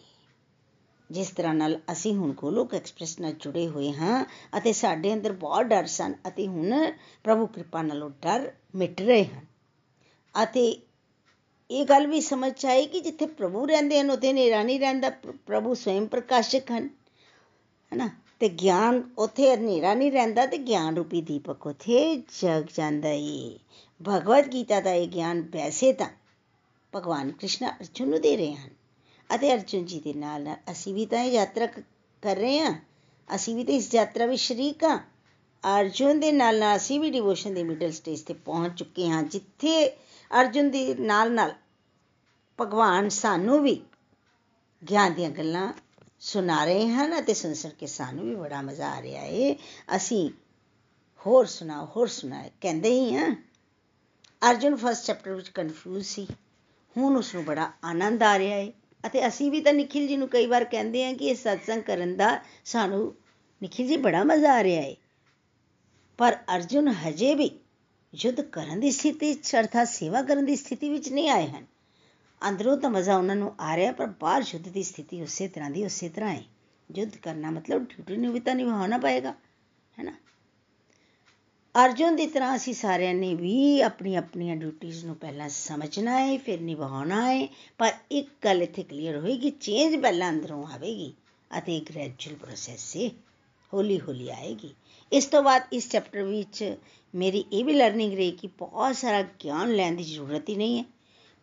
ਜਿਸ 1.11 1.29
ਤਰ੍ਹਾਂ 1.29 1.53
ਨਾਲ 1.53 1.79
ਅਸੀਂ 1.91 2.15
ਹੁਣ 2.15 2.33
ਗੋਲੋਕ 2.33 2.73
ਐਕਸਪ੍ਰੈਸ 2.73 3.19
ਨਾਲ 3.19 3.33
ਜੁੜੇ 3.33 3.67
ਹੋਏ 3.67 3.91
ਹਾਂ 3.91 4.25
ਅਤੇ 4.57 4.73
ਸਾਡੇ 4.73 5.13
ਅੰਦਰ 5.13 5.31
ਬਹੁਤ 5.31 5.65
ਡਰ 5.65 5.85
ਸਨ 5.85 6.15
ਅਤੇ 6.27 6.47
ਹੁਣ 6.47 6.91
ਪ੍ਰਭੂ 7.23 7.45
ਕਿਰਪਾ 7.45 7.81
ਨਾਲ 7.81 8.03
ਉਹ 8.03 8.09
ਡਰ 8.21 8.51
ਮਿਟ 8.75 9.01
ਰਹੇ 9.01 9.25
ਹਨ। 9.25 9.52
ਅਤੇ 10.35 10.81
ਇਹ 11.71 11.85
ਗੱਲ 11.85 12.07
ਵੀ 12.07 12.21
ਸਮਝ 12.21 12.65
ਆਈ 12.65 12.85
ਕਿ 12.85 12.99
ਜਿੱਥੇ 12.99 13.25
ਪ੍ਰਭੂ 13.25 13.65
ਰਹਿੰਦੇ 13.65 13.99
ਹਨ, 13.99 14.11
ਉੱਥੇ 14.11 14.31
ਹਨੇਰਾ 14.31 14.63
ਨਹੀਂ 14.63 14.79
ਰਹਿੰਦਾ 14.79 15.09
ਪ੍ਰਭੂ 15.45 15.73
ਸਵੈਮ 15.73 16.05
ਪ੍ਰਕਾਸ਼ਕ 16.05 16.71
ਹਨ, 16.71 16.89
ਹੈਨਾ? 17.91 18.09
ਤੇ 18.39 18.49
ਗਿਆਨ 18.49 19.03
ਉੱਥੇ 19.17 19.55
ਹਨੇਰਾ 19.55 19.93
ਨਹੀਂ 19.93 20.11
ਰਹਿੰਦਾ 20.11 20.45
ਤੇ 20.45 20.57
ਗਿਆਨ 20.57 20.95
ਰੂਪੀ 20.95 21.21
ਦੀਪਕ 21.21 21.67
ਉੱਥੇ 21.67 22.15
ਜਗ 22.15 22.65
ਜਾਂਦਾ 22.77 23.09
ਏ। 23.09 23.59
ਭਗਵਦ 24.09 24.53
ਗੀਤਾ 24.53 24.79
ਦਾ 24.81 24.93
ਇਹ 24.93 25.07
ਗਿਆਨ 25.07 25.41
ਵੈਸੇ 25.41 25.93
ਤਾਂ 25.93 26.07
ਭਗਵਾਨ 26.93 27.31
ਕ੍ਰਿਸ਼ਨ 27.31 27.67
ਅਰਜੁਨ 27.67 28.09
ਨੂੰ 28.09 28.21
ਦੇ 28.21 28.35
ਰਹੇ 28.37 28.53
ਹਨ 28.53 28.69
ਅਤੇ 29.35 29.53
ਅਰਜੁਨ 29.53 29.85
ਜੀ 29.85 29.99
ਦੇ 29.99 30.13
ਨਾਲ 30.13 30.43
ਨਾਲ 30.43 30.57
ਅਸੀਂ 30.71 30.93
ਵੀ 30.93 31.05
ਤਾਂ 31.05 31.23
ਇਹ 31.23 31.31
ਯਾਤਰਾ 31.31 31.65
ਕਰ 32.23 32.35
ਰਹੇ 32.35 32.59
ਹਾਂ। 32.59 32.73
ਅਸੀਂ 33.35 33.55
ਵੀ 33.55 33.63
ਤਾਂ 33.63 33.73
ਇਸ 33.73 33.95
ਯਾਤਰਾ 33.95 34.25
ਵਿੱਚ 34.25 34.41
ਸ਼ਰੀਕ 34.41 34.83
ਹਾਂ। 34.83 34.97
ਅਰਜੁਨ 35.63 36.19
ਦੇ 36.19 36.31
ਨਾਲ 36.31 36.59
ਨਾਲ 36.59 36.75
ਅਸੀਂ 36.75 36.99
ਵੀ 36.99 37.09
ਡਿਵੋਸ਼ਨ 37.09 37.53
ਦੇ 37.53 37.63
ਮਿਡਲ 37.63 37.91
ਸਟੇਜ 37.91 38.21
ਤੇ 38.21 38.33
ਪਹੁੰਚ 38.33 38.77
ਚੁੱਕੇ 38.79 39.09
ਹਾਂ, 39.09 39.23
ਜਿੱਥੇ 39.23 39.97
ਅਰਜੁਨ 40.39 40.71
ਦੇ 40.71 40.95
ਨਾਲ 40.95 41.31
ਨਾਲ 41.31 41.53
ਭਗਵਾਨ 42.61 43.09
ਸਾਨੂੰ 43.09 43.63
ਵੀ 43.63 43.81
ਗਿਆਨ 44.89 45.13
ਦੀਆਂ 45.13 45.29
ਗੱਲਾਂ 45.29 45.73
ਸੁਣਾ 46.19 46.65
ਰਹੇ 46.65 46.89
ਹਨ 46.89 47.19
ਅਤੇ 47.19 47.33
ਸੁਣ 47.33 47.53
ਸੁਣ 47.53 47.71
ਕੇ 47.71 47.87
ਸਾਨੂੰ 47.87 48.25
ਵੀ 48.25 48.35
ਬੜਾ 48.35 48.61
ਮਜ਼ਾ 48.61 48.91
ਆ 48.91 49.01
ਰਿਹਾ 49.01 49.23
ਏ। 49.23 49.55
ਅਸੀਂ 49.95 50.29
ਹੋਰ 51.25 51.45
ਸੁਣਾਓ, 51.45 51.85
ਹੋਰ 51.85 52.07
ਸੁਣਾਏ 52.07 52.51
ਕਹਿੰਦੇ 52.61 52.89
ਹੀ 52.89 53.15
ਆ। 53.15 53.35
ਅਰਜੁਨ 54.49 54.75
ਫਸਟ 54.75 55.05
ਚੈਪਟਰ 55.05 55.31
ਵਿੱਚ 55.31 55.49
ਕਨਫਿਊਜ਼ 55.49 56.07
ਸੀ। 56.07 56.27
ਹੁਣ 56.97 57.17
ਉਸ 57.17 57.35
ਨੂੰ 57.35 57.45
ਬੜਾ 57.45 57.71
ਆਨੰਦ 57.83 58.23
ਆ 58.23 58.39
ਰਿਹਾ 58.39 58.57
ਏ 58.57 58.73
ਅਤੇ 59.05 59.27
ਅਸੀਂ 59.27 59.51
ਵੀ 59.51 59.61
ਤਾਂ 59.61 59.73
ਨikhil 59.73 60.07
ਜੀ 60.07 60.17
ਨੂੰ 60.17 60.29
ਕਈ 60.29 60.45
ਵਾਰ 60.45 60.63
ਕਹਿੰਦੇ 60.63 61.05
ਆ 61.05 61.13
ਕਿ 61.13 61.25
ਇਹ 61.25 61.35
satsang 61.35 61.81
ਕਰਨ 61.81 62.15
ਦਾ 62.15 62.41
ਸਾਨੂੰ 62.65 63.15
ਨikhil 63.63 63.87
ਜੀ 63.87 63.97
ਬੜਾ 63.97 64.23
ਮਜ਼ਾ 64.23 64.53
ਆ 64.53 64.63
ਰਿਹਾ 64.63 64.81
ਏ। 64.81 64.95
ਪਰ 66.17 66.37
ਅਰਜੁਨ 66.55 66.87
ਹਜੇ 66.87 67.35
ਵੀ 67.35 67.62
ਯੁੱਧ 68.15 68.41
ਕਰਨ 68.41 68.79
ਦੀ 68.79 68.91
ਸਥਿਤੀ 68.91 69.33
ਅਰਥਾਤ 69.59 69.87
ਸੇਵਾ 69.87 70.21
ਕਰਨ 70.21 70.45
ਦੀ 70.45 70.55
ਸਥਿਤੀ 70.55 70.89
ਵਿੱਚ 70.89 71.09
ਨਹੀਂ 71.09 71.29
ਆਏ 71.29 71.47
ਹਨ। 71.47 71.65
ਅੰਦਰੋਂ 72.49 72.77
ਤਾਂ 72.77 72.89
ਮਜ਼ਾ 72.89 73.17
ਉਹਨਾਂ 73.17 73.35
ਨੂੰ 73.35 73.55
ਆ 73.59 73.75
ਰਿਹਾ, 73.75 73.91
ਪਰ 73.91 74.07
ਬਾਹਰ 74.07 74.43
ਯੁੱਧ 74.53 74.67
ਦੀ 74.67 74.83
ਸਥਿਤੀ 74.83 75.21
ਉਸੇ 75.21 75.47
ਤਰ੍ਹਾਂ 75.47 75.69
ਦੀ 75.69 75.85
ਉਸੇ 75.85 76.09
ਤਰ੍ਹਾਂ 76.09 76.33
ਹੈ। 76.33 76.43
ਯੁੱਧ 76.95 77.15
ਕਰਨਾ 77.15 77.51
ਮਤਲਬ 77.51 77.83
ਡਿਊਟੀ 77.83 78.17
ਨੂੰ 78.17 78.33
ਵੀ 78.33 78.39
ਤਾਂ 78.39 78.55
ਨਿਭਾਉਣਾ 78.55 78.97
ਪਏਗਾ 78.97 79.31
ਹੈਨਾ 79.99 80.11
ਅਰਜੁਨ 81.85 82.15
ਦੀ 82.15 82.27
ਤਰ੍ਹਾਂ 82.27 82.55
ਅਸੀਂ 82.55 82.73
ਸਾਰਿਆਂ 82.73 83.13
ਨੇ 83.13 83.33
ਵੀ 83.35 83.81
ਆਪਣੀ 83.81 84.15
ਆਪਣੀਆਂ 84.15 84.55
ਡਿਊਟੀਆਂ 84.55 85.05
ਨੂੰ 85.05 85.15
ਪਹਿਲਾਂ 85.15 85.49
ਸਮਝਣਾ 85.49 86.19
ਹੈ, 86.19 86.37
ਫਿਰ 86.37 86.61
ਨਿਭਾਉਣਾ 86.61 87.33
ਹੈ, 87.33 87.47
ਪਰ 87.77 87.93
ਇੱਕ 88.11 88.29
ਗੱਲ 88.43 88.61
ਇੱਥੇ 88.61 88.83
ਕਲੀਅਰ 88.83 89.17
ਹੋਏਗੀ 89.17 89.49
ਚੇਂਜ 89.49 89.95
ਪਹਿਲਾਂ 90.01 90.29
ਅੰਦਰੋਂ 90.29 90.65
ਆਵੇਗੀ 90.67 91.13
ਅਤੇ 91.57 91.79
ਗ੍ਰੈਜੂਅਲ 91.79 92.35
ਪ੍ਰੋਸੈਸ 92.35 92.95
ਹੈ 92.97 93.09
ਹੌਲੀ 93.73 93.99
ਹੌਲੀ 93.99 94.29
ਆਏਗੀ। 94.29 94.73
ਇਸ 95.13 95.25
ਤੋਂ 95.25 95.43
ਬਾਅਦ 95.43 95.63
ਇਸ 95.73 95.89
ਚੈਪਟਰ 95.89 96.21
ਵਿੱਚ 96.23 96.77
ਮੇਰੀ 97.15 97.45
ਇਹ 97.53 97.65
ਵੀ 97.65 97.73
ਲਰਨਿੰਗ 97.73 98.13
ਰਹੀ 98.13 98.31
ਕਿ 98.31 98.47
ਬਹੁਤ 98.47 98.95
ਸਾਰਾ 98.95 99.21
ਗਿਆਨ 99.21 99.73
ਲੈਣ 99.75 99.95
ਦੀ 99.95 100.03
ਜ਼ਰੂਰਤ 100.03 100.49
ਹੀ 100.49 100.55
ਨਹੀਂ 100.55 100.77
ਹੈ। 100.77 100.85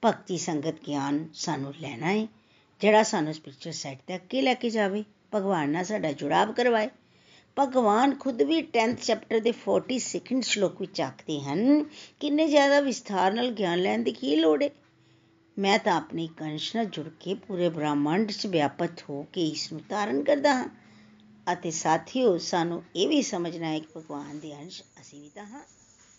ਭਗਤੀ 0.04 0.38
ਸੰਗਤ 0.38 0.74
ਗਿਆਨ 0.86 1.28
ਸਾਨੂੰ 1.34 1.74
ਲੈਣਾ 1.80 2.12
ਹੈ, 2.12 2.26
ਜਿਹੜਾ 2.80 3.02
ਸਾਨੂੰ 3.02 3.34
ਸਪਿਰਚੁਅਲ 3.34 3.72
ਸਾਈਡ 3.72 3.98
ਤੇ 4.06 4.14
ਅੱਗੇ 4.14 4.42
ਲੈ 4.42 4.54
ਕੇ 4.54 4.70
ਜਾਵੇ, 4.70 5.04
ਭਗਵਾਨ 5.34 5.70
ਨਾਲ 5.70 5.84
ਸਾਡਾ 5.84 6.12
ਜੁੜਾਵ 6.12 6.52
ਕਰਵਾਏ। 6.52 6.88
ਭਗਵਾਨ 7.58 8.14
ਖੁਦ 8.14 8.42
ਵੀ 8.42 8.60
10th 8.62 9.04
ਚੈਪਟਰ 9.04 9.40
ਦੇ 9.40 9.52
42nd 9.68 10.40
ਸ਼ਲੋਕ 10.40 10.80
ਵਿੱਚ 10.80 11.00
ਆਖਦੇ 11.00 11.40
ਹਨ, 11.40 11.84
ਕਿੰਨੇ 12.20 12.48
ਜ਼ਿਆਦਾ 12.48 12.80
ਵਿਸਥਾਰ 12.80 13.32
ਨਾਲ 13.32 13.50
ਗਿਆਨ 13.50 13.78
ਲੈਣ 13.78 14.02
ਦੀ 14.02 14.12
ਕੀ 14.12 14.36
ਲੋੜ 14.36 14.62
ਹੈ 14.62 14.70
ਮੈਂ 15.58 15.78
ਤਾਂ 15.78 15.92
ਆਪਣੀ 15.92 16.28
ਕੰਸ਼ 16.36 16.76
ਨਾਲ 16.76 16.84
ਜੁੜ 16.84 17.08
ਕੇ 17.20 17.34
ਪੂਰੇ 17.34 17.68
ਬ੍ਰਹਮੰਡ 17.68 18.30
'ਚ 18.30 18.46
ਵਿਆਪਤ 18.46 19.02
ਹੋ 19.10 19.26
ਕੇ 19.32 19.46
ਇਸ 19.46 19.72
ਨੂੰ 19.72 19.82
ਧਾਰਨ 19.88 20.22
ਕਰਦਾ 20.22 20.54
ਹਾਂ। 20.54 20.68
ਅਤੇ 21.52 21.70
ਸਾਥੀਓ, 21.70 22.38
ਸਾਨੂੰ 22.38 22.82
ਇਹ 22.96 23.08
ਵੀ 23.08 23.22
ਸਮਝਣਾ 23.22 23.68
ਹੈ 23.68 23.78
ਕਿ 23.78 23.86
ਭਗਵਾਨ 23.96 24.38
ਦੇ 24.38 24.54
ਅੰਸ਼ 24.54 24.82
ਅਸੀਂ 24.82 25.20
ਵੀ 25.20 25.30
ਤਾਂ 25.34 25.46
ਹਾਂ। 25.46 25.60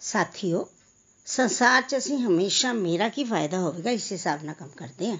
ਸਾਥੀਓ, 0.02 0.68
ਸੰਸਾਰ 1.26 1.82
'ਚ 1.82 1.98
ਅਸੀਂ 1.98 2.18
ਹਮੇਸ਼ਾ 2.18 2.74
ਮੇਰਾ 2.74 3.10
ਕੀ 3.10 3.24
ਫਾਇਦਾ 3.24 3.60
ਹੋਵੇਗਾ? 3.60 3.92
ਇਸ 3.92 4.12
ਹਿਸਾਬ 4.12 4.44
ਨਾਲ 4.44 4.56
ਕੰਮ 4.56 4.70
ਕਰਦੇ 4.70 5.12
ਹਾਂ। 5.12 5.18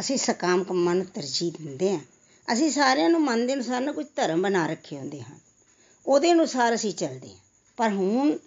ਅਸੀਂ 0.00 0.18
ਸਕਾਮ 0.18 0.64
ਕੰਮਾਂ 0.64 0.94
ਨੂੰ 0.94 1.06
ਤਰਜੀਹ 1.06 1.52
ਦਿੰਦੇ 1.52 1.92
ਹਾਂ। 1.92 2.00
ਅਸੀਂ 2.52 2.70
ਸਾਰਿਆਂ 2.70 3.10
ਨੂੰ 3.10 3.20
ਮਨ 3.20 3.46
ਦੇ 3.46 3.54
ਅਨੁਸਾਰ 3.54 3.80
ਨਾ 3.80 3.92
ਕੁਝ 3.92 4.06
ਧਰਮ 4.16 4.42
ਬਣਾ 4.42 4.66
ਰੱਖੇ 4.66 4.98
ਹੁੰਦੇ 4.98 5.20
ਹਨ 5.20 5.38
ਉਹਦੇ 6.06 6.32
ਅਨੁਸਾਰ 6.32 6.74
ਅਸੀਂ 6.74 6.94
ਚੱਲਦੇ 6.94 7.28
ਹਾਂ। 7.28 7.36
ਪਰ 7.76 7.88
ਹੁਣ 7.88 8.38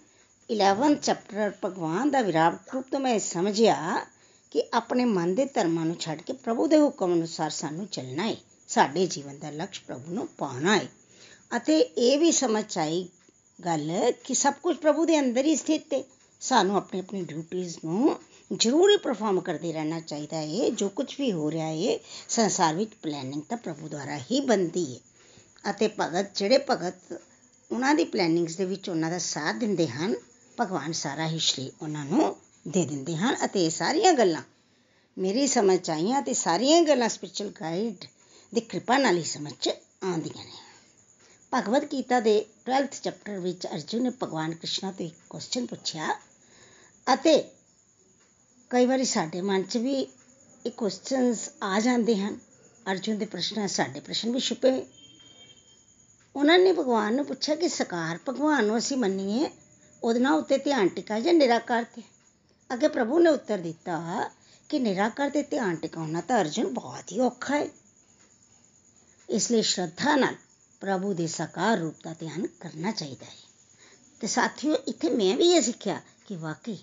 11 0.52 0.96
ਚੈਪਟਰ 0.96 1.52
ਭਗਵਾਨ 1.66 2.12
ਦਾ 2.12 2.22
ਵਿਰਾਟ 2.22 2.74
ਰੂਪ 2.74 2.86
ਤੋਂ 2.92 3.00
ਮੈਂ 3.00 3.20
ਸਮਝਿਆ 3.20 4.06
ਕਿ 4.52 4.64
ਆਪਣੇ 4.74 5.06
ਮਨ 5.06 5.36
ਦੇ 5.36 5.46
ਧਰਮਾਂ 5.46 5.86
ਨੂੰ 5.86 5.96
ਛੱਡ 6.00 6.22
ਕੇ 6.22 6.34
ਪ੍ਰਭੂ 6.34 6.68
ਦੇ 6.68 6.78
ਹੁਕਮ 6.78 7.14
ਅਨੁਸਾਰ 7.14 7.50
ਸਾਨੂੰ 7.50 7.88
ਚੱਲਣਾ 7.88 8.28
ਹੈ। 8.28 8.36
ਸਾਡੇ 8.72 9.06
ਜੀਵਨ 9.08 9.40
ਦਾ 9.40 9.50
ਲਕਸ਼ 9.50 9.82
ਪ੍ਰਭੂ 9.82 10.14
ਨੂੰ 10.14 10.28
ਪਾਉਣਾ 10.28 10.78
ਹੈ 10.78 10.88
ਅਤੇ 11.58 11.80
ਇਹ 11.80 12.20
ਵੀ 12.20 12.32
ਸਮਝ 12.32 12.78
ਆਈ 12.78 13.08
ਗੱਲ 13.66 14.12
ਕਿ 14.24 14.34
ਸਭ 14.34 14.54
ਕੁਝ 14.64 14.78
ਪ੍ਰਭੂ 14.78 15.06
ਦੇ 15.06 15.20
ਅੰਦਰ 15.20 15.46
ਹੀ 15.46 15.56
ਸਥਿਤ 15.56 15.94
ਹੈ 15.94 16.04
ਸਾਨੂੰ 16.42 16.78
ਆਪਣੀ 16.78 17.00
ਆਪਣੀ 17.00 17.22
ਡਿਊਟੀਆਂ 17.22 17.70
ਨੂੰ 17.86 18.20
ਜ਼ਰੂਰ 18.54 18.92
ਹੀ 18.92 18.98
ਪਰਫਾਰਮ 18.98 19.40
ਕਰਦੇ 19.40 19.74
ਰਹਿਣਾ 19.74 20.00
ਚਾਹੀਦਾ 20.00 20.38
ਹੈ 20.38 20.70
ਜੋ 20.70 20.90
ਕੁਝ 20.90 21.16
ਵੀ 21.20 21.32
ਹੋ 21.32 21.52
ਰਿਹਾ 21.52 21.68
ਹੈ 21.68 21.98
ਸੰਸਾਰ 22.30 22.76
ਵਿੱਚ 22.76 22.92
ਪਲੈਨਿੰਗ 23.02 23.42
ਤਾਂ 23.50 23.58
ਪ੍ਰਭੂ 23.58 23.88
ਦੁਆਰਾ 23.88 24.18
ਹੀ 24.18 24.40
ਬੰਦੀ 24.40 24.86
ਹੈ 24.96 25.00
ਅਤੇ 25.72 25.88
ਭਗਤ, 26.00 26.38
ਜਿਹੜੇ 26.38 26.58
ਭਗਤ 26.70 27.22
ਉਹਨਾਂ 27.72 27.96
ਦੀ 27.96 28.04
ਪਲੈਨਿੰਗਸ 28.04 28.56
ਦੇ 28.56 28.66
ਵਿੱਚ 28.66 28.90
ਉਹਨਾਂ 28.90 29.12
ਦਾ 29.12 29.18
ਸਾਥ 29.18 29.56
ਦਿੰਦੇ 29.56 29.88
ਹਨ, 29.88 30.16
ਭਗਵਾਨ 30.62 30.92
ਸਾਰਾ 30.92 31.28
ਹੀ 31.28 31.40
ਸ਼੍ਰੀ 31.40 31.72
ਉਹਨਾਂ 31.82 32.06
ਨੂੰ 32.06 32.36
ਦੇ 32.68 32.86
ਦਿੰਦੇ 32.86 33.16
ਹਨ। 33.16 33.36
ਅਤੇ 33.46 33.66
ਇਹ 33.66 33.70
ਸਾਰੀਆਂ 33.70 34.14
ਗੱਲਾਂ, 34.14 34.42
ਮੇਰੀ 35.18 35.48
ਸਮਝ 35.48 35.90
ਆਈਆਂ 35.90 36.22
ਤੇ 36.22 36.34
ਸਾਰੀਆਂ 36.34 36.82
ਗੱਲਾਂ 36.82 37.10
ਸਪਿਰਚੁਅਲ 37.10 37.52
ਗਾਈਡ 37.62 38.06
ਦੀ 38.54 38.62
ਕਿਰਪਾ 38.62 38.98
ਨਾਲ 38.98 39.18
ਹੀ 39.18 39.24
ਸਮਝ 39.24 39.70
ਆਉਂਦੀਆਂ 40.04 40.46
ਨੇ। 40.46 40.52
ਭਗਵਦ 41.54 41.92
ਗੀਤਾ 41.92 42.20
ਦੇ 42.20 42.46
12th 42.70 43.02
ਚੈਪਟਰ 43.04 43.40
ਵਿੱਚ 43.40 43.68
ਅਰਜੁਨ 43.68 44.04
ਨੇ 44.04 44.12
ਭਗਵਾਨ 44.24 44.54
ਕ੍ਰਿਸ਼ਨ 44.54 44.92
ਤੋਂ 44.92 45.06
ਇੱਕ 45.06 45.16
ਕੁਐਸਚਨ 45.30 45.66
ਪੁੱਛਿਆ 45.66 46.20
ਅਤੇ 47.14 47.52
ਕਈ 48.70 48.86
ਵਾਰੀ 48.86 49.06
ਸਾਡੇ 49.06 49.42
ਮਨ 49.42 49.64
'ਚ 49.64 49.78
ਵੀ 49.78 50.08
ਇਹ 50.66 50.72
ਕੁਐਸਚਨਸ 50.72 51.50
ਆ 51.64 51.80
ਜਾਂਦੇ 51.80 52.16
ਹਨ। 52.16 52.40
ਅਰਜੁਨ 52.92 53.18
ਦੇ 53.18 53.26
ਪ੍ਰਸ਼ਨ 53.26 53.68
ਸਾਡੇ 53.68 54.00
ਪ੍ਰਸ਼ਨ 54.00 54.32
ਵੀ 54.32 54.40
ਛੁਪੇ 54.40 54.72
ਹੋਏ। 54.72 54.86
ਉਹਨਾਂ 56.36 56.60
ਨੇ 56.60 56.74
ਭਗਵਾਨ 56.74 57.16
ਨੂੰ 57.16 57.26
ਪੁੱਛਿਆ 57.26 57.56
ਕਿ 57.56 57.70
ਸਕਾਰ 57.70 58.20
ਭਗਵਾਨ 58.30 58.66
ਨੂੰ 58.66 58.78
ਅਸੀਂ 58.78 58.98
ਮੰਨੀਏ, 58.98 59.50
ਉਹਦੇ 60.04 60.20
ਨਾਲ 60.20 60.34
ਉੱਤੇ 60.34 60.58
ਧਿਆਨ 60.58 60.88
ਟਿਕਾ 60.88 61.20
ਜਾਂ 61.20 61.34
ਨਿਰਾਕਾਰ 61.34 61.84
ਤੇ? 61.84 62.02
ਅੱਗੇ 62.74 62.88
ਪ੍ਰਭੂ 62.88 63.20
ਨੇ 63.20 63.30
ਉੱਤਰ 63.30 63.58
ਦਿੱਤਾ 63.58 64.30
ਕਿ 64.70 64.80
ਨਿਰਾਕਾਰ 64.80 65.30
ਤੇ 65.30 65.42
ਧਿਆਨ 65.42 65.76
ਟਿਕਾਉਣਾ 65.76 66.22
ਤਾਂ 66.22 66.42
ਅਰਜੁਨ 66.42 66.74
ਬਹੁਤ 66.74 67.12
ਹੀ 67.12 67.20
ਔਖਾ 67.20 67.58
ਹੈ। 67.58 67.81
ਇਸ 69.32 69.52
ਲਈ 69.52 69.62
ਸ਼ਰਧਾ 69.62 70.16
ਨਾਲ 70.16 70.36
ਪ੍ਰਭੂ 70.82 71.14
ਦੇ 71.14 71.28
ਸਾਕਾਰ 71.28 71.78
ਰੂਪ 71.78 71.96
ਦਾ 72.04 72.14
ਧਿਆਨ 72.14 72.48
ਕਰਨਾ 72.60 72.92
ਚਾਹੀਦਾ 72.92 73.26
ਹੈ 73.26 73.36
ਤੇ 74.22 74.28
ਸਾਥੀਓ 74.28 74.76
ਇੱਥੇ 74.88 75.10
ਮੈਂ 75.10 75.36
ਵੀ 75.38 75.52
ਇਹ 75.52 75.62
ਸਿੱਖਿਆ 75.62 76.02
ਕਿ 76.28 76.36
ਵਾਕਈ 76.36 76.78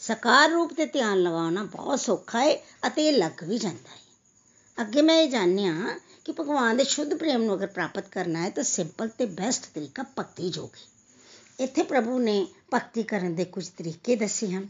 ਸਾਕਾਰ 0.00 0.50
ਰੂਪ 0.50 0.72
ਤੇ 0.72 0.86
ਧਿਆਨ 0.86 1.22
ਲਗਾਉਣਾ 1.22 1.64
ਬਹੁਤ 1.64 2.00
ਸੌਖਾ 2.00 2.40
ਹੈ 2.40 2.56
ਅਤੇ 2.86 3.06
ਇਹ 3.08 3.12
ਲੱਗ 3.12 3.44
ਵੀ 3.44 3.58
ਜਾਂਦਾ 3.58 3.90
ਹੈ 3.90 4.82
ਅੱਗੇ 4.82 5.02
ਮੈਂ 5.02 5.16
ਇਹ 5.22 5.30
ਜਾਣਿਆ 5.30 5.98
ਕਿ 6.24 6.32
ਭਗਵਾਨ 6.32 6.76
ਦੇ 6.76 6.84
ਸ਼ੁੱਧ 6.84 7.14
ਪ੍ਰੇਮ 7.14 7.42
ਨੂੰ 7.42 7.54
ਅਗਰ 7.54 7.66
ਪ੍ਰਾਪਤ 7.66 8.08
ਕਰਨਾ 8.08 8.42
ਹੈ 8.42 8.50
ਤਾਂ 8.50 8.64
ਸਿੰਪਲ 8.64 9.08
ਤੇ 9.08 9.26
ਬੈਸਟ 9.26 9.66
ਤਰੀਕਾ 9.74 10.04
ਭਗਤੀ 10.18 10.50
ਜੋਗ 10.50 10.76
ਹੈ 10.76 11.64
ਇੱਥੇ 11.64 11.82
ਪ੍ਰਭੂ 11.82 12.18
ਨੇ 12.18 12.46
ਭਗਤੀ 12.74 13.02
ਕਰਨ 13.02 13.34
ਦੇ 13.34 13.44
ਕੁਝ 13.44 13.68
ਤਰੀਕੇ 13.68 14.16
ਦੱਸੇ 14.16 14.46
ਹਨ 14.46 14.68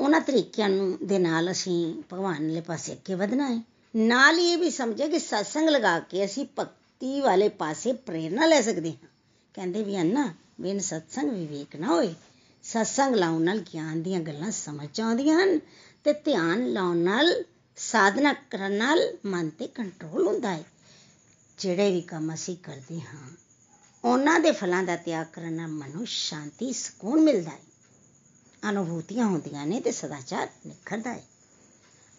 ਉਹਨਾਂ 0.00 0.20
ਤਰੀਕਿਆਂ 0.20 0.68
ਨੂੰ 0.68 0.96
ਦੇ 1.06 1.18
ਨਾਲ 1.18 1.50
ਅਸੀਂ 1.50 2.02
ਭਗਵਾਨ 2.12 2.48
ਦੇ 2.48 2.60
ਪਾਸੇ 2.60 2.92
ਅੱਗੇ 2.92 3.14
ਵਧਣਾ 3.14 3.48
ਹੈ 3.48 3.60
ਨਾਲ 3.96 4.38
ਹੀ 4.38 4.52
ਇਹ 4.52 4.58
ਵੀ 4.58 4.70
ਸਮਝੇ 4.70 5.08
ਕਿ 5.08 5.16
satsang 5.16 5.70
ਲਗਾ 5.70 6.00
ਕੇ 6.00 6.24
ਅਸੀਂ 6.24 6.46
ਭਗਤੀ 6.58 7.20
ਵਾਲੇ 7.20 7.48
ਪਾਸੇ 7.48 7.92
ਪ੍ਰੇਰਣਾ 7.92 8.46
ਲੈ 8.46 8.62
ਸਕਦੇ 8.62 8.90
ਹਾਂ। 8.90 9.08
ਕਹਿੰਦੇ 9.54 9.84
ਵੀ 9.84 9.96
ਹਨ 9.96 10.06
ਨਾ 10.06 10.34
ਬਿਨ 10.60 10.78
ਸਤਸੰਗ 10.78 11.30
ਵਿਵੇਕ 11.30 11.76
ਨਾ 11.76 11.86
ਹੋਏ। 11.86 12.14
ਸਤਸੰਗ 12.62 13.14
ਲਾਉਣ 13.14 13.42
ਨਾਲ 13.42 13.58
ਗਿਆਨ 13.58 14.02
ਦੀਆਂ 14.02 14.20
ਗੱਲਾਂ 14.20 14.50
ਸਮਝ 14.50 15.00
ਆਉਂਦੀਆਂ 15.00 15.44
ਹਨ 15.44 15.58
ਤੇ 16.04 16.12
ਧਿਆਨ 16.12 16.72
ਲਾਉਣ 16.72 16.96
ਨਾਲ, 16.96 17.44
ਸਾਧਨਾ 17.76 18.32
ਕਰਨ 18.32 18.72
ਨਾਲ 18.72 19.16
ਮਨ 19.26 19.50
ਤੇ 19.50 19.66
ਕੰਟਰੋਲ 19.66 20.26
ਹੁੰਦਾ 20.26 20.56
ਹੈ। 20.56 20.64
ਜਿਹੜੇ 21.58 21.90
ਵੀ 21.90 22.00
ਕੰਮ 22.00 22.34
ਅਸੀਂ 22.34 22.56
ਕਰਦੇ 22.56 23.00
ਹਾਂ, 23.00 23.30
ਉਹਨਾਂ 24.04 24.40
ਦੇ 24.40 24.50
ਫਲਾਂ 24.50 24.82
ਦਾ 24.82 24.96
ਤਿਆਗ 24.96 25.26
ਕਰਨ 25.32 25.52
ਨਾਲ 25.52 25.68
ਮਨ 25.68 25.90
ਨੂੰ 25.90 26.06
ਸ਼ਾਂਤੀ, 26.06 26.72
ਸਕੂਨ 26.72 27.20
ਮਿਲਦਾ 27.20 27.50
ਹੈ। 27.50 27.60
ਅਨੁਭੂਤੀਆਂ 28.70 29.26
ਹੁੰਦੀਆਂ 29.26 29.66
ਨੇ 29.66 29.80
ਤੇ 29.80 29.92
ਸਦਾਚਾਰ 29.92 30.48
ਨਿਖਰਦਾ 30.66 31.12
ਹੈ। 31.12 31.33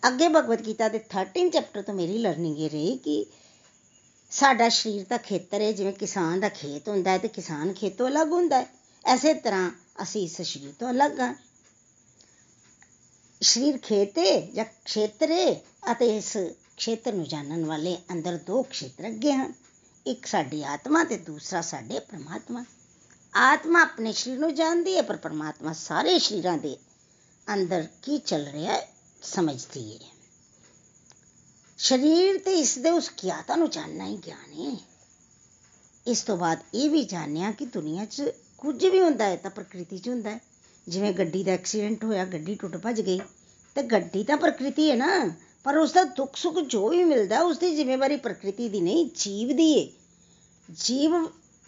ਅੱਗੇ 0.07 0.27
ਭਗਵਦ 0.27 0.65
ਗੀਤਾ 0.65 0.89
ਦੇ 0.89 0.99
13 0.99 1.49
ਚੈਪਟਰ 1.49 1.81
ਤੋਂ 1.81 1.93
ਮੇਰੀ 1.93 2.17
ਲਰਨਿੰਗ 2.17 2.59
ਇਹ 2.59 2.69
ਰਹੀ 2.69 2.97
ਕਿ 2.97 3.25
ਸਾਡਾ 4.31 4.69
ਸਰੀਰ 4.69 5.05
ਦਾ 5.09 5.17
ਖੇਤਰ 5.17 5.61
ਹੈ, 5.61 5.71
ਜਿਵੇਂ 5.71 5.93
ਕਿਸਾਨ 5.93 6.39
ਦਾ 6.39 6.49
ਖੇਤ 6.49 6.89
ਹੁੰਦਾ 6.89 7.11
ਹੈ 7.11 7.17
ਤੇ 7.17 7.27
ਕਿਸਾਨ 7.27 7.73
ਖੇਤੋਂ 7.73 8.07
ਅਲੱਗ 8.07 8.31
ਹੁੰਦਾ 8.31 8.61
ਹੈ। 8.61 8.67
ਐਸੇ 9.05 9.33
ਤਰ੍ਹਾਂ 9.33 9.71
ਅਸੀਂ 10.01 10.23
ਇਸ 10.23 10.41
ਸਰੀਰ 10.41 10.73
ਤੋਂ 10.79 10.91
ਅਲੱਗ 10.91 11.19
ਹਾਂ। 11.19 11.35
ਸਰੀਰ 13.41 13.77
ਖੇਤ 13.77 14.17
ਹੈ 14.17 14.41
ਜਾਂ 14.41 14.65
ਖੇਤਰ 14.85 15.31
ਹੈ 15.31 15.53
ਅਤੇ 15.91 16.17
ਇਸ 16.17 16.37
ਖੇਤਰ 16.77 17.13
ਨੂੰ 17.13 17.27
ਜਾਣਨ 17.27 17.65
ਵਾਲੇ 17.65 17.97
ਅੰਦਰ 18.11 18.37
ਦੋ 18.37 18.63
ਖੇਤਰ 18.63 19.07
ਅੱਗੇ 19.07 19.31
ਹਨ। 19.31 19.53
ਇੱਕ 20.07 20.25
ਸਾਡੀ 20.25 20.63
ਆਤਮਾ 20.63 21.03
ਤੇ 21.03 21.17
ਦੂਸਰਾ 21.17 21.61
ਸਾਡੇ 21.61 21.99
ਪ੍ਰਮਾਤਮਾ। 21.99 22.65
ਆਤਮਾ 23.35 23.81
ਆਪਣੇ 23.81 24.13
ਸਰੀਰ 24.13 24.39
ਨੂੰ 24.39 24.55
ਜਾਣਦੀ 24.55 24.95
ਹੈ, 24.95 25.01
ਪਰ 25.01 25.17
ਪਰਮਾਤਮਾ 25.17 25.73
ਸਾਰੇ 25.73 26.19
ਸਰੀਰਾਂ 26.19 26.57
ਦੇ 26.57 26.77
ਅੰਦਰ 27.53 27.87
ਕੀ 28.01 28.17
ਚੱਲ 28.17 28.45
ਰਿਹਾ 28.45 28.73
ਹੈ? 28.73 28.94
ਸਮਝਦੀ 29.25 29.93
ਹੈ 29.93 30.13
ਸਰੀਰ 31.77 32.37
ਤੇ 32.37 32.53
ਇਸ 32.53 32.77
ਦੇ 32.77 32.89
ਉਸ 32.89 33.11
ਗਿਆਤਾ 33.23 33.55
ਨੂੰ 33.55 33.69
ਜਾਣਨਾ 33.69 34.05
ਹੀ 34.05 34.17
ਗਿਆਨ 34.17 34.53
ਹੈ 34.53 34.77
ਇਸ 36.05 36.21
ਤੋਂ 36.21 36.37
ਬਾਅਦ 36.37 36.59
ਇਹ 36.73 36.89
ਵੀ 36.89 37.03
ਜਾਣਿਆ 37.03 37.51
ਕਿ 37.51 37.65
ਦੁਨੀਆ 37.65 38.05
'ਚ 38.05 38.31
ਕੁਝ 38.57 38.85
ਵੀ 38.85 38.99
ਹੁੰਦਾ 38.99 39.25
ਹੈ 39.25 39.35
ਤਾਂ 39.35 39.51
ਪ੍ਰਕਿਰਤੀ 39.51 39.97
'ਚ 39.97 40.09
ਹੁੰਦਾ 40.09 40.29
ਹੈ 40.29 40.39
ਜਿਵੇਂ 40.87 41.13
ਗੱਡੀ 41.13 41.43
ਦਾ 41.43 41.51
ਐਕਸੀਡੈਂਟ 41.51 42.03
ਹੋਇਆ 42.03 42.25
ਗੱਡੀ 42.25 42.55
ਟੁੱਟ 42.55 42.77
ਭੱਜ 42.77 43.01
ਗਈ 43.01 43.19
ਤੇ 43.75 43.83
ਗੱਡੀ 43.83 44.23
ਤਾਂ 44.23 44.37
ਪ੍ਰਕਿਰਤੀ 44.37 44.89
ਹੈ 44.91 44.95
ਨਾ 44.95 45.07
ਪਰ 45.63 45.77
ਉਸ 45.77 45.91
ਦਾ 45.91 46.03
ਦੁੱਖ 46.03 46.35
ਸੁੱਖ 46.35 46.59
ਜੋ 46.59 46.89
ਵੀ 46.89 47.03
ਮਿਲਦਾ 47.03 47.39
ਉਸ 47.41 47.57
ਦੀ 47.57 47.75
ਜ਼ਿੰਮੇਵਾਰੀ 47.75 48.15
ਪ੍ਰਕਿਰਤੀ 48.15 48.69
ਦੀ 48.69 48.81
ਨਹੀਂ 48.81 49.09
ਜੀਵ 49.15 49.55
ਦੀ 49.55 49.71
ਹੈ 49.79 49.87
ਜੀਵ 50.85 51.11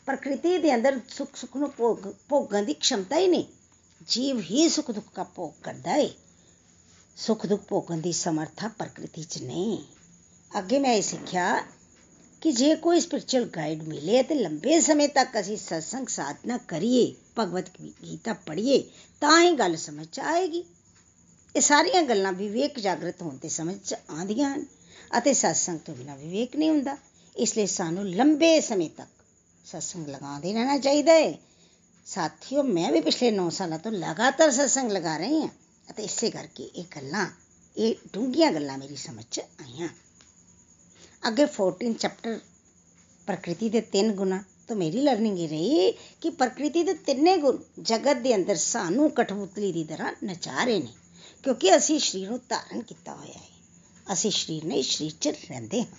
ਪ੍ਰਕਿਰਤੀ 0.07 0.57
ਦੇ 0.57 0.75
ਅੰਦਰ 0.75 0.99
ਸੁੱਖ 1.09 1.35
ਸੁੱਖ 1.35 1.57
ਨੂੰ 1.57 1.71
ਭੋਗ 1.77 2.07
ਭੋਗਣ 2.29 2.65
ਦੀ 2.65 2.73
ਖਮਤਾ 2.73 3.17
ਹੀ 3.17 3.27
ਨਹੀਂ 3.27 3.45
ਜੀਵ 4.07 4.39
ਹੀ 4.39 4.69
ਸੁੱਖ 4.69 4.91
ਦੁੱਖ 4.91 5.05
ਦਾ 5.15 5.23
ਭੋਗ 5.23 5.51
ਕਰਦਾ 5.63 5.91
ਹੈ 5.91 6.09
ਸੁੱਖ 7.17 7.45
ਦੁੱਖ 7.45 7.61
ਭੋਗਣ 7.61 7.97
ਦੀ 7.97 8.11
ਸਮਰੱਥਾ 8.11 8.67
ਪ੍ਰਕਿਰਤੀ 8.67 9.23
'ਚ 9.23 9.37
ਨਹੀਂ 9.37 9.83
ਅੱਗੇ 10.57 10.79
ਮੈਂ 10.79 10.93
ਇਹ 10.93 11.01
ਸਿੱਖਿਆ 11.01 11.63
ਕਿ 12.41 12.51
ਜੇ 12.51 12.75
ਕੋਈ 12.75 12.99
ਸਪਿਰਚੁਅਲ 12.99 13.45
ਗਾਈਡ 13.45 13.83
ਮਿਲੇ 13.83 14.23
ਤੇ 14.23 14.35
ਲੰਬੇ 14.35 14.81
ਸਮੇਂ 14.81 15.09
ਤੱਕ 15.09 15.39
ਅਸੀਂ 15.39 15.57
ਸਤਸੰਗ 15.57 16.07
ਸਾਧਨਾ 16.07 16.57
ਕਰੀਏ, 16.57 17.15
ਭਗਵਤ 17.39 17.65
ਗੀਤਾ 17.81 18.33
ਪੜ੍ਹੀਏ, 18.33 18.83
ਤਾਂ 19.21 19.43
ਹੀ 19.43 19.51
ਗੱਲ 19.51 19.75
ਸਮਝ 19.75 20.19
ਆਏਗੀ। 20.19 20.63
ਇਹ 21.55 21.61
ਸਾਰੀਆਂ 21.61 22.03
ਗੱਲਾਂ 22.03 22.33
ਵਿਵੇਕ 22.33 22.79
ਜਾਗਰਤ 22.79 23.21
ਹੋਣ 23.21 23.37
ਤੇ 23.37 23.49
ਸਮਝ 23.49 23.75
ਚ 23.85 23.93
ਆਉਂਦੀਆਂ 23.93 24.55
ਹਨ 24.55 24.65
ਅਤੇ 25.17 25.33
ਸਤਸੰਗ 25.33 25.79
ਤੋਂ 25.79 25.95
ਬਿਨਾਂ 25.95 26.17
ਵਿਵੇਕ 26.17 26.55
ਨਹੀਂ 26.55 26.69
ਹੁੰਦਾ। 26.69 26.97
ਇਸ 27.37 27.57
ਲਈ 27.57 27.67
ਸਾਨੂੰ 27.67 28.09
ਲੰਬੇ 28.09 28.61
ਸਮੇਂ 28.61 28.89
ਤੱਕ 28.89 29.09
ਸਤਸੰਗ 29.65 30.07
ਲਗਾਉਂਦੇ 30.07 30.53
ਰਹਿਣਾ 30.53 30.77
ਚਾਹੀਦਾ 30.77 31.13
ਹੈ। 31.13 31.33
ਸਾਥੀਓ, 32.05 32.63
ਮੈਂ 32.63 32.91
ਵੀ 32.91 33.01
ਪਿਛਲੇ 33.01 33.31
9 33.31 33.49
ਸਾਲਾਂ 33.49 33.79
ਤੋਂ 33.79 33.91
ਲਗਾਤਾਰ 33.91 34.51
ਸਤਸੰਗ 34.51 34.91
ਲਗਾ 34.91 35.17
ਰਹੀ 35.17 35.41
ਹਾਂ। 35.41 35.49
ਅਤੇ 35.89 36.03
ਇਸੇ 36.03 36.29
ਕਰਕੇ 36.29 36.63
ਇਹ 36.63 36.85
ਗੱਲਾਂ 36.95 37.25
ਇਹ 37.77 37.95
ਡੂੰਘੀਆਂ 38.13 38.51
ਗੱਲਾਂ 38.51 38.77
ਮੇਰੀ 38.77 38.95
ਸਮਝ 38.95 39.23
ਚ 39.31 39.39
ਆਈਆਂ 39.39 39.89
ਅੱਗੇ 41.27 41.45
14 41.55 41.93
ਚੈਪਟਰ 41.93 42.39
ਪ੍ਰਕਿਰਤੀ 43.27 43.69
ਦੇ 43.69 43.81
ਤਿੰਨ 43.81 44.11
ਗੁਣਾ 44.11 44.43
ਤੋਂ 44.67 44.75
ਮੇਰੀ 44.75 45.01
ਲਰਨਿੰਗ 45.01 45.39
ਇਹ 45.39 45.49
ਰਹੀ 45.49 45.91
ਕਿ 46.21 46.29
ਪ੍ਰਕਿਰਤੀ 46.29 46.83
ਦੇ 46.83 46.93
ਤਿੰਨੇ 46.93 47.35
ਗੁਣ 47.37 47.57
ਜਗਤ 47.81 48.17
ਦੇ 48.17 48.35
ਅੰਦਰ 48.35 48.55
ਸਾਨੂੰ 48.55 49.09
ਕਠਪੁਤਲੀ 49.11 49.71
ਦੀ 49.71 49.83
ਤਰ੍ਹਾਂ 49.83 50.11
ਨਚਾ 50.23 50.63
ਰਹੇ 50.63 50.79
ਨੇ 50.79 50.93
ਕਿਉਂਕਿ 51.43 51.75
ਅਸੀਂ 51.77 51.99
ਸਰੀਰ 51.99 52.29
ਨੂੰ 52.29 52.39
ਧਾਰਨ 52.49 52.81
ਕੀਤਾ 52.81 53.15
ਹੋਇਆ 53.15 53.33
ਹੈ 53.33 54.13
ਅਸੀਂ 54.13 54.31
ਸਰੀਰ 54.31 54.65
ਨਹੀਂ 54.65 54.83
ਸਰੀਰ 54.83 55.11
'ਚ 55.21 55.27
ਰਹਿੰਦੇ 55.49 55.81
ਹਾਂ 55.81 55.97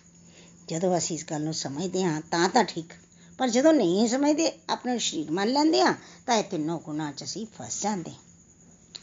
ਜਦੋਂ 0.68 0.96
ਅਸੀਂ 0.98 1.16
ਇਸ 1.16 1.24
ਗੱਲ 1.24 1.42
ਨੂੰ 1.42 1.54
ਸਮਝਦੇ 1.54 2.02
ਹਾਂ 2.04 2.20
ਤਾਂ 2.30 2.48
ਤਾਂ 2.48 2.64
ਠੀਕ 2.64 2.92
ਪਰ 3.38 3.48
ਜਦੋਂ 3.48 3.72
ਨਹੀਂ 3.72 4.08
ਸਮਝਦੇ 4.08 4.52
ਆਪਣੇ 4.68 4.98
ਸਰੀਰ 4.98 5.30
ਮੰਨ 5.30 5.48
ਲੈਂਦੇ 5.48 5.80
ਆ 5.80 5.94
ਤਾਂ 6.26 6.36
ਇਹ 6.36 6.44
ਤਿੰਨੋਂ 6.44 6.78
ਗੁਣਾਂ 6.80 7.12
'ਚ 7.12 7.24
ਅਸੀਂ 7.24 7.46
ਫਸ 7.54 7.82
ਜਾਂਦੇ 7.82 8.12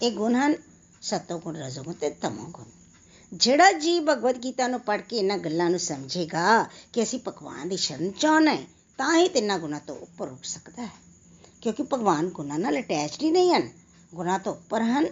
ਇਹ 0.02 0.12
ਗੁਣ 0.12 0.36
ਹਨ 0.36 0.56
ਸਤੋ 1.06 1.39
ਗੁਣ 1.39 1.56
ਰਜੋ 1.56 1.84
ਗੁਣ 1.84 1.94
ਤੇ 1.94 2.10
ਤਮੋ 2.10 2.44
ਗੁਣ। 2.44 2.65
ਜਿਹੜਾ 3.34 3.72
ਜੀ 3.72 4.00
ਭਗਵਦ 4.00 4.44
ਗੀਤਾ 4.44 4.68
ਨੂੰ 4.68 4.80
ਪੜ੍ਹ 4.80 5.02
ਕੇ 5.02 5.18
ਇਹਨਾਂ 5.18 5.38
ਗੱਲਾਂ 5.38 5.70
ਨੂੰ 5.70 5.80
ਸਮਝੇਗਾ 5.80 6.63
ਕਿ 6.94 7.04
ਅਸੀਂ 7.04 7.20
ਭਗਵਾਨ 7.28 7.70
ਦੀ 7.70 7.78
ਸ਼ਰਨ 7.78 8.12
ਚਾਹਣਾ 8.12 8.54
ਹੈ, 8.54 8.63
ਤਾਂ 8.98 9.18
ਹੀ 9.18 9.30
ਤਿੰਨਾਂ 9.30 9.60
ਗੁਣਾਂ 9.60 9.80
ਤੋਂ 9.88 9.96
ਉੱਪਰ 9.96 10.28
ਉੱਠ 10.28 10.46
ਸਕਦਾ 10.46 10.86
ਹੈ। 10.86 10.91
ਕਿਉਂਕਿ 11.62 11.84
ਭਗਵਾਨ 11.84 12.30
ਗੁਣਾਂ 12.30 12.60
ਨਾਲ 12.60 12.80
ਅਟੈਚਡ 12.80 13.24
ਹੀ 13.24 13.32
ਨਹੀਂ 13.32 13.54
ਹਨ, 13.54 13.70
ਗੁਣਾਂ 14.15 14.39
ਤੋਂ 14.39 14.54
ਉੱਪਰ 14.54 14.82
ਹਨ। 14.82 15.06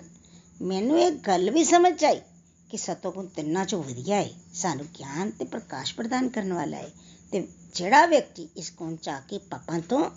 ਮੈਨੂੰ 0.62 0.99
ਇਹ 0.99 1.12
ਗੱਲ 1.12 1.49
ਵੀ 1.49 1.63
ਸਮਝ 1.63 2.03
ਆਈ 2.03 2.21
ਕਿ 2.69 2.77
ਸਤੋਗੁਣ 2.77 3.25
ਤਿੰਨਾਂ 3.25 3.65
ਚੋਂ 3.65 3.84
ਵਧੀਆ 3.84 4.15
ਹੈ 4.15 4.29
ਸਾਨੂੰ 4.53 4.86
ਗਿਆਨ 4.86 5.32
ਤੇ 5.32 5.45
ਪ੍ਰਕਾਸ਼ 5.45 5.95
ਪ੍ਰਦਾਨ 5.95 6.29
ਕਰਨ 6.29 6.53
ਵਾਲਾ 6.53 6.77
ਹੈ 6.77 6.89
ਤੇ 7.32 7.47
ਜਿਹੜਾ 7.73 8.06
ਵਿਅਕਤੀ 8.06 8.49
ਇਸ 8.58 8.73
ਗੁਣ 8.77 8.95
ਚ 8.95 9.10
ਆ 9.10 9.19
ਕੇ 9.19 9.38
ਪਾਪਾਂ 9.38 9.79
ਤੋਂ 9.79 10.10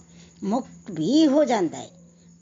ਮੁਕਤ 0.45 0.91
ਵੀ 0.91 1.27
ਹੋ 1.27 1.45
ਜਾਂਦਾ 1.45 1.79
ਹੈ 1.79 1.91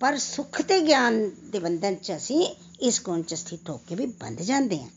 ਪਰ 0.00 0.18
ਸੁਖ 0.18 0.62
ਤੇ 0.62 0.80
ਗਿਆਨ 0.80 1.30
ਦੇ 1.50 1.58
ਬੰਧਨ 1.58 1.94
ਚ 1.94 2.12
ਅਸੀਂ 2.16 2.46
ਇਸ 2.84 3.02
ਗੁਣ 3.04 3.22
ਚ 3.22 3.34
ਸਥਿਤ 3.34 3.70
ਹੋ 3.70 3.78
ਕੇ 3.78 3.94
ਵੀ 3.94 4.06
ਬੰਧ 4.06 4.42
ਜਾਂਦੇ 4.42 4.82
ਹਾਂ। 4.82 4.88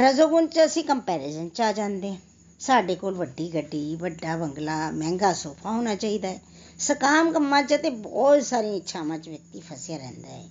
ਰਜੋਗੁਣ 0.00 0.46
ਚ 0.46 0.58
ਅਸੀਂ 0.64 0.84
ਕੰਪੈਰੀਜ਼ਨ 0.84 1.48
ਚ 1.48 1.60
ਆ 1.60 1.72
ਜਾਂਦੇ 1.72 2.10
ਹਾਂ। 2.10 2.16
ਸਾਡੇ 2.60 2.94
ਕੋਲ 2.94 3.14
ਵੱਡੀ 3.14 3.54
ਗੱਡੀ, 3.54 3.96
ਵੱਡਾ 3.96 4.36
ਬੰਗਲਾ, 4.36 4.90
ਮਹਿੰਗਾ 4.90 5.32
ਸੋਫਾ 5.32 5.70
ਹੋਣਾ 5.70 5.94
ਚਾਹੀਦਾ 5.94 6.28
ਹੈ। 6.28 6.42
ਸਕਾਮ 6.78 7.32
ਕੰਮਾਂ 7.32 7.62
'ਚ 7.62 7.74
ਤੇ 7.74 7.90
ਬਹੁਤ 7.90 8.42
ਸਾਰੀਆਂ 8.42 8.74
ਇੱਛਾਵਾਂ 8.74 9.18
'ਚ 9.18 9.28
ਵਿਅਕਤੀ 9.28 9.60
ਫਸਿਆ 9.60 9.96
ਰਹਿੰਦਾ 9.96 10.28
ਹੈ। 10.28 10.48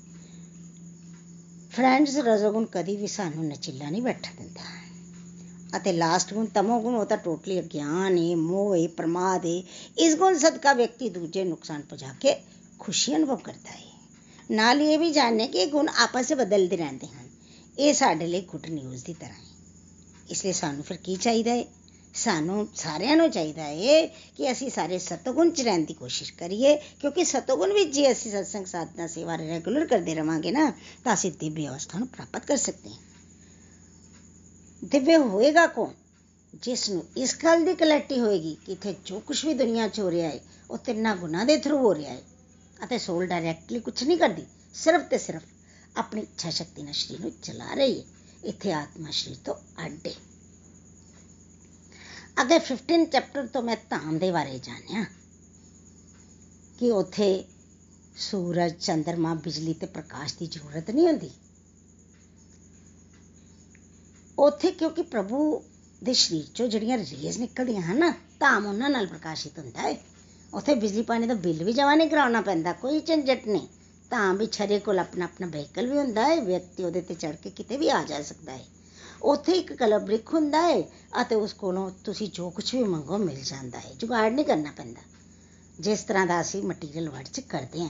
ਫਰੈਂਡਸ 1.72 2.16
ਰਜੋਗੁਣ 2.16 2.66
ਕਦੀ 2.66 2.96
ਵੀ 2.96 3.08
ਸਾਨੂੰ 3.08 3.46
ਨਚਿੱਲਾ 3.46 3.90
ਨਹੀਂ 3.90 4.02
ਬੈਠਾ 4.02 4.32
ਦਿੰਦਾ। 4.38 4.86
ਅਤੇ 5.78 5.94
ਲਾਸਟ 5.94 6.34
ਗੁਣ 6.34 6.46
ਤਮੋਗੁਣ 6.46 6.96
ਉਹ 6.96 7.06
ਤਾਂ 7.06 7.18
ਟੋਟਲੀ 7.18 7.60
ਅਗਿਆਨ 7.60 8.18
ਹੈ 8.18 8.36
ਮੋਹ 8.36 8.76
ਹੈ 8.76 8.88
ਪ੍ਰਮਾਦ 8.88 9.46
ਹੈ 9.46 9.64
ਇਸ 9.98 10.16
ਗੁਣ 10.16 10.38
ਸਦਕਾ 10.38 10.74
ਵਿਅਕਤੀ 10.74 11.10
ਦੂਜੇ 11.10 11.44
ਨੁਕਸਾਨ 11.44 11.82
ਪਹੁੰਚਾ 11.82 12.14
ਕੇ 12.22 12.44
ਖੁਸ਼ੀ 12.80 13.16
ਅਨੁਭਵ 13.16 13.36
ਕਰਦਾ 13.36 13.72
ਹੈ। 13.72 13.95
ਨਾਲ 14.52 14.82
ਇਹ 14.82 15.00
ਵੀ 15.00 15.12
ਜਾਣਨੇ 15.12 15.48
ਕਿ 15.48 15.58
ਇਹ 15.58 15.68
ਗੁਣ 15.68 15.88
ਆਪਸ 15.90 16.32
ਵਿੱਚ 16.32 16.34
ਬਦਲਦੇ 16.34 16.78
ਰਹਿੰਦੇ 16.78 17.08
ਹਨ। 17.08 17.30
ਇਹ 17.80 17.94
ਸਾਡੇ 17.94 18.28
ਲਈ 18.28 18.42
ਗੁੱਡ 18.42 18.66
ਨਿਊਜ਼ 18.66 19.06
ਦੀ 19.06 19.14
ਤਰ੍ਹਾਂ 19.14 19.34
ਹੈ। 19.34 19.56
ਇਸ 20.30 20.46
ਲਈ 20.46 20.54
ਸਾਨੂੰ 20.54 20.84
ਫਿਰ 20.84 20.98
ਕੀ 20.98 21.16
ਚਾਹੀਦਾ 21.16 21.52
ਹੈ? 21.52 21.66
ਸਾਨੂੰ 22.14 22.68
ਸਾਰਿਆਂ 22.76 23.18
ਨੂੰ 23.18 23.32
ਚਾਹੀਦਾ 23.32 23.64
ਹੈ 23.64 24.06
ਕਿ 24.06 24.52
ਅਸੀਂ 24.52 24.70
ਸਾਰੇ 24.70 25.00
ਸਤਗੁਣ 25.00 25.50
ਚ 25.50 25.62
ਰਹਿਣ 25.62 25.86
ਦੀ 25.86 25.94
ਕੋਸ਼ਿਸ਼ 25.94 26.34
ਕਰੀਏ। 26.34 26.76
ਕਿਉਂਕਿ 26.76 27.24
ਸਤਗੁਣ 27.24 27.74
ਵਿੱਚ 27.74 27.94
ਜੇ 27.94 28.12
ਅਸੀਂ 28.12 28.32
ਸਤਸੰਗ 28.32 28.66
ਸਾਧਨਾ 28.66 29.08
ਸੇਵਾ 29.08 29.36
ਰੈਗੂਲਰ 29.36 29.86
ਕਰਦੇ 29.86 30.16
ਰਵਾਂਗੇ 30.16 30.52
ਨਾ, 30.52 30.74
ਤਾਂ 31.04 31.14
ਅਸੀਂ 31.14 31.32
ਦਿਵਯ 31.40 31.68
ਅਵਸਥਾ 31.68 32.00
ਨੂੰ 32.00 32.08
ਪ੍ਰਾਪਤ 32.08 32.46
ਕਰ 32.46 32.58
ਸਕਦੇ 32.58 32.90
ਹਾਂ। 32.90 32.98
ਦਿਵਯ 34.86 35.18
ਹੋਏਗਾ 35.18 35.68
ਕੌਣ? 35.68 35.94
ਜਿਸ 36.64 36.90
ਨੂੰ 36.90 37.04
ਇਸ 37.18 37.38
ਗੱਲ 37.44 37.66
ਦੀ 37.66 37.76
ਕਲੈਰਿਟੀ 37.76 38.20
ਹੋਏਗੀ 38.20 38.58
ਕਿ 38.66 38.72
ਇੱਥੇ 38.72 38.96
ਜੋ 39.06 39.20
ਕੁਝ 39.20 39.46
ਵੀ 39.46 39.54
ਦੁਨੀਆ 39.54 39.88
'ਚ 39.88 40.00
ਹੋ 40.00 40.12
ਰਿਹਾ 40.12 40.30
ਹੈ, 40.30 40.40
ਉਹ 40.72 40.78
ਤਿੰਨਾਂ 40.78 41.16
ਗੁਣਾਂ 41.16 41.46
ਦੇ 41.46 41.58
ਥਰੂ 41.58 41.78
ਹੋ 41.78 41.96
ਰਿਹਾ 41.96 42.14
ਹੈ। 42.14 42.35
ਅਤੇ 42.84 42.98
ਸੋਲ 42.98 43.28
ਡਾਇਰੈਕਟਲੀ 43.28 43.80
ਕੁਝ 43.80 44.04
ਨਹੀਂ 44.04 44.18
ਕਰਦੀ। 44.18 44.46
ਸਿਰਫ 44.74 45.02
ਤੇ 45.02 45.18
ਸਿਰਫ 45.18 45.44
ਆਪਣੀ 45.98 46.22
ਇੱਛਾ 46.22 46.50
ਸ਼ਕਤੀ 46.50 46.84
ਨਾਲ 46.84 46.94
ਸਰੀਰ 46.94 47.20
ਨੂੰ 47.20 47.32
ਚਲਾ 47.44 47.74
ਰਹੀ 47.74 48.00
ਹੈ। 48.00 48.06
ਇੱਥੇ 48.44 48.74
ਆਤਮਾ 48.74 49.12
ਸਰੀਰ 49.12 49.38
ਤੋਂ 49.46 49.56
ਅੱਡੇ। 49.86 50.14
ਅੱਗੇ 52.42 52.60
15 52.60 53.06
ਚੈਪਟਰ 53.06 53.48
ਤੋਂ 53.48 53.62
ਮੈਂ 53.62 53.76
ਧਾਮ 53.90 54.18
ਦੇ 54.18 54.32
ਬਾਰੇ 54.32 54.60
ਜਾਣਿਆ 54.60 55.06
ਕਿ 56.80 56.92
ਉੱਥੇ 56.92 57.46
ਸੂਰਜ, 58.18 58.74
ਚੰਦਰਮਾ, 58.74 59.34
ਬਿਜਲੀ 59.34 59.74
ਤੇ 59.74 59.86
ਪ੍ਰਕਾਸ਼ 59.86 60.36
ਦੀ 60.40 60.48
ਜ਼ਰੂਰਤ 60.48 60.92
ਨਹੀਂ 60.92 61.08
ਹੁੰਦੀ। 61.08 61.32
ਉੱਥੇ 64.40 64.72
ਕਿਉਂਕਿ 64.72 65.02
ਪ੍ਰਭੂ 65.02 65.64
ਦੇ 66.04 66.14
ਸਰੀਰ 66.14 66.46
ਚੋਂ 66.56 66.68
ਜਿਹੜੀਆਂ 66.68 66.98
ਰੇਜ਼ 66.98 67.38
ਨਿਕਲਦੀਆਂ 67.38 67.82
ਹਨ 67.82 68.00
ਨਾ, 68.00 68.10
ਧਾਮ 68.40 68.66
ਉਹਨਾਂ 68.66 68.90
ਨਾਲ 68.90 69.08
ਪ੍ਰਕਾਸ਼ਿਤ 69.08 69.60
ਹੁੰਦਾ 69.60 69.82
ਹੈ। 69.82 70.15
ਉੱਥੇ 70.56 70.74
ਬਿਜਲੀ 70.76 71.02
ਪਾਣੀ 71.02 71.28
ਦਾ 71.28 71.34
ਬਿੱਲ 71.36 71.64
ਵੀ 71.64 71.74
ਜਮਾ 71.74 71.96
ਨਹੀਂ 71.96 72.10
ਕਰਾਉਣਾ 72.10 72.42
ਪੈਂਦਾ, 72.42 72.74
ਕੋਈ 72.74 73.00
ਝੰਜਟ 73.00 73.48
ਨਹੀਂ। 73.48 73.68
ਧਾਮ 74.12 74.38
ਵਿੱਚ 74.38 74.62
ਹਰੇ 74.62 74.80
ਕੋਲ 74.80 75.00
ਆਪਣਾ 75.00 75.26
ਆਪਣਾ 75.26 75.48
ਵਹੀਕਲ 75.48 75.88
ਵੀ 75.88 75.98
ਹੁੰਦਾ 75.98 76.26
ਹੈ 76.26 76.40
ਵਿਅਕਤੀ 76.42 76.84
ਉਹਦੇ 76.84 77.02
ਤੇ 77.02 77.14
ਚੜ 77.14 77.36
ਕੇ 77.36 77.50
ਕਿਤੇ 77.50 77.78
ਵੀ 77.78 77.90
ਆ 77.90 78.04
ਜਾ 78.04 78.22
ਸਕਦਾ 78.22 78.52
ਹੈ 78.52 78.64
ਉੱਥੇ 79.24 79.52
ਇੱਕ 79.52 79.74
ਕਲਬ੍ਰਿਕ 79.74 80.34
ਹੁੰਦਾ 80.34 80.62
ਹੈ 80.62 80.82
ਅਤੇ 81.22 81.36
ਉਸ 81.36 81.54
ਕੋਲੋਂ 81.54 81.90
ਤੁਸੀਂ 82.04 82.30
ਜੋ 82.34 82.50
ਕੁਝ 82.50 82.74
ਵੀ 82.76 82.84
ਮੰਗੋ 82.84 83.18
ਮਿਲ 83.18 83.42
ਜਾਂਦਾ 83.44 83.80
ਹੈ 83.80 83.94
ਜੁਗਾੜ 83.94 84.32
ਨਹੀਂ 84.32 84.46
ਕਰਨਾ 84.46 84.72
ਪੈਂਦਾ। 84.72 85.02
ਜਿਸ 85.80 86.04
ਤਰ੍ਹਾਂ 86.04 86.26
ਦਾ 86.28 86.40
ਅਸੀਂ 86.42 86.62
ਮਟੀਰੀਅਲ 86.64 87.10
ਵਰਡ 87.10 87.28
'ਚ 87.28 87.40
ਕਰਦੇ 87.40 87.82
ਹਾਂ 87.82 87.90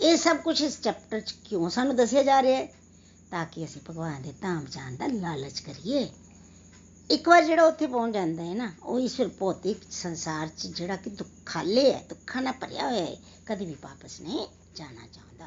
ਇਹ 0.00 0.16
ਸਭ 0.16 0.36
ਕੁਝ 0.36 0.60
ਇਸ 0.62 0.80
ਚੈਪਟਰ 0.80 1.20
'ਚ 1.20 1.34
ਕਿਉਂ 1.44 1.70
ਸਾਨੂੰ 1.70 1.96
ਦੱਸਿਆ 1.96 2.22
ਜਾ 2.22 2.42
ਰਿਹਾ 2.42 2.58
ਹੈ 2.58 2.68
ਤਾਂ 3.30 3.44
ਕਿ 3.46 3.64
ਅਸੀਂ 3.64 3.80
ਭਗਵਾਨ 3.90 4.22
ਦੇ 4.22 4.32
ਧਾਮ 4.42 4.64
ਜਾਣ 4.70 4.96
ਦਾ 4.96 5.06
ਲਾਲਚ 5.06 5.60
ਕਰੀਏ। 5.60 6.08
ਇੱਕ 7.10 7.28
ਵਾਰ 7.28 7.44
ਜਿਹੜਾ 7.44 7.64
ਉੱਥੇ 7.64 7.86
ਪਹੁੰਚ 7.86 8.14
ਜਾਂਦਾ 8.14 8.44
ਹੈ 8.44 8.54
ਨਾ, 8.54 8.72
ਉਹ 8.82 9.00
ਇਸ 9.00 9.16
ਫਿਰ 9.16 9.28
ਭੌਤਿਕ 9.28 9.78
ਸੰਸਾਰ 9.90 10.48
'ਚ 10.48 10.66
ਜਿਹੜਾ 10.66 10.96
ਕਿ 10.96 11.10
ਦੁੱਖਾਲੇ 11.10 11.92
ਹੈ, 11.92 12.04
ਦੁੱਖਾਂ 12.08 12.42
ਨਾਲ 12.42 12.52
ਭਰਿਆ 12.52 12.88
ਹੋਇਆ 12.88 13.04
ਹੈ, 13.04 13.16
ਕਦੀ 13.46 13.66
ਵੀ 13.66 13.76
ਵਾਪਸ 13.82 14.20
ਨਹੀਂ 14.20 14.46
ਜਾਣਾ 14.76 15.06
ਚਾਹੁੰਦਾ। 15.12 15.46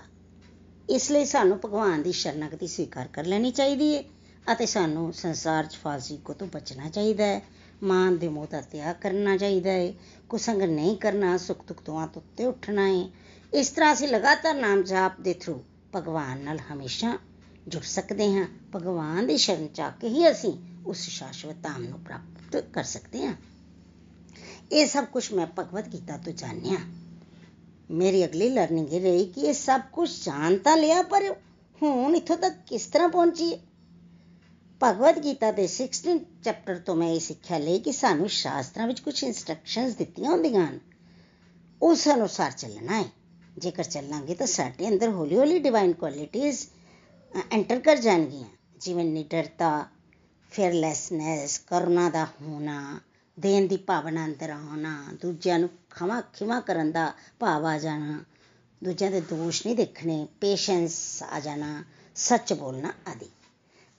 ਇਸ 0.89 1.11
ਲਈ 1.11 1.25
ਸਾਨੂੰ 1.25 1.59
ਭਗਵਾਨ 1.65 2.03
ਦੀ 2.03 2.11
ਸ਼ਰਨਾਗਤੀ 2.11 2.67
ਸਵੀਕਾਰ 2.67 3.07
ਕਰ 3.07 3.25
ਲੈਣੀ 3.25 3.51
ਚਾਹੀਦੀ 3.51 3.95
ਹੈ 3.95 4.03
ਅਤੇ 4.51 4.65
ਸਾਨੂੰ 4.65 5.13
ਸੰਸਾਰ 5.13 5.65
'ਚ 5.65 5.75
ਫਾਸੀ 5.75 6.17
ਕੋ 6.17 6.33
ਤੋਂ 6.33 6.47
ਬਚਣਾ 6.47 6.89
ਚਾਹੀਦਾ 6.89 7.25
ਹੈ 7.25 7.41
ਮਾਨ 7.83 8.17
ਦੇ 8.17 8.27
ਮੋਹ 8.27 8.47
ਦਾ 8.51 8.61
ਤਿਆਗ 8.61 8.95
ਕਰਨਾ 9.01 9.37
ਚਾਹੀਦਾ 9.37 9.71
ਹੈ, 9.71 9.93
ਕੁਸੰਗ 10.29 10.61
ਨਹੀਂ 10.61 10.97
ਕਰਨਾ, 10.97 11.37
ਸੁਖ 11.37 11.65
ਦੁੱਖ 11.67 11.81
ਤੋਂ 11.81 12.07
ਉੱਤੇ 12.17 12.45
ਉੱਠਣਾ 12.45 12.87
ਹੈ। 12.87 13.09
ਇਸ 13.53 13.69
ਤਰ੍ਹਾਂ 13.69 13.93
ਅਸੀਂ 13.93 14.07
ਲਗਾਤਾਰ 14.07 14.55
ਨਾਮ 14.55 14.83
ਜਾਪ 14.83 15.19
ਦੇ 15.21 15.33
ਥਰੂ 15.33 15.63
ਭਗਵਾਨ 15.95 16.37
ਨਾਲ 16.37 16.59
ਹਮੇਸ਼ਾ 16.59 17.17
ਜੁੜ 17.67 17.81
ਸਕਦੇ 17.81 18.33
ਹਾਂ। 18.33 18.45
ਭਗਵਾਨ 18.75 19.27
ਦੀ 19.27 19.37
ਸ਼ਰਨ 19.37 19.67
ਚ 19.67 19.79
ਆ 19.79 19.89
ਕੇ 19.89 20.09
ਹੀ 20.09 20.31
ਅਸੀਂ 20.31 20.53
ਉਸ 20.87 21.09
ਸ਼ਾਸ਼ਵਤ 21.09 21.55
ਧਾਮ 21.55 21.83
ਨੂੰ 21.83 21.99
ਪ੍ਰਾਪਤ 21.99 22.55
ਕਰ 22.73 22.83
ਸਕਦੇ 22.83 23.25
ਹਾਂ 23.25 23.33
ਇਹ 24.71 24.85
ਸਭ 24.85 25.05
ਕੁਝ 25.05 25.31
ਮੈਂ 25.33 25.47
ਭਗਵਦ 25.59 25.87
ਗੀਤਾ 25.93 26.17
ਤੋਂ 26.17 26.33
ਜਾਣਿਆ 26.33 26.77
ਮੇਰੀ 27.91 28.25
ਅਗਲੀ 28.25 28.49
ਲਰਨਿੰਗ 28.49 28.93
ਇਹ 28.93 29.01
ਰਹੀ 29.01 29.25
ਕਿ 29.25 29.41
ਇਹ 29.41 29.53
ਸਭ 29.53 29.81
ਕੁਝ 29.91 30.09
ਜਾਣ 30.25 30.57
ਤਾਂ 30.57 30.77
ਲਿਆ 30.77 31.01
ਪਰ 31.03 31.33
ਹੁਣ 31.81 32.15
ਇੱਥੋਂ 32.15 32.37
ਤੱਕ 32.37 32.55
ਕਿਸ 32.67 32.85
ਤਰ੍ਹਾਂ 32.85 33.09
ਪਹੁੰਚੀਏ 33.09 33.57
ਭਗਵਦ 34.81 35.23
ਗੀਤਾ 35.23 35.51
ਦੇ 35.51 35.67
16 35.67 36.17
ਚੈਪਟਰ 36.43 36.79
ਤੋਂ 36.79 36.95
ਮੈਂ 36.95 37.07
ਇਹ 37.09 37.19
ਸਿੱਖਿਆ 37.19 37.57
ਲਈ 37.57 37.79
ਕਿ 37.79 37.91
ਸਾਨੂੰ 37.91 38.29
ਸ਼ਾਸਤਰਾਂ 38.29 38.87
ਵਿੱਚ 38.87 38.99
ਕੁਝ 38.99 39.23
ਇਨਸਟਰਕਸ਼ਨਸ 39.23 39.95
ਦਿੱਤੀਆਂ 39.95 40.31
ਹੁੰਦੀਆਂ 40.31 40.65
ਹਨ 40.67 40.79
ਉਸ 41.81 42.07
ਅਨੁਸਾਰ 42.07 42.51
ਚੱਲਣਾ 42.51 43.01
ਹੈ 43.01 43.05
ਜੇਕਰ 43.57 43.83
ਚੱਲਾਂਗੇ 43.83 44.35
ਤਾਂ 44.35 44.47
ਸਾਡੇ 44.47 44.87
ਅੰਦਰ 44.87 45.09
ਹੌਲੀ 45.09 45.37
ਹੌਲੀ 45.37 45.59
ਡਿਵਾਈਨ 45.59 45.93
ਕੁਆਲਿਟੀਆਂ 45.93 46.51
ਐਂਟਰ 47.51 47.79
ਕਰ 47.79 47.97
ਜਾਣਗੀਆਂ 47.97 48.45
ਜਿਵੇਂ 48.81 49.05
ਨਿਡਰਤਾ 49.05 49.69
ਫੇਅਰਲੈਸਨੈਸ 50.51 51.57
ਕਰੁਣਾ 51.59 52.09
ਦਾ 52.09 52.25
ਹੋਣਾ, 52.25 52.99
ਦੇਣ 53.39 53.67
ਦੀ 53.67 53.77
ਭਾਵਨਾ 53.77 54.25
ਅੰਦਰ 54.25 54.49
ਆਉਣਾ, 54.49 55.07
ਦੂਜਿਆਂ 55.21 55.59
ਨੂੰ 55.59 55.69
ਖਮਾ 55.89 56.21
ਖਿਮਾ 56.21 56.59
ਕਰਨ 56.59 56.91
ਦਾ 56.91 57.13
ਭਾਵ 57.39 57.65
ਆ 57.65 57.77
ਜਾਣਾ, 57.77 58.23
ਦੂਜਿਆਂ 58.83 59.11
ਦੇ 59.11 59.21
ਦੋਸ਼ 59.21 59.65
ਨਹੀਂ 59.65 59.75
ਦੇਖਣੇ 59.75 60.27
ਪੇਸ਼ੈਂਸ 60.41 61.23
ਆ 61.23 61.39
ਜਾਣਾ, 61.39 61.83
ਸੱਚ 62.15 62.53
ਬੋਲਣਾ 62.53 62.93
ਆਦਿ। 63.07 63.29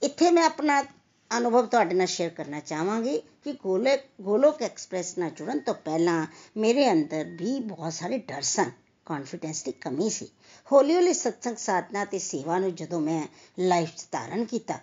ਇੱਥੇ 0.02 0.30
ਮੈਂ 0.30 0.44
ਆਪਣਾ 0.44 0.82
ਅਨੁਭਵ 1.30 1.66
ਤੁਹਾਡੇ 1.66 1.94
ਨਾਲ 1.94 2.06
ਸ਼ੇਅਰ 2.06 2.30
ਕਰਨਾ 2.30 2.60
ਚਾਹਾਂਗੀ 2.60 3.18
ਕਿ 3.18 3.52
ਗੋਲੇ 3.52 3.96
ਗੋਲੋਕ 4.20 4.62
ਐਕਸਪ੍ਰੈਸ 4.62 5.18
ਨਾਲ 5.18 5.30
ਜੁੜਨ 5.30 5.58
ਤੋਂ 5.58 5.74
ਪਹਿਲਾਂ 5.74 6.26
ਮੇਰੇ 6.56 6.92
ਅੰਦਰ 6.92 7.24
ਵੀ 7.24 7.60
ਬਹੁਤ 7.60 7.92
ਸਾਰੇ 7.92 8.18
ਡਰ 8.18 8.42
ਸਨ 8.42 8.70
ਕੌਨਫੀਡੈਂਸ 9.06 9.62
ਦੀ 9.64 9.72
ਕਮੀ 9.72 10.10
ਸੀ। 10.10 10.28
ਹੌਲੀ 10.72 10.94
ਹੌਲੀ 10.94 11.12
ਸਤਸੰਗ, 11.12 11.56
ਸਾਧਨਾ 11.56 12.04
ਤੇ 12.04 12.18
ਸੇਵਾ 12.18 12.58
ਨੂੰ 12.58 12.74
ਜਦੋਂ 12.74 13.00
ਮੈਂ 13.00 13.26
ਲਾਈਫ 13.58 13.94
'ਚ 13.96 14.04
ਧਾਰਨ 14.12 14.44
ਕੀਤਾ 14.44 14.78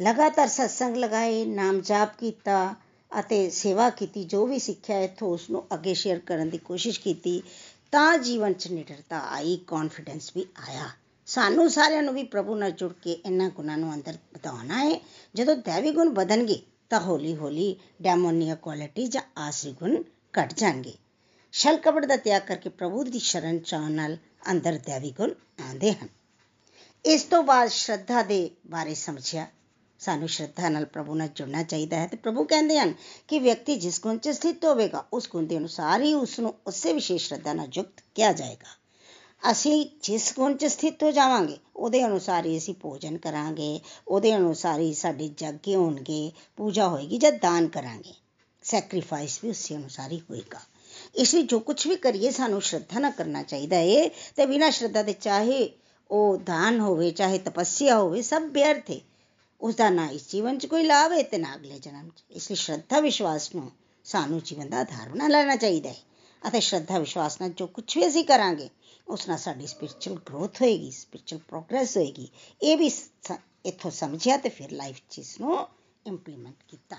ਲਗਾਤਾਰ 0.00 0.48
ਸਤਸੰਗ 0.48 0.96
ਲਗਾਏ, 0.96 1.44
ਨਾਮ 1.44 1.80
ਜਾਪ 1.80 2.16
ਕੀਤਾ 2.18 2.74
ਅਤੇ 3.20 3.50
ਸੇਵਾ 3.50 3.90
ਕੀਤੀ, 3.90 4.24
ਜੋ 4.24 4.46
ਵੀ 4.46 4.58
ਸਿੱਖਿਆ 4.58 4.98
ਇੱਥੋਂ 5.00 5.28
ਉਸ 5.28 5.50
ਨੂੰ 5.50 5.64
ਅੱਗੇ 5.74 5.94
ਸ਼ੇਅਰ 5.94 6.18
ਕਰਨ 6.18 6.50
ਦੀ 6.50 6.58
ਕੋਸ਼ਿਸ਼ 6.58 7.00
ਕੀਤੀ, 7.00 7.42
ਤਾਂ 7.92 8.18
ਜੀਵਨ 8.18 8.52
'ਚ 8.52 8.68
ਨਿਡਰਤਾ 8.68 9.18
ਆਈ 9.18 9.56
ਕੌਨਫੀਡੈਂਸ 9.66 10.32
ਵੀ 10.36 10.46
ਆਇਆ। 10.68 10.88
ਸਾਨੂੰ 11.26 11.70
ਸਾਰਿਆਂ 11.70 12.02
ਨੂੰ 12.02 12.14
ਵੀ 12.14 12.24
ਪ੍ਰਭੂ 12.24 12.54
ਨਾਲ 12.54 12.70
ਜੁੜ 12.70 12.92
ਕੇ 12.92 13.12
ਇਹਨਾਂ 13.12 13.50
ਗੁਣਾਂ 13.50 13.78
ਨੂੰ 13.78 13.94
ਅੰਦਰ 13.94 14.12
ਵਧਾਉਣਾ 14.12 14.84
ਹੈ 14.84 15.00
ਜਦੋਂ 15.34 15.56
ਦੇਵੀ 15.56 15.90
ਗੁਣ 15.90 16.08
ਵਧਣਗੇ, 16.08 16.62
ਤਾਂ 16.90 17.00
ਹੌਲੀ 17.00 17.36
ਹੌਲੀ 17.36 17.76
ਡੈਮੋਨੀਆ 18.02 18.54
ਕੁਆਲਿਟੀ 18.54 19.06
ਜਾਂ 19.06 19.22
ਆਸਰੀ 19.38 19.72
ਗੁਣ 19.72 20.02
ਘਟ 20.40 20.54
ਜਾਣਗੇ। 20.54 20.94
ਛਲ 21.52 21.76
ਕਪੜ 21.76 22.06
ਦਾ 22.06 22.16
ਤਿਆਗ 22.16 22.42
ਕਰਕੇ 22.42 22.68
ਪ੍ਰਭੂ 22.68 23.04
ਦੀ 23.04 23.18
ਸ਼ਰਨ 23.18 23.58
ਚਾਹਣ 23.58 23.92
ਨਾਲ 23.92 24.16
ਅੰਦਰ 24.50 24.72
ਦੇਵੀ 24.72 25.10
ਗੁਣ 25.10 25.30
ਆਉਂਦੇ 25.68 25.92
ਹਨ। 25.92 26.08
ਇਸ 27.04 27.22
ਤੋਂ 27.22 27.42
ਬਾਅਦ 27.42 27.68
ਸ਼ਰਧਾ 27.68 28.22
ਦੇ 28.22 28.50
ਬਾਰੇ 28.66 28.94
ਸਮਝਿਆ। 28.94 29.46
ਸਾਨੂੰ 30.04 30.28
ਸ਼ਰਧਾ 30.28 30.68
ਨਾਲ 30.68 30.84
ਪ੍ਰਭੂ 30.84 31.14
ਨਾਲ 31.14 31.28
ਜੁੜਨਾ 31.34 31.62
ਚਾਹੀਦਾ 31.62 31.96
ਹੈ 31.96 32.06
ਤੇ 32.06 32.16
ਪ੍ਰਭੂ 32.16 32.44
ਕਹਿੰਦੇ 32.44 32.78
ਹਨ 32.78 32.94
ਕਿ 33.28 33.38
ਵਿਅਕਤੀ 33.38 33.76
ਜਿਸ 33.76 34.00
ਗੁਣ 34.00 34.16
'ਚ 34.16 34.28
ਸਥਿਤ 34.28 34.64
ਹੋਵੇਗਾ 34.64 35.04
ਉਸ 35.12 35.28
ਗੁਣ 35.30 35.46
ਦੇ 35.46 35.56
ਅਨੁਸਾਰ 35.56 36.02
ਹੀ 36.02 36.12
ਉਸ 36.14 36.38
ਨੂੰ 36.40 36.54
ਉਸੇ 36.66 36.92
ਵਿਸ਼ੇਸ਼ 36.92 37.28
ਸ਼ਰਧਾ 37.28 37.52
ਨਾਲ 37.52 37.68
ਯੁਕਤ 37.74 38.02
ਕਿਹਾ 38.14 38.32
ਜਾਏਗਾ 38.32 38.82
ਅਸੀਂ 39.42 39.84
ਜਿਸ 40.02 40.32
ਗੁਣ 40.36 40.56
'ਚ 40.56 40.66
ਸਥਿਤ 40.66 41.02
ਹੋ 41.02 41.10
ਜਾਵਾਂਗੇ 41.10 41.56
ਉਹਦੇ 41.76 42.04
ਅਨੁਸਾਰ 42.04 42.46
ਹੀ 42.46 42.56
ਅਸੀਂ 42.58 42.74
ਭੋਜਨ 42.74 43.16
ਕਰਾਂਗੇ 43.18 43.80
ਉਹਦੇ 44.08 44.34
ਅਨੁਸਾਰ 44.36 44.80
ਹੀ 44.80 44.92
ਸਾਡੇ 44.94 45.28
ਜਾਗੇ 45.38 45.74
ਹੋਣਗੇ 45.76 46.30
ਪੂਜਾ 46.58 46.88
ਹੋਏਗੀ 46.88 47.18
ਜਾਂ 47.18 47.32
ਦਾਨ 47.32 47.68
ਕਰਾਂਗੇ 47.68 48.14
ਸੈਕਰੀਫਾਈਸ 48.64 49.38
ਵੀ 49.44 49.50
ਉਸੇ 49.50 49.76
ਅਨੁਸਾਰ 49.76 50.12
ਹੀ 50.12 50.20
ਹੋਏਗਾ 50.30 50.60
ਇਸ 51.14 51.34
ਲਈ 51.34 51.42
ਜੋ 51.42 51.58
ਕੁਝ 51.60 51.86
ਵੀ 51.86 51.96
ਕਰੀਏ 51.96 52.30
ਸਾਨੂੰ 52.30 52.60
ਸ਼ਰਧਾ 52.62 53.00
ਨਾਲ 53.00 53.12
ਕਰਨਾ 53.12 53.42
ਚਾਹੀਦਾ 53.42 53.76
ਹੈ 53.76 54.08
ਤੇ 54.36 54.46
ਬਿਨਾਂ 54.46 54.70
ਸ਼ਰਧਾ 54.70 55.02
ਦੇ 55.02 55.12
ਚਾਹੇ 55.12 55.68
ਉਹ 56.10 56.36
ਦਾਨ 56.46 56.80
ਹੋਵੇ 56.80 57.10
ਚਾਹੇ 57.10 57.38
ਤਪੱਸਿਆ 57.38 57.98
ਹੋਵੇ 57.98 58.22
ਸਭ 58.22 58.42
ਬੇਅਰਥ 58.50 58.90
ਹੈ 58.90 59.00
ਉਸ 59.60 59.74
ਦਾ 59.74 59.88
ਨਾ 59.90 60.06
ਇਸ 60.08 60.28
ਜੀਵਨ 60.30 60.58
'ਚ 60.58 60.66
ਕੋਈ 60.66 60.82
ਲਾਭ 60.82 61.12
ਹੈ 61.12 61.22
ਤੇ 61.22 61.38
ਨਾ 61.38 61.54
ਅਗਲੇ 61.54 61.78
ਜਨਮ 61.78 62.08
'ਚ। 62.08 62.24
ਇਸ 62.30 62.50
ਲਈ 62.50 62.56
ਸ਼ਰਧਾ 62.56 63.00
ਵਿਸ਼ਵਾਸ 63.00 63.54
ਨੂੰ 63.54 63.70
ਸਾਨੂੰ 64.04 64.40
ਜੀਵਨ 64.44 64.68
ਦਾ 64.68 64.80
ਆਧਾਰ 64.80 65.08
ਬਣਾ 65.08 65.28
ਲੈਣਾ 65.28 65.56
ਚਾਹੀਦਾ 65.56 65.90
ਹੈ 65.90 66.48
ਅਤੇ 66.48 66.60
ਸ਼ਰਧਾ 66.60 66.98
ਵਿਸ਼ਵਾਸ 66.98 67.40
ਨਾਲ 67.40 67.50
ਜੋ 67.50 67.66
ਕੁਝ 67.66 67.96
ਵੀ 67.96 68.06
ਅਸੀਂ 68.06 68.24
ਕਰਾਂਗੇ, 68.24 68.68
ਉਸ 69.08 69.28
ਨਾਲ 69.28 69.38
ਸਾਡੀ 69.38 69.66
ਸਪਿਰਚੁਅਲ 69.66 70.18
ਗਰੋਥ 70.28 70.60
ਹੋਏਗੀ 70.62 70.90
ਸਪਿਰਚੁਅਲ 70.90 71.40
ਪ੍ਰੋਗਰੈਸ 71.48 71.96
ਹੋਏਗੀ। 71.96 72.28
ਇਹ 72.62 72.76
ਵੀ 72.76 72.90
ਇੱਥੋਂ 73.66 73.90
ਸਮਝਿਆ 73.90 74.36
ਤੇ 74.36 74.48
ਫਿਰ 74.48 74.70
ਲਾਈਫ 74.72 75.00
'ਚ 75.10 75.18
ਇਸ 75.18 75.40
ਨੂੰ 75.40 75.66
ਇੰਪਲੀਮੈਂਟ 76.06 76.62
ਕੀਤਾ। 76.68 76.96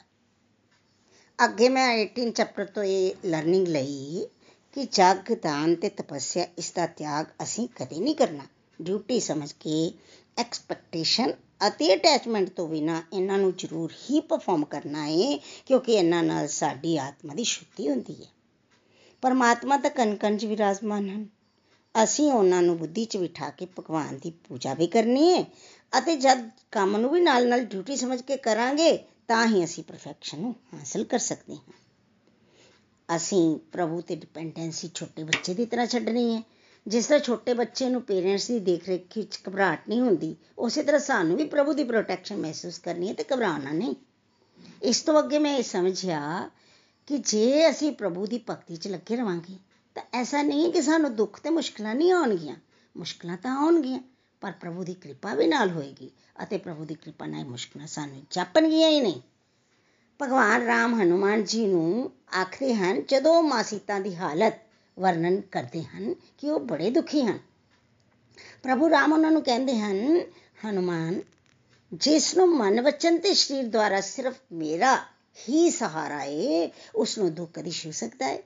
ਅੱਗੇ 1.40 1.70
ਮੈਂ 1.70 1.88
18 1.98 2.32
ਚੈਪਟਰ 2.32 2.66
ਤੋਂ 2.66 2.84
ਇਹ 2.84 3.16
ਲਰਨਿੰਗ 3.26 3.68
ਲਈ 3.68 4.28
ਕਿ 4.76 4.86
ਜਗ, 4.86 5.34
ਦਾਨ 5.34 5.76
ਤੇ 5.76 5.90
ਤਪੱਸਿਆ, 5.90 6.46
ਇਸ 6.58 6.72
ਦਾ 6.72 6.86
ਤਿਆਗ 6.88 7.26
ਅਸੀਂ 7.44 7.68
ਕਦੇ 7.76 8.00
ਨਹੀਂ 8.00 8.16
ਕਰਨਾ। 8.16 8.44
ਡਿਊਟੀ 8.80 9.20
ਸਮਝ 9.20 9.52
ਕੇ 9.52 9.92
ਐਕਸਪੈਕਟੇਸ਼ਨ 10.38 11.34
ਅਤੇ 11.62 11.94
ਅਟੈਚਮੈਂਟ 11.94 12.50
ਤੋਂ 12.50 12.68
ਬਿਨਾ 12.68 13.02
ਇਹਨਾਂ 13.14 13.38
ਨੂੰ 13.38 13.54
ਜ਼ਰੂਰ 13.58 13.94
ਹੀ 14.02 14.20
ਪਰਫਾਰਮ 14.20 14.66
ਕਰਨਾ 14.66 15.06
ਹੈ 15.08 15.38
ਕਿਉਂਕਿ 15.66 15.94
ਇਹਨਾਂ 15.94 16.24
ਨਾਲ 16.24 16.48
ਸਾਡੀ 16.48 16.98
ਆਤਮਾ 16.98 17.34
ਦੀ 17.34 17.44
ਸ਼ੁੱਧੀ 17.44 17.90
ਹੁੰਦੀ 17.90 18.16
ਹੈ 18.24 18.30
ਪਰਮਾਤਮਾ 19.24 19.78
ਤਾਂ 19.78 19.90
ਕਣ 19.90 20.16
ਕਣ 20.16 20.38
'ਚ 20.38 20.46
ਵਿਰਾਜਮਾਨ 20.46 21.10
ਹਨ। 21.10 21.26
ਅਸੀਂ 21.96 22.32
ਉਹਨਾਂ 22.32 22.62
ਨੂੰ 22.62 22.78
ਬੁੱਧੀ 22.78 23.06
'ਚ 23.06 23.18
ਬਿਠਾ 23.18 23.50
ਕੇ 23.50 23.68
ਭਗਵਾਨ 23.80 24.18
ਦੀ 24.18 24.32
ਪੂਜਾ 24.44 24.74
ਵੀ 24.74 24.88
ਕਰਨੀ 24.88 25.32
ਹੈ 25.34 25.44
ਅਤੇ 25.94 26.16
ਜਦ 26.16 26.50
ਕੰਮ 26.72 26.98
ਨੂੰ 26.98 27.12
ਵੀ 27.12 27.20
ਨਾਲ 27.20 27.48
ਨਾਲ 27.48 27.66
ਡਿਊਟੀ 27.66 27.96
ਸਮਝ 27.96 28.22
ਕੇ 28.22 28.38
ਕਰਾਂਗੇ, 28.38 28.98
ਤਾਂ 29.28 29.48
ਹੀ 29.48 29.64
ਅਸੀਂ 29.64 29.84
ਪਰਫੈਕਸ਼ਨ 29.84 30.40
ਨੂੰ 30.40 30.56
ਹਾਸਲ 30.74 31.04
ਕਰ 31.04 31.20
ਸਕਦੇ 31.20 31.56
ਹਾਂ। 31.56 33.16
ਅਸੀਂ 33.16 33.58
ਪ੍ਰਭੂ 33.72 34.02
ਤੇ 34.02 34.16
ਡਿਪੈਂਡੈਂਸੀ 34.16 34.90
ਛੋਟੇ 34.96 35.24
ਬੱਚੇ 35.24 35.54
ਦੀ 35.54 35.66
ਤਰ੍ਹਾਂ 35.66 35.86
ਛੱਡਣੀ 35.88 36.36
ਹੈ 36.36 36.42
ਜਿਸ 36.88 37.06
ਤਰ੍ਹਾਂ 37.06 37.20
ਛੋਟੇ 37.20 37.54
ਬੱਚੇ 37.54 37.90
ਨੂੰ 37.90 38.02
ਪੇਰੈਂਟਸ 38.02 38.48
ਦੀ 38.48 38.60
ਦੇਖਰੇਖ 38.60 39.18
ਵਿੱਚ 39.18 39.40
ਘਬਰਾਹਟ 39.50 39.90
ਨਹੀਂ 39.90 40.02
ਹੁੰਦੀ, 40.02 40.36
ਉਸੇ 40.58 40.84
ਤਰ੍ਹਾਂ 40.84 41.02
ਸਾਨੂੰ 41.02 41.38
ਵੀ 41.38 41.46
ਪ੍ਰਭੂ 41.46 41.74
ਦੀ 41.74 41.84
ਪ੍ਰੋਟੈਕਸ਼ਨ 41.84 42.38
ਮਹਿਸੂਸ 42.38 42.80
ਕਰਨੀ 42.80 43.08
ਹੈ 43.08 43.14
ਤੇ 43.14 43.26
ਘਬਰਾਉਣਾ 43.34 43.72
ਨਹੀਂ। 43.72 43.96
ਇਸ 44.84 45.02
ਤੋਂ 45.02 45.20
ਅੱਗੇ 45.20 45.40
ਮੈਂ 45.40 45.58
ਇਹ 45.58 45.64
ਸਮਝਿਆ 45.64 46.50
ਕਿ 47.08 47.18
ਜੇ 47.18 47.70
ਅਸੀਂ 47.70 47.92
ਪ੍ਰਭੂ 47.92 48.26
ਦੀ 48.26 48.44
ਭਗਤੀ 48.50 48.76
'ਚ 48.76 48.88
ਲੱਗੇ 48.88 49.16
ਰਵਾਂਗੇ, 49.16 49.58
ਤਾਂ 49.96 50.04
ਐਸਾ 50.14 50.42
ਨਹੀਂ 50.42 50.72
ਕਿ 50.74 50.82
ਸਾਨੂੰ 50.82 51.16
ਦੁੱਖ 51.16 51.40
ਤੇ 51.40 51.50
ਮੁਸ਼ਕਲਾਂ 51.50 51.96
ਨਹੀਂ 51.96 52.12
ਆਉਣਗੀਆਂ। 52.12 52.56
ਮੁਸ਼ਕਲਾਂ 52.98 53.38
ਤਾਂ 53.38 53.58
ਆਉਣਗੀਆਂ, 53.58 54.00
ਪਰ 54.42 54.52
ਪ੍ਰਭੂ 54.52 54.84
ਦੀ 54.84 54.94
ਕਿਰਪਾ 54.94 55.34
ਵੀ 55.34 55.48
ਨਾਲ 55.48 55.70
ਹੋਏਗੀ 55.70 56.12
ਅਤੇ 56.44 56.58
ਪ੍ਰਭੂ 56.58 56.86
ਦੀ 56.86 56.94
ਕਿਰਪਾ 56.94 57.26
ਨਾਲ 57.26 57.46
ਮੁਸ਼ਕਲਾਂ 57.46 57.88
ਸਾਨੂੰ 57.88 58.24
ਜਾਪਣਗੀਆਂ 58.32 58.90
ਹੀ 58.90 59.02
ਨਹੀਂ। 59.02 59.22
ਭਗਵਾਨ 60.22 60.66
ਰਾਮ 60.66 61.02
ਹਨੂਮਾਨ 61.02 61.44
ਜੀ 61.44 61.68
ਨੂੰ 61.68 62.12
ਆਖਦੇ 62.42 62.76
ਹਨ, 62.76 63.02
ਜਦੋਂ 63.02 63.44
ਮਾਂ 63.44 63.64
ਸੀਤਾ 63.64 64.00
ਦੀ 64.00 64.16
ਹਾਲਤ 64.16 64.54
ਵਰਣਨ 65.00 65.42
ਕਰਦੇ 65.42 65.84
ਹਨ 65.84 66.14
ਕਿ 66.14 66.50
ਉਹ 66.50 66.60
ਬੜੇ 66.60 66.90
ਦੁਖੀ 66.90 67.22
ਹਨ। 67.22 67.40
ਪ੍ਰਭੂ 68.64 68.90
ਰਾਮ 68.90 69.14
ਉਹਨਾਂ 69.14 69.32
ਨੂੰ 69.32 69.44
ਕਹਿੰਦੇ 69.44 69.80
ਹਨ, 69.80 70.22
ਹਨੂਮਾਨ, 70.66 71.22
ਜਿਸ 71.94 72.38
ਨੂੰ 72.38 72.58
ਮਨ 72.58 72.82
ਵਚਨ 72.82 73.18
ਤੇ 73.18 73.34
ਸਰੀਰ 73.34 73.66
ਦੁਆਰਾ 73.66 74.02
ਸਿਰਫ 74.02 74.36
ਮੇਰਾ 74.52 74.96
ਹੀ 75.50 75.70
ਸਹਾਰਾ 75.70 76.20
ਹੈ 76.20 76.70
ਉਸ 76.96 77.18
ਨੂੰ 77.18 77.34
ਦੁੱਖ 77.34 77.52
ਕਦੀ 77.52 77.72
ਛੂ 77.72 77.92
ਸਕਦਾ 77.92 78.26
ਹੈ 78.26 78.44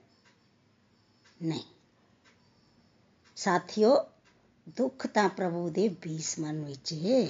ਨਹੀਂ। 1.41 1.64
ਸਾਥੀਓ, 3.36 4.04
ਦੁੱਖ 4.78 5.08
ਤਾਂ 5.08 5.30
ਪ੍ਰਭੂ 5.30 5.70
ਦੇ 5.70 5.89
ਬੀਸ 5.89 6.39
ਮਨ 6.39 6.66
ਵਿੱਚ 6.66 6.93
ਹੈ 6.93 7.28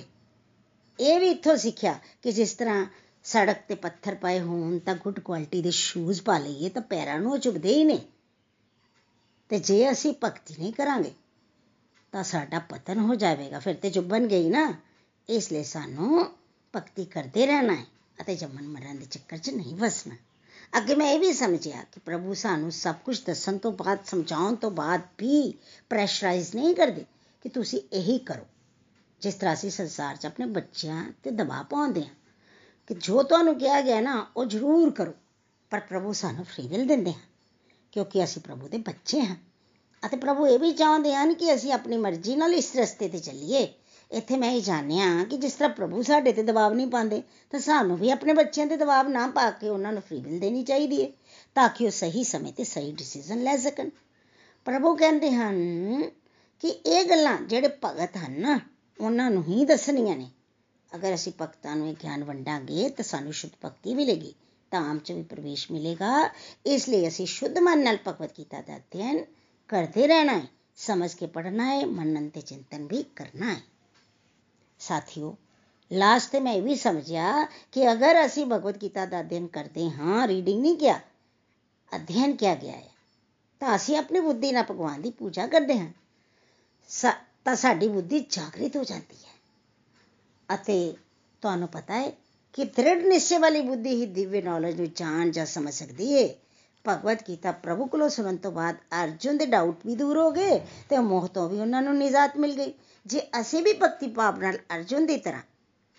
ਇਹ 1.00 1.20
ਵੀ 1.20 1.30
ਇੱਥੋਂ 1.30 1.58
ਸਿੱਖਿਆ 1.58 2.00
ਕਿ 2.22 2.32
ਜਿਸ 2.32 2.54
ਤਰ੍ਹਾਂ 2.54 2.86
ਸੜਕ 3.24 3.58
ਤੇ 3.68 3.76
ਪੱਥਰ 3.76 4.16
ਪਏ 4.16 4.40
ਹੋਣ 4.40 4.80
ਤਾਂ 4.80 4.96
ਗੁੱਡ 4.96 5.20
ਕੁਆਲਿਟੀ 5.20 5.62
ਦੇ 5.62 5.72
ਸ਼ੂਜ਼ 5.72 6.22
ਪਾ 6.22 6.38
ਲਈਏ 6.38 6.70
ਤਾਂ 6.70 6.82
ਪੈਰਾਂ 6.82 7.20
ਨੂੰ 7.20 7.40
ਚੁਭਦੇ 7.40 7.74
ਹੀ 7.74 7.84
ਨੇ। 7.84 8.00
ਤੇ 9.50 9.60
ਜੇ 9.60 9.92
ਅਸੀਂ 9.92 10.14
ਭਗਤੀ 10.24 10.56
ਨਹੀਂ 10.60 10.74
ਕਰਾਂਗੇ, 10.74 11.12
ਤਾਂ 12.12 12.24
ਸਾਡਾ 12.24 12.60
ਪਤਨ 12.60 13.00
ਹੋ 13.00 13.16
ਜਾਵੇਗਾ। 13.16 13.60
ਫਿਰ 13.60 13.76
ਤੇ 13.76 13.90
ਚੁੱਭਣ 13.90 14.28
ਗਈ 14.28 14.50
ਨਾ, 14.50 14.74
ਇਸ 15.30 15.52
ਲਈ 15.52 15.64
ਸਾਨੂੰ 15.64 16.26
ਭਗਤੀ 16.76 17.06
ਕਰਦੇ 17.06 17.46
ਰਹਿਣਾ 17.46 17.76
ਹੈ 17.76 17.86
ਅਤੇ 18.22 18.36
ਜੰਮਣ 18.36 18.64
ਮਰਨ 18.64 18.98
ਦੇ 18.98 19.06
ਚੱਕਰ 19.06 19.38
'ਚ 19.38 19.50
ਨਹੀਂ 19.50 19.76
ਵਸਣਾ। 19.76 20.16
ਅੱਗੇ 20.78 20.96
ਮੈਂ 20.96 21.08
ਇਹ 21.12 21.20
ਵੀ 21.20 21.34
ਸਮਝਿਆ 21.34 21.84
ਕਿ 21.84 22.00
ਪ੍ਰਭੂ 22.00 22.34
ਸਾਨੂੰ 22.34 22.72
ਸਭ 22.72 22.96
ਕੁਝ 23.06 23.20
ਦੱਸਣ 23.26 23.58
ਤੋਂ 23.58 23.72
ਬਾਅਦ, 23.72 24.06
ਸਮਝਾਉਣ 24.06 24.56
ਤੋਂ 24.56 24.72
ਬਾਅਦ 24.72 25.02
ਵੀ 25.20 25.54
ਪ੍ਰੈਸ਼ਰਾਈਜ਼ 25.90 26.56
ਨਹੀਂ 26.56 26.76
ਕਰਦੇ 26.76 27.06
ਕਿ 27.42 27.50
ਤੁਸੀਂ 27.50 27.82
ਇਹੀ 27.94 28.18
ਕਰੋ। 28.18 28.46
ਜਿਸ 29.22 29.34
ਤਰ੍ਹਾਂ 29.34 29.54
ਅਸੀਂ 29.56 29.72
ਸੰਸਾਰ 29.72 30.16
'ਚ 30.16 30.26
ਆਪਣੇ 30.26 30.46
ਬੱਚਿਆਂ 30.46 31.12
ਤੇ 31.24 31.32
ਦਬਾਅ 31.32 31.64
ਪਾਉਂਦੇ 31.64 32.06
ਹਾਂ 32.06 32.16
ਕਿ 32.88 32.94
ਜੋ 32.94 33.24
ਤੁਹਾਨੂੰ 33.24 33.58
ਕਿਹਾ 33.60 33.82
ਗਿਆ 33.82 34.02
ਨਾ, 34.02 34.28
ਉਹ 34.38 34.46
ਜ਼ਰੂਰ 34.46 34.92
ਕਰੋ। 34.92 35.14
ਪਰ 35.70 35.80
ਪ੍ਰਭੂ 35.80 36.14
ਸਾਨੂੰ 36.14 36.46
ਫ੍ਰੀ 36.46 36.68
ਵਿਲ 36.68 36.86
ਦਿੰਦੇ 36.88 37.14
ਹਨ। 37.14 37.20
ਕਿਉਂਕਿ 37.92 38.24
ਅਸੀਂ 38.24 38.42
ਪ੍ਰਭੂ 38.42 38.68
ਦੇ 38.68 38.78
ਬੱਚੇ 38.78 39.22
ਹਾਂ। 39.22 39.36
ਅਤੇ 40.06 40.18
ਪ੍ਰਭੂ 40.18 40.48
ਇਹ 40.48 40.60
ਵੀ 40.60 40.72
ਚਾਹੁੰਦੇ 40.72 41.16
ਹਨ 41.16 41.34
ਕਿ 41.34 41.54
ਅਸੀਂ 41.56 41.74
ਆਪਣੀ 41.74 41.98
ਮਰਜ਼ੀ 41.98 42.36
ਨਾਲ 42.36 42.54
ਇਸ 42.54 42.76
ਰਸਤੇ 42.76 43.08
ਤੇ 43.08 43.20
ਚੱਲੀਏ। 43.20 43.74
ਇੱਥੇ 44.12 44.38
ਮੈਂ 44.38 44.52
ਇਹ 44.52 44.62
ਜਾਣਿਆ 44.62 45.24
ਕਿ 45.24 45.38
ਜਿਸ 45.38 45.54
ਤਰ੍ਹਾਂ 45.54 45.70
ਪ੍ਰਭੂ 45.70 46.02
ਸਾਡੇ 46.02 46.34
ਤੇ 46.34 46.44
ਦਬਾਅ 46.44 46.74
ਨਹੀਂ 46.74 46.88
ਪਾਉਂਦੇ, 46.88 47.24
ਤਾਂ 47.52 47.60
ਸਾਨੂੰ 47.60 47.98
ਵੀ 47.98 48.10
ਆਪਣੇ 48.10 48.34
ਬੱਚਿਆਂ 48.34 48.68
ਤੇ 48.68 48.78
ਦਬਾਅ 48.78 49.04
ਨਾ 49.04 49.28
ਪਾ 49.28 49.52
ਕੇ 49.52 49.70
ਉਹਨਾਂ 49.70 49.94
ਨੂੰ 49.94 50.02
ਫ੍ਰੀ 50.02 50.20
ਵਿਲ 50.20 50.40
ਦੇਣੀ 50.40 50.64
ਚਾਹੀਦੀ 50.64 51.04
ਹੈ 51.04 51.10
ਤਾਂ 51.56 51.70
ਕਿ 51.70 51.86
ਉਹ 51.86 51.92
ਸਹੀ 51.92 52.24
ਸਮੇਂ 52.24 52.54
ਤੇ 52.54 52.64
ਸਹੀ 52.64 52.92
ਡਿਸੀਜਨ 52.92 53.44
ਲੈ 53.44 53.58
ਸਕਣ। 53.58 53.90
ਪ੍ਰਭੂ 54.66 54.96
ਕਹਿੰਦੇ 54.96 55.32
ਹਨ 55.32 56.10
ਕਿ 56.60 56.68
ਇਹ 56.68 57.10
ਗੱਲਾਂ 57.10 57.38
ਜਿਹੜੇ 57.38 57.68
ਭਗਤ 57.68 58.18
ਹਨ 58.18 58.42
ਨਾ, 58.42 58.60
ਉਹਨਾਂ 59.00 59.32
ਨੂੰ 59.32 59.44
ਹੀ 59.44 59.66
ਦੱਸਣੀਆਂ 59.66 60.18
ਨੇ। 60.18 60.30
ਅਗਰ 60.96 61.14
ਅਸੀਂ 61.14 61.34
ਭਗਤਾਂ 61.42 61.76
ਨੂੰ 61.76 61.90
ਇਹ 61.90 61.96
ਗਿਆਨ 62.04 62.24
ਵੰਡਾਂਗੇ, 62.24 62.90
ਤਾਂ 62.90 63.04
ਸਾਨੂੰ 63.04 63.34
ਸ਼ੁੱਧ 63.34 63.54
ਭਗਤੀ 63.66 63.94
ਮਿਲੇਗੀ। 63.94 64.34
ਧਾਮ 64.72 65.00
'ਚ 65.00 65.12
ਵੀ 65.12 65.24
ਪ੍ਰਵੇਸ਼ 65.24 65.72
ਮਿਲੇਗਾ 65.72 66.30
ਇਸ 66.66 66.88
ਲਈ 66.90 67.08
ਅਸੀਂ 67.08 67.26
ਸ਼ੁੱਧ 67.28 67.58
ਮਨ 67.58 67.84
ਨਾਲ 67.84 67.98
ਭਗਵਤ 68.08 68.34
ਗੀਤਾ 68.38 68.62
ਦਾ 68.62 68.76
ਅਧਿਐਨ 68.78 69.24
ਕਰਦੇ 69.70 70.08
ਰਹਿਣਾ 70.08 70.34
ਹੈ 70.34 70.48
ਸਮਝ 70.78 71.14
ਕੇ 71.14 71.28
ਪੜਨਾ 71.28 71.66
ਹੈ 71.66 71.86
ਮੰਨਣ 71.86 72.30
ਤੇ 72.30 72.42
ਚਿੰਤਨ 72.42 72.86
ਵੀ 72.88 73.04
ਕਰਨਾ 73.16 73.54
ਹੈ 73.54 73.62
ਸਾਥੀਓ 74.80 75.36
ਲਾਸਟ 75.92 76.32
ਤੇ 76.32 76.40
ਮੈਂ 76.40 76.54
ਇਹ 76.54 76.62
ਵੀ 76.62 76.76
ਸਮਝਿਆ 76.76 77.46
ਕਿ 77.72 77.92
ਅਗਰ 77.92 78.26
ਅਸੀਂ 78.26 78.46
ਭਗਵਤ 78.46 78.78
ਗੀਤਾ 78.78 79.06
ਦਾ 79.06 79.20
ਅਧਿਐਨ 79.20 79.48
ਕਰਦੇ 79.48 79.90
ਹਾਂ 79.90 80.28
ਰੀਡਿੰਗ 80.28 80.62
ਨਹੀਂ 80.62 80.78
ਕਿਹਾ 80.78 81.00
ਅਧਿਐਨ 81.92 82.36
ਕਿਹਾ 82.36 82.56
ਗਿਆ 82.56 82.72
ਹੈ 82.72 82.90
ਤਾਂ 83.62 83.76
ਅਸੀਂ 83.76 83.98
ਆਪਣੀ 83.98 84.20
ਬੁੱਧੀ 84.20 84.52
ਨਾਲ 84.52 84.64
ਭਗਵਾਨ 84.64 85.02
ਦੀ 85.02 85.12
ਪੂਜਾ 85.12 85.48
ਕਰਦੇ 85.48 85.80
ਹਾਂ 85.80 87.14
ਤਾਂ 87.46 87.56
ਸਾਡੀ 87.56 87.88
ਬੁੱਧੀ 87.88 88.20
ਜਾਗਰਿਤ 88.30 88.76
ਹੋ 88.78 88.84
ਜਾਂਦੀ 88.84 89.16
ਹੈ 89.16 89.34
ਅਤੇ 90.50 90.96
ਤੁਹਾਨੂੰ 91.42 91.68
ਪਤਾ 91.68 91.94
ਹੈ 91.94 92.12
ਕਿ 92.54 92.64
ਦ੍ਰਿੜ 92.66 92.98
ਨਿਸ਼ਚੈ 93.04 93.40
ਵਾਲੀ 93.40 93.62
ਬੁੱਧੀ 93.62 93.96
ਹੀ 93.96 94.06
ਦਿਵਯ 94.06 94.42
ਨੌਲੇਜ 94.42 94.80
ਨੂੰ 94.80 94.90
ਜਾਣ 94.96 95.32
ਜਾਂ 95.32 95.46
ਸਮਝ 95.46 95.74
ਸਕਦੀ 95.74 96.14
ਹੈ 96.16 96.28
ਭਗਵਤ 96.86 97.24
ਗੀਤਾ 97.28 97.52
ਪ੍ਰਭੂ 97.52 97.86
ਕੋਲੋਂ 97.86 98.10
ਸੁਣਨ 98.10 98.38
ਤੋਂ 98.38 98.52
ਬਾਅਦ 98.52 98.76
ਅਰਜੁਨ 99.04 99.38
ਦੇ 99.38 99.46
ਡਾਊਟ 99.46 99.86
ਵੀ 99.86 99.96
ਦੂਰ 99.96 100.18
ਹੋ 100.18 100.32
ਗਏ 100.32 100.60
ਤੇ 100.90 100.98
ਮੋਹ 100.98 101.28
ਤੋਂ 101.28 101.50
ਵੀ 101.50 101.60
ਉਹਨਾਂ 101.60 101.82
ਨੂੰ 101.82 101.98
ਨਿਜਾਤ 101.98 102.38
ਮਿਲ 102.38 102.56
ਗਈ। 102.56 102.74
ਜੇ 103.06 103.22
ਅਸੀਂ 103.42 103.64
ਵੀ 103.64 103.74
ਭਗਤੀ 103.74 104.08
ਭਾਵ 104.08 104.42
ਨਾਲ 104.42 104.58
ਅਰਜੁਨ 104.76 105.06
ਦੀ 105.06 105.18
ਤਰ੍ਹਾਂ 105.18 105.42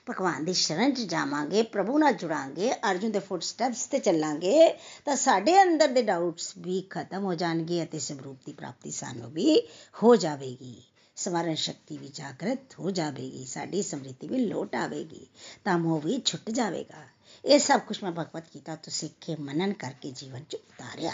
ਭਗਵਾਨ 0.06 0.44
ਦੀ 0.44 0.52
ਸ਼ਰਨ 0.52 0.92
'ਚ 0.94 1.00
ਜਾਵਾਂਗੇ, 1.00 1.62
ਪ੍ਰਭੂ 1.62 1.98
ਨਾਲ 1.98 2.12
ਜੁੜਾਂਗੇ, 2.12 2.72
ਅਰਜੁਨ 2.90 3.10
ਦੇ 3.10 3.18
ਫੁੱਟ 3.18 3.42
ਸਟੈਪਸ 3.42 3.84
ਤੇ 3.86 3.98
ਚੱਲਾਂਗੇ, 3.98 4.78
ਤਾਂ 5.04 5.16
ਸਾਡੇ 5.16 5.62
ਅੰਦਰ 5.62 5.88
ਦੇ 5.88 6.02
ਡਾਊਟਸ 6.02 6.52
ਵੀ 6.58 6.80
ਖਤਮ 6.90 7.24
ਹੋ 7.24 7.34
ਜਾਣਗੇ 7.34 7.82
ਅਤੇ 7.82 7.98
ਸਿਮਰੂਪ 7.98 8.36
ਦੀ 8.46 8.52
ਪ੍ਰਾਪਤੀ 8.52 8.90
ਸਾਨੂੰ 8.90 9.30
ਵੀ 9.30 9.60
ਹੋ 10.02 10.16
ਜਾਵੇਗੀ। 10.16 10.82
ਸਮਰਨ 11.20 11.54
ਸ਼ਕਤੀ 11.54 11.96
ਵੀ 11.98 12.08
ਜਾਗਰਤ 12.08 12.78
ਹੋ 12.78 12.90
ਜਾਵੇਗੀ, 12.90 13.44
ਸਾਡੀ 13.46 13.82
ਸਮ੍ਰਿਤੀ 13.82 14.28
ਵੀ 14.28 14.38
ਲੋਟ 14.38 14.74
ਆਵੇਗੀ, 14.74 15.26
ਤਾਂ 15.64 15.78
ਮੋਹ 15.78 16.00
ਵੀ 16.00 16.20
ਛੁੱਟ 16.24 16.50
ਜਾਵੇਗਾ। 16.50 17.06
ਇਹ 17.44 17.58
ਸਭ 17.58 17.80
ਕੁਝ 17.80 18.02
ਮੈਂ 18.02 18.12
ਭਗਵਤ 18.12 18.44
ਗੀਤਾ 18.54 18.76
ਤੋਂ 18.76 18.92
ਸਿੱਖ 18.92 19.12
ਕੇ 19.20 19.36
ਮਨਨ 19.36 19.72
ਕਰਕੇ 19.72 20.10
ਜੀਵਨ 20.10 20.44
'ਚ 20.44 20.54
ਉਤਾਰਿਆ। 20.54 21.12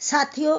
ਸਾਥੀਓ, 0.00 0.58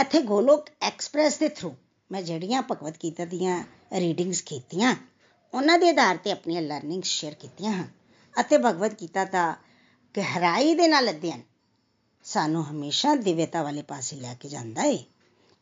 ਇੱਥੇ 0.00 0.22
ਗੋਲੋਕ 0.22 0.70
ਐਕਸਪ੍ਰੈਸ 0.82 1.38
ਦੇ 1.38 1.48
ਥਰੂ 1.48 1.74
ਮੈਂ 2.10 2.22
ਜਿਹੜੀਆਂ 2.22 2.62
ਭਗਵਤ 2.62 2.98
ਗੀਤਾ 3.02 3.24
ਦੀਆਂ 3.24 3.62
ਰੀਡਿੰਗਸ 3.98 4.42
ਕੀਤੀਆਂ, 4.42 4.94
ਉਹਨਾਂ 5.54 5.78
ਦੇ 5.78 5.88
ਆਧਾਰ 5.88 6.16
ਤੇ 6.16 6.30
ਆਪਣੀਆਂ 6.30 6.62
ਲਰਨਿੰਗਸ 6.62 7.08
ਸ਼ੇਅਰ 7.08 7.34
ਕੀਤੀਆਂ 7.34 7.72
ਹਨ 7.72 7.88
ਅਤੇ 8.40 8.58
ਭਗਵਤ 8.58 9.00
ਗੀਤਾ 9.00 9.24
ਦਾ 9.24 9.56
ਗਹਿਰਾਈ 10.14 10.74
ਦੇ 10.74 10.88
ਨਾਲ 10.88 11.10
ਅਧਿਐਨ 11.10 11.42
ਸਾਨੂੰ 12.26 12.64
ਹਮੇਸ਼ਾ 12.64 13.14
ਦਿਵਯਤਾ 13.14 13.62
ਵਾਲੇ 13.62 13.82
ਪਾਸੇ 13.82 14.16
ਲੈ 14.16 14.34
ਕੇ 14.34 14.48
ਜਾਂਦਾ 14.48 14.82
ਹੈ 14.82 14.98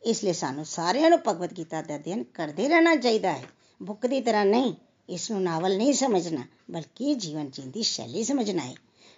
ਇਸ 0.03 0.23
ਲਈ 0.23 0.33
ਸਾਨੂੰ 0.33 0.65
ਸਾਰਿਆਂ 0.65 1.09
ਨੂੰ 1.09 1.19
ਭਗਵਤ 1.27 1.53
ਗੀਤਾ 1.53 1.81
ਦਾ 1.81 1.95
ਅਧਿਐਨ 1.95 2.23
ਕਰਦੇ 2.33 2.67
ਰਹਿਣਾ 2.69 2.95
ਚਾਹੀਦਾ 2.95 3.33
ਹੈ। 3.33 3.45
ਬੁੱਕ 3.81 4.05
ਦੀ 4.07 4.19
ਤਰ੍ਹਾਂ 4.21 4.45
ਨਹੀਂ, 4.45 4.73
ਇਸ 5.09 5.29
ਨੂੰ 5.31 5.41
ਨਾਵਲ 5.43 5.77
ਨਹੀਂ 5.77 5.93
ਸਮਝਣਾ, 5.93 6.43
ਬਲਕਿ 6.71 7.13
ਜੀਵਨ 7.15 7.49
ਜੀਣ 7.49 7.69
ਦੀ 7.71 7.83
ਸ਼ੈਲੀ 7.83 8.23
ਸਮਝਣਾ 8.23 8.63
ਹੈ। 8.63 8.75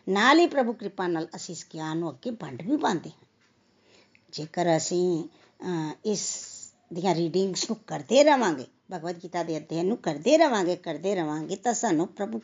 ਨਾਲ 0.08 0.40
ਹੀ 0.40 0.48
ਪ੍ਰਭੂ 0.48 0.74
ਕਿਰਪਾ 0.74 1.08
ਨਾਲ 1.08 1.28
ਅਸੀਂ 1.36 1.56
ਇਸ 1.56 1.66
ਗਿਆਨ 1.74 1.98
ਨੂੰ 1.98 2.10
ਅੱਗੇ 2.10 2.32
ਵੰਡ 2.32 2.62
ਵੀ 2.62 2.78
ਪਾਉਂਦੇ 2.78 3.10
ਹਾਂ। 3.10 3.26
ਜੇਕਰ 4.34 4.76
ਅਸੀਂ 4.78 5.24
ਇਸ 6.06 6.28
ਦੀਆਂ 6.94 7.16
ਰੀਡਿੰਗਸ 7.16 7.70
ਨੂੰ 7.70 7.78
ਕਰਦੇ 7.88 8.24
ਰਵਾਂਗੇ, 8.24 8.66
ਭਗਵਦ 8.92 9.24
ਗੀਤਾ 9.24 9.44
ਦੇ 9.44 9.58
ਅਧਿਐਨ 9.58 9.86
ਨੂੰ 9.86 9.98
ਕਰਦੇ 9.98 10.38
ਰਵਾਂਗੇ 10.38 10.76
ਕਰਦੇ 10.76 11.16
ਰਵਾਂਗੇ, 11.16 11.56
ਤਾਂ 11.56 11.74
ਸਾਨੂੰ 11.74 12.08
ਪ੍ਰਭੂ 12.08 12.40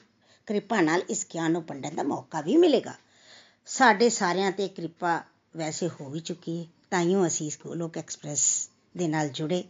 ਕਿਰਪਾ 0.48 0.82
ਨਾਲ 0.82 1.02
ਇਸ 1.10 1.26
ਗਿਆਨ 1.34 1.52
ਨੂੰ 1.52 1.64
ਵੰਡਣ 1.70 1.96
ਦਾ 1.96 2.04
ਮੌਕਾ 2.04 2.42
ਵੀ 2.42 2.58
ਮਿਲੇਗਾ। 2.58 2.94
ਸਾਡੇ 3.68 4.10
ਸਾਰਿਆਂ 4.10 4.52
ਤੇ 4.52 4.68
ਕਿਰਪਾ 4.68 5.22
ਵੈਸੇ 5.58 5.90
ਹੋ 5.90 6.10
ਵੀ 6.10 6.20
ਚੁੱਕੀ 6.20 6.60
ਹੈ। 6.60 6.66
ਤਾਈਓ 6.92 7.28
ਅਸੀਂ 7.28 7.48
ਇਸ 7.48 7.58
ਗੋਲੋਕ 7.64 7.98
ਐਕਸਪ੍ਰੈਸ 7.98 8.70
ਦੇ 8.98 9.08
ਨਾਲ 9.08 9.30
ਜੁੜੇ। 9.30 9.64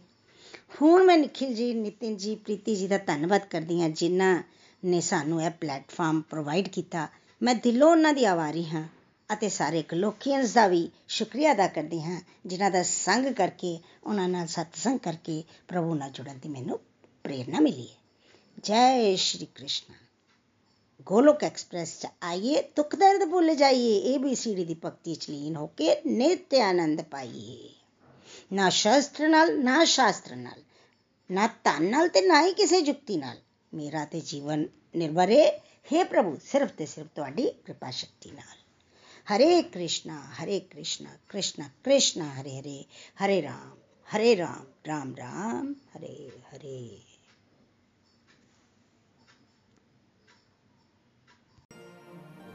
ਹੁਣ 0.82 1.04
ਮੈਂ 1.04 1.18
ਨਿਖਿਲ 1.18 1.54
ਜੀ, 1.54 1.74
ਨਿਤਿਨ 1.74 2.16
ਜੀ, 2.16 2.34
ਪ੍ਰੀਤੀ 2.34 2.76
ਜੀ 2.76 2.88
ਦਾ 2.88 2.98
ਧੰਨਵਾਦ 2.98 3.44
ਕਰਦੀ 3.44 3.80
ਹਾਂ, 3.80 3.88
ਜਿਨ੍ਹਾਂ 3.88 4.42
ਨੇ 4.84 5.00
ਸਾਨੂੰ 5.00 5.42
ਇਹ 5.42 5.50
ਪਲੇਟਫਾਰਮ 5.50 6.20
ਪ੍ਰੋਵਾਈਡ 6.20 6.68
ਕੀਤਾ। 6.68 7.08
ਮੈਂ 7.42 7.54
ਦਿਲੋਂ 7.54 7.90
ਉਹਨਾਂ 7.90 8.12
ਦੀ 8.12 8.24
ਆਵਾਰੀ 8.24 8.64
ਹਾਂ 8.64 8.88
ਅਤੇ 9.32 9.48
ਸਾਰੇ 9.48 9.82
ਕਲੋਕੀਅਨਸ 9.82 10.54
ਦਾ 10.54 10.66
ਵੀ 10.66 10.90
ਸ਼ੁਕਰੀਆ 11.08 11.52
ਅਦਾ 11.52 11.66
ਕਰਦੀ 11.66 12.02
ਹਾਂ, 12.02 12.20
ਜਿਨ੍ਹਾਂ 12.46 12.70
ਦਾ 12.70 12.82
ਸੰਗ 12.82 13.26
ਕਰਕੇ, 13.26 13.78
ਉਹਨਾਂ 14.04 14.28
ਨਾਲ 14.28 14.46
ਸਤਸੰਗ 14.46 14.98
ਕਰਕੇ 14.98 15.42
ਪ੍ਰਭੂ 15.68 15.94
ਨਾਲ 15.94 16.10
ਜੁੜਨ 16.10 16.38
ਦੀ 16.42 16.48
ਮੈਨੂੰ 16.48 16.80
ਪ੍ਰੇਰਣਾ 17.24 17.60
ਮਿਲੀ 17.60 17.86
ਹੈ। 17.86 17.96
ਜੈ 18.64 19.14
ਸ਼੍ਰੀ 19.16 19.46
ਕ੍ਰਿਸ਼ਨ। 19.54 19.94
ਗੋਲੋਕ 21.06 21.44
ਐਕਸਪ੍ਰੈਸ 21.44 22.00
ਚ 22.00 22.06
ਆਈਏ 22.22 22.62
ਦੁੱਖ 22.76 22.96
ਦਰਦ 22.96 23.24
ਭੁੱਲ 23.30 23.54
ਜਾਈਏ 23.54 24.14
ਏਬੀਸੀਡੀ 24.14 24.64
ਦੀ 24.64 24.74
ਭਗਤੀ 24.74 25.14
ਚ 25.14 25.30
ਲੀਨ 25.30 25.56
ਹੋ 25.56 25.66
ਕੇ 25.66 25.96
ਨਿਤ 26.06 26.54
ਆਨੰਦ 26.54 27.02
ਪਾਈਏ 27.02 27.70
ਨਾ 28.52 28.68
ਸ਼ਸਤਰ 28.70 29.28
ਨਾਲ 29.28 29.58
ਨਾ 29.64 29.84
ਸ਼ਾਸਤਰ 29.84 30.36
ਨਾਲ 30.36 30.62
ਨਾ 31.30 31.46
ਧਨ 31.64 31.84
ਨਾਲ 31.84 32.08
ਤੇ 32.08 32.20
ਨਾ 32.20 32.42
ਹੀ 32.42 32.52
ਕਿਸੇ 32.52 32.80
ਜੁਗਤੀ 32.80 33.16
ਨਾਲ 33.16 33.36
ਮੇਰਾ 33.74 34.04
ਤੇ 34.04 34.20
ਜੀਵਨ 34.20 34.66
ਨਿਰਭਰ 34.96 35.30
ਹੈ 35.30 35.46
हे। 35.92 36.04
ਪ੍ਰਭੂ 36.04 36.38
ਸਿਰਫ 36.44 36.70
ਤੇ 36.70 36.86
ਸਿਰਫ 36.86 37.06
ਤੁਹਾਡੀ 37.14 37.50
ਕਿਰਪਾ 37.66 37.90
ਸ਼ਕਤੀ 37.90 38.30
ਨਾਲ 38.30 38.58
ਹਰੇ 39.34 39.62
ਕ੍ਰਿਸ਼ਨਾ 39.62 40.20
ਹਰੇ 40.20 40.60
ਕ੍ਰਿਸ਼ਨਾ 40.60 41.10
ਕ੍ਰਿਸ਼ਨਾ 41.28 41.68
ਕ੍ਰਿਸ਼ਨਾ 41.84 42.24
ਹਰੇ 42.24 42.60
ਹਰੇ 42.60 42.84
ਹਰੇ 43.24 43.42
ਰਾਮ 43.42 43.76
ਹਰੇ 44.16 44.36
ਰਾਮ 44.36 44.66
ਰਾਮ 44.86 45.14
ਰਾਮ 45.16 45.72
ਹਰੇ 45.72 46.30
ਹਰੇ 46.38 46.98